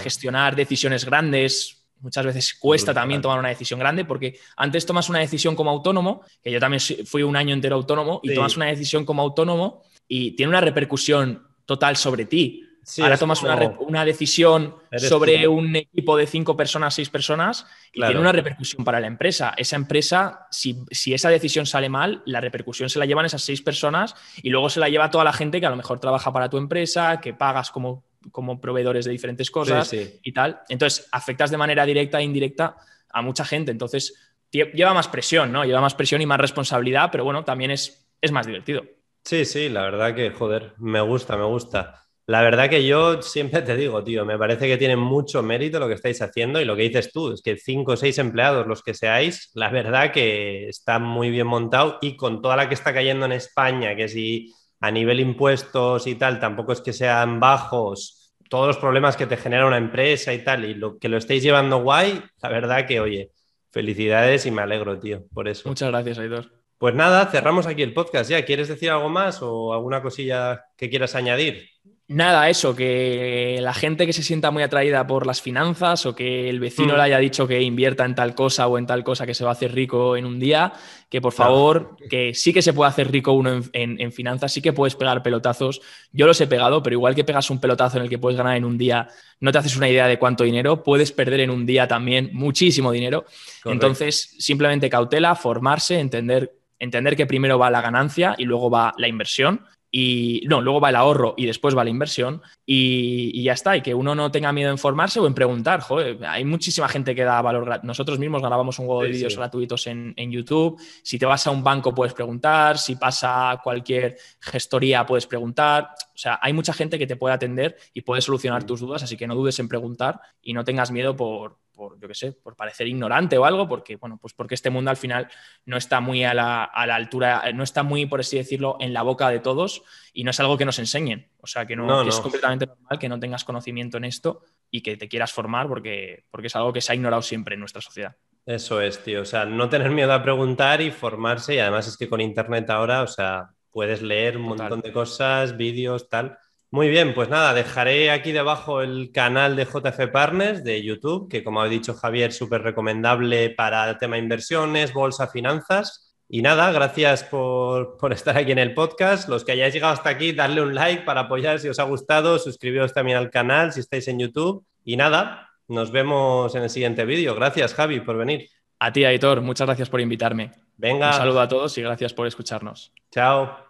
gestionar 0.00 0.54
decisiones 0.54 1.04
grandes. 1.04 1.79
Muchas 2.00 2.24
veces 2.24 2.54
cuesta 2.54 2.94
también 2.94 3.20
tomar 3.20 3.38
una 3.38 3.48
decisión 3.48 3.78
grande 3.78 4.04
porque 4.04 4.38
antes 4.56 4.86
tomas 4.86 5.08
una 5.08 5.18
decisión 5.18 5.54
como 5.54 5.70
autónomo, 5.70 6.22
que 6.42 6.50
yo 6.50 6.58
también 6.58 6.80
fui 7.04 7.22
un 7.22 7.36
año 7.36 7.54
entero 7.54 7.76
autónomo, 7.76 8.20
y 8.22 8.34
tomas 8.34 8.56
una 8.56 8.66
decisión 8.66 9.04
como 9.04 9.22
autónomo 9.22 9.82
y 10.08 10.32
tiene 10.32 10.50
una 10.50 10.60
repercusión 10.60 11.46
total 11.66 11.96
sobre 11.96 12.24
ti. 12.24 12.66
Ahora 13.00 13.16
tomas 13.16 13.42
una, 13.42 14.04
decisión 14.04 14.74
sobre 14.96 15.46
un 15.46 15.76
equipo 15.76 16.16
de 16.16 16.26
cinco 16.26 16.56
personas, 16.56 16.94
seis 16.94 17.10
personas, 17.10 17.66
y 17.92 18.00
tiene 18.00 18.18
una 18.18 18.32
repercusión 18.32 18.84
para 18.84 18.98
la 18.98 19.06
empresa. 19.06 19.54
Esa 19.56 19.76
empresa, 19.76 20.46
si, 20.50 20.82
si, 20.90 21.14
esa 21.14 21.28
decisión 21.28 21.66
sale 21.66 21.88
mal, 21.88 22.22
la 22.24 22.40
repercusión 22.40 22.88
se 22.88 22.98
la 22.98 23.06
llevan 23.06 23.26
esas 23.26 23.42
seis 23.42 23.62
personas 23.62 24.16
y 24.42 24.50
luego 24.50 24.70
se 24.70 24.80
la 24.80 24.88
lleva 24.88 25.10
toda 25.10 25.22
la 25.22 25.32
gente 25.32 25.60
que 25.60 25.66
a 25.66 25.70
lo 25.70 25.76
mejor 25.76 26.00
trabaja 26.00 26.32
para 26.32 26.48
tu 26.48 26.56
empresa, 26.56 27.20
que 27.20 27.34
pagas 27.34 27.70
como, 27.70 28.02
como 28.32 28.60
proveedores 28.60 29.04
de 29.04 29.12
diferentes 29.12 29.50
cosas 29.50 29.92
y 29.92 30.32
tal. 30.32 30.60
Entonces, 30.68 31.08
afectas 31.12 31.50
de 31.50 31.56
manera 31.56 31.86
directa 31.86 32.20
e 32.20 32.24
indirecta 32.24 32.76
a 33.08 33.22
mucha 33.22 33.44
gente. 33.44 33.70
Entonces, 33.70 34.14
lleva 34.50 34.94
más 34.94 35.08
presión, 35.08 35.52
¿no? 35.52 35.64
Lleva 35.64 35.80
más 35.80 35.94
presión 35.94 36.20
y 36.20 36.26
más 36.26 36.40
responsabilidad, 36.40 37.08
pero 37.10 37.24
bueno, 37.24 37.44
también 37.44 37.70
es, 37.70 38.08
es 38.20 38.32
más 38.32 38.46
divertido. 38.46 38.84
Sí, 39.24 39.44
sí, 39.44 39.68
la 39.68 39.82
verdad 39.82 40.14
que, 40.14 40.30
joder, 40.30 40.74
me 40.78 41.00
gusta, 41.00 41.36
me 41.36 41.44
gusta. 41.44 42.06
La 42.26 42.42
verdad 42.42 42.70
que 42.70 42.86
yo 42.86 43.22
siempre 43.22 43.60
te 43.62 43.76
digo, 43.76 44.04
tío, 44.04 44.24
me 44.24 44.38
parece 44.38 44.68
que 44.68 44.76
tiene 44.76 44.94
mucho 44.94 45.42
mérito 45.42 45.80
lo 45.80 45.88
que 45.88 45.94
estáis 45.94 46.22
haciendo 46.22 46.60
y 46.60 46.64
lo 46.64 46.76
que 46.76 46.82
dices 46.82 47.12
tú, 47.12 47.32
es 47.32 47.42
que 47.42 47.56
cinco 47.56 47.92
o 47.92 47.96
seis 47.96 48.18
empleados, 48.18 48.68
los 48.68 48.82
que 48.82 48.94
seáis, 48.94 49.50
la 49.54 49.68
verdad 49.68 50.12
que 50.12 50.68
está 50.68 51.00
muy 51.00 51.30
bien 51.30 51.48
montado 51.48 51.98
y 52.00 52.16
con 52.16 52.40
toda 52.40 52.56
la 52.56 52.68
que 52.68 52.74
está 52.74 52.94
cayendo 52.94 53.26
en 53.26 53.32
España, 53.32 53.96
que 53.96 54.08
si 54.08 54.54
a 54.80 54.90
nivel 54.90 55.20
impuestos 55.20 56.06
y 56.06 56.14
tal, 56.14 56.40
tampoco 56.40 56.72
es 56.72 56.80
que 56.80 56.92
sean 56.92 57.38
bajos, 57.38 58.32
todos 58.48 58.66
los 58.66 58.78
problemas 58.78 59.16
que 59.16 59.26
te 59.26 59.36
genera 59.36 59.66
una 59.66 59.76
empresa 59.76 60.32
y 60.34 60.42
tal, 60.42 60.64
y 60.64 60.74
lo 60.74 60.98
que 60.98 61.08
lo 61.08 61.18
estáis 61.18 61.42
llevando 61.42 61.82
guay, 61.82 62.22
la 62.42 62.48
verdad 62.48 62.86
que, 62.86 63.00
oye, 63.00 63.30
felicidades 63.70 64.46
y 64.46 64.50
me 64.50 64.62
alegro, 64.62 64.98
tío, 64.98 65.24
por 65.32 65.48
eso. 65.48 65.68
Muchas 65.68 65.90
gracias, 65.90 66.18
Aitor. 66.18 66.50
Pues 66.78 66.94
nada, 66.94 67.26
cerramos 67.26 67.66
aquí 67.66 67.82
el 67.82 67.92
podcast 67.92 68.30
ya. 68.30 68.44
¿Quieres 68.44 68.68
decir 68.68 68.90
algo 68.90 69.10
más 69.10 69.42
o 69.42 69.74
alguna 69.74 70.00
cosilla 70.00 70.64
que 70.78 70.88
quieras 70.88 71.14
añadir? 71.14 71.68
Nada, 72.12 72.50
eso, 72.50 72.74
que 72.74 73.58
la 73.60 73.72
gente 73.72 74.04
que 74.04 74.12
se 74.12 74.24
sienta 74.24 74.50
muy 74.50 74.64
atraída 74.64 75.06
por 75.06 75.28
las 75.28 75.40
finanzas 75.40 76.06
o 76.06 76.14
que 76.16 76.50
el 76.50 76.58
vecino 76.58 76.94
mm. 76.94 76.96
le 76.96 77.02
haya 77.04 77.18
dicho 77.18 77.46
que 77.46 77.62
invierta 77.62 78.04
en 78.04 78.16
tal 78.16 78.34
cosa 78.34 78.66
o 78.66 78.78
en 78.78 78.86
tal 78.86 79.04
cosa 79.04 79.24
que 79.24 79.32
se 79.32 79.44
va 79.44 79.50
a 79.50 79.52
hacer 79.52 79.72
rico 79.72 80.16
en 80.16 80.26
un 80.26 80.40
día, 80.40 80.72
que 81.08 81.20
por 81.20 81.32
favor, 81.32 81.96
que 82.10 82.34
sí 82.34 82.52
que 82.52 82.62
se 82.62 82.72
puede 82.72 82.88
hacer 82.88 83.12
rico 83.12 83.30
uno 83.30 83.60
en, 83.72 84.10
finanzas, 84.10 84.52
sí 84.52 84.60
que 84.60 84.72
puedes 84.72 84.96
pegar 84.96 85.22
pelotazos. 85.22 85.82
Yo 86.10 86.26
los 86.26 86.40
he 86.40 86.48
pegado, 86.48 86.82
pero 86.82 86.94
igual 86.94 87.14
que 87.14 87.22
pegas 87.22 87.48
un 87.48 87.60
pelotazo 87.60 87.98
en 87.98 88.02
el 88.02 88.10
que 88.10 88.18
puedes 88.18 88.36
ganar 88.36 88.56
en 88.56 88.64
un 88.64 88.76
día, 88.76 89.06
no 89.38 89.52
te 89.52 89.58
haces 89.58 89.76
una 89.76 89.88
idea 89.88 90.08
de 90.08 90.18
cuánto 90.18 90.42
dinero, 90.42 90.82
puedes 90.82 91.12
perder 91.12 91.38
en 91.38 91.50
un 91.50 91.64
día 91.64 91.86
también 91.86 92.30
muchísimo 92.32 92.90
dinero. 92.90 93.24
Entonces, 93.64 94.34
simplemente 94.36 94.90
cautela, 94.90 95.36
formarse, 95.36 96.00
entender 96.00 96.56
entender 96.80 97.14
que 97.14 97.26
primero 97.26 97.58
va 97.58 97.70
la 97.70 97.82
ganancia 97.82 98.34
y 98.36 98.44
luego 98.44 98.70
va 98.70 98.94
la 98.96 99.06
inversión. 99.06 99.64
Y 99.92 100.44
no, 100.46 100.60
luego 100.60 100.80
va 100.80 100.90
el 100.90 100.96
ahorro 100.96 101.34
y 101.36 101.46
después 101.46 101.76
va 101.76 101.82
la 101.82 101.90
inversión 101.90 102.42
y, 102.64 103.42
ya 103.42 103.52
está. 103.52 103.76
Y 103.76 103.82
que 103.82 103.94
uno 103.94 104.14
no 104.14 104.30
tenga 104.30 104.52
miedo 104.52 104.70
en 104.70 104.78
formarse 104.78 105.18
o 105.18 105.26
en 105.26 105.34
preguntar. 105.34 105.80
Joder, 105.80 106.24
hay 106.24 106.44
muchísima 106.44 106.88
gente 106.88 107.14
que 107.14 107.24
da 107.24 107.42
valor. 107.42 107.80
Nosotros 107.82 108.18
mismos 108.18 108.40
grabamos 108.40 108.78
un 108.78 108.86
juego 108.86 109.02
de 109.02 109.10
vídeos 109.10 109.36
gratuitos 109.36 109.86
en, 109.88 110.14
en, 110.16 110.30
YouTube. 110.30 110.80
Si 111.02 111.18
te 111.18 111.26
vas 111.26 111.46
a 111.46 111.50
un 111.50 111.64
banco 111.64 111.92
puedes 111.92 112.14
preguntar. 112.14 112.78
Si 112.78 112.94
pasa 112.94 113.58
cualquier 113.62 114.16
gestoría 114.40 115.04
puedes 115.04 115.26
preguntar. 115.26 115.88
O 116.14 116.18
sea, 116.18 116.38
hay 116.40 116.52
mucha 116.52 116.72
gente 116.72 116.98
que 116.98 117.06
te 117.06 117.16
puede 117.16 117.34
atender 117.34 117.76
y 117.92 118.02
puede 118.02 118.22
solucionar 118.22 118.64
tus 118.64 118.80
dudas. 118.80 119.02
Así 119.02 119.16
que 119.16 119.26
no 119.26 119.34
dudes 119.34 119.58
en 119.58 119.68
preguntar 119.68 120.20
y 120.40 120.52
no 120.52 120.64
tengas 120.64 120.92
miedo 120.92 121.16
por, 121.16 121.58
por, 121.80 121.98
yo 121.98 122.08
qué 122.08 122.14
sé, 122.14 122.32
por 122.32 122.56
parecer 122.56 122.86
ignorante 122.86 123.38
o 123.38 123.46
algo, 123.46 123.66
porque, 123.66 123.96
bueno, 123.96 124.18
pues 124.20 124.34
porque 124.34 124.54
este 124.54 124.68
mundo 124.68 124.90
al 124.90 124.98
final 124.98 125.28
no 125.64 125.78
está 125.78 126.00
muy 126.00 126.24
a 126.24 126.34
la, 126.34 126.64
altura, 126.64 127.50
no 127.54 127.62
está 127.62 127.82
muy, 127.82 128.04
por 128.04 128.20
así 128.20 128.36
decirlo, 128.36 128.76
en 128.80 128.92
la 128.92 129.00
boca 129.00 129.30
de 129.30 129.40
todos 129.40 129.82
y 130.12 130.22
no 130.22 130.30
es 130.30 130.38
algo 130.40 130.58
que 130.58 130.66
nos 130.66 130.78
enseñen. 130.78 131.30
O 131.38 131.46
sea, 131.46 131.64
que, 131.64 131.76
no, 131.76 132.06
es 132.06 132.20
completamente 132.20 132.66
normal 132.66 132.98
que 132.98 133.08
no 133.08 133.18
tengas 133.18 133.44
conocimiento 133.44 133.96
en 133.96 134.04
esto 134.04 134.42
y 134.70 134.82
que 134.82 134.98
te 134.98 135.08
quieras 135.08 135.32
formar 135.32 135.68
porque, 135.68 136.26
porque 136.30 136.48
es 136.48 136.56
algo 136.56 136.70
que 136.70 136.82
se 136.82 136.92
ha 136.92 136.94
ignorado 136.94 137.22
siempre 137.22 137.54
en 137.54 137.60
nuestra 137.60 137.80
sociedad. 137.80 138.14
Eso 138.44 138.82
es, 138.82 139.02
tío. 139.02 139.22
O 139.22 139.24
sea, 139.24 139.46
no 139.46 139.70
tener 139.70 139.90
miedo 139.90 140.12
a 140.12 140.22
preguntar 140.22 140.82
y 140.82 140.90
formarse. 140.90 141.54
Y 141.54 141.60
además 141.60 141.88
es 141.88 141.96
que 141.96 142.10
con 142.10 142.20
Internet 142.20 142.68
ahora, 142.68 143.02
o 143.02 143.06
sea, 143.06 143.54
puedes 143.70 144.02
leer 144.02 144.36
un 144.36 144.42
montón 144.42 144.82
de 144.82 144.92
cosas, 144.92 145.56
vídeos, 145.56 146.10
tal. 146.10 146.36
Muy 146.72 146.88
bien, 146.88 147.14
pues 147.14 147.28
nada, 147.28 147.52
dejaré 147.52 148.12
aquí 148.12 148.30
debajo 148.30 148.80
el 148.80 149.10
canal 149.10 149.56
de 149.56 149.64
JF 149.64 150.06
Partners 150.12 150.62
de 150.62 150.80
YouTube, 150.84 151.28
que 151.28 151.42
como 151.42 151.60
ha 151.60 151.68
dicho 151.68 151.94
Javier, 151.94 152.32
súper 152.32 152.62
recomendable 152.62 153.50
para 153.50 153.90
el 153.90 153.98
tema 153.98 154.18
inversiones, 154.18 154.92
bolsa, 154.92 155.26
finanzas. 155.26 156.14
Y 156.28 156.42
nada, 156.42 156.70
gracias 156.70 157.24
por, 157.24 157.98
estar 158.12 158.38
aquí 158.38 158.52
en 158.52 158.60
el 158.60 158.72
podcast. 158.72 159.28
Los 159.28 159.44
que 159.44 159.50
hayáis 159.50 159.74
llegado 159.74 159.92
hasta 159.92 160.10
aquí, 160.10 160.30
darle 160.30 160.62
un 160.62 160.76
like 160.76 161.02
para 161.02 161.22
apoyar 161.22 161.58
si 161.58 161.68
os 161.68 161.80
ha 161.80 161.82
gustado, 161.82 162.38
suscribiros 162.38 162.94
también 162.94 163.18
al 163.18 163.30
canal 163.30 163.72
si 163.72 163.80
estáis 163.80 164.06
en 164.06 164.20
YouTube. 164.20 164.64
Y 164.84 164.96
nada, 164.96 165.50
nos 165.66 165.90
vemos 165.90 166.54
en 166.54 166.62
el 166.62 166.70
siguiente 166.70 167.04
vídeo. 167.04 167.34
Gracias, 167.34 167.74
Javi, 167.74 167.98
por 167.98 168.16
venir. 168.16 168.48
A 168.78 168.92
ti, 168.92 169.04
Aitor, 169.04 169.40
muchas 169.40 169.66
gracias 169.66 169.90
por 169.90 170.00
invitarme. 170.00 170.52
Venga. 170.76 171.08
Un 171.08 171.14
saludo 171.14 171.40
a 171.40 171.48
todos 171.48 171.76
y 171.76 171.82
gracias 171.82 172.14
por 172.14 172.28
escucharnos. 172.28 172.92
Chao. 173.10 173.69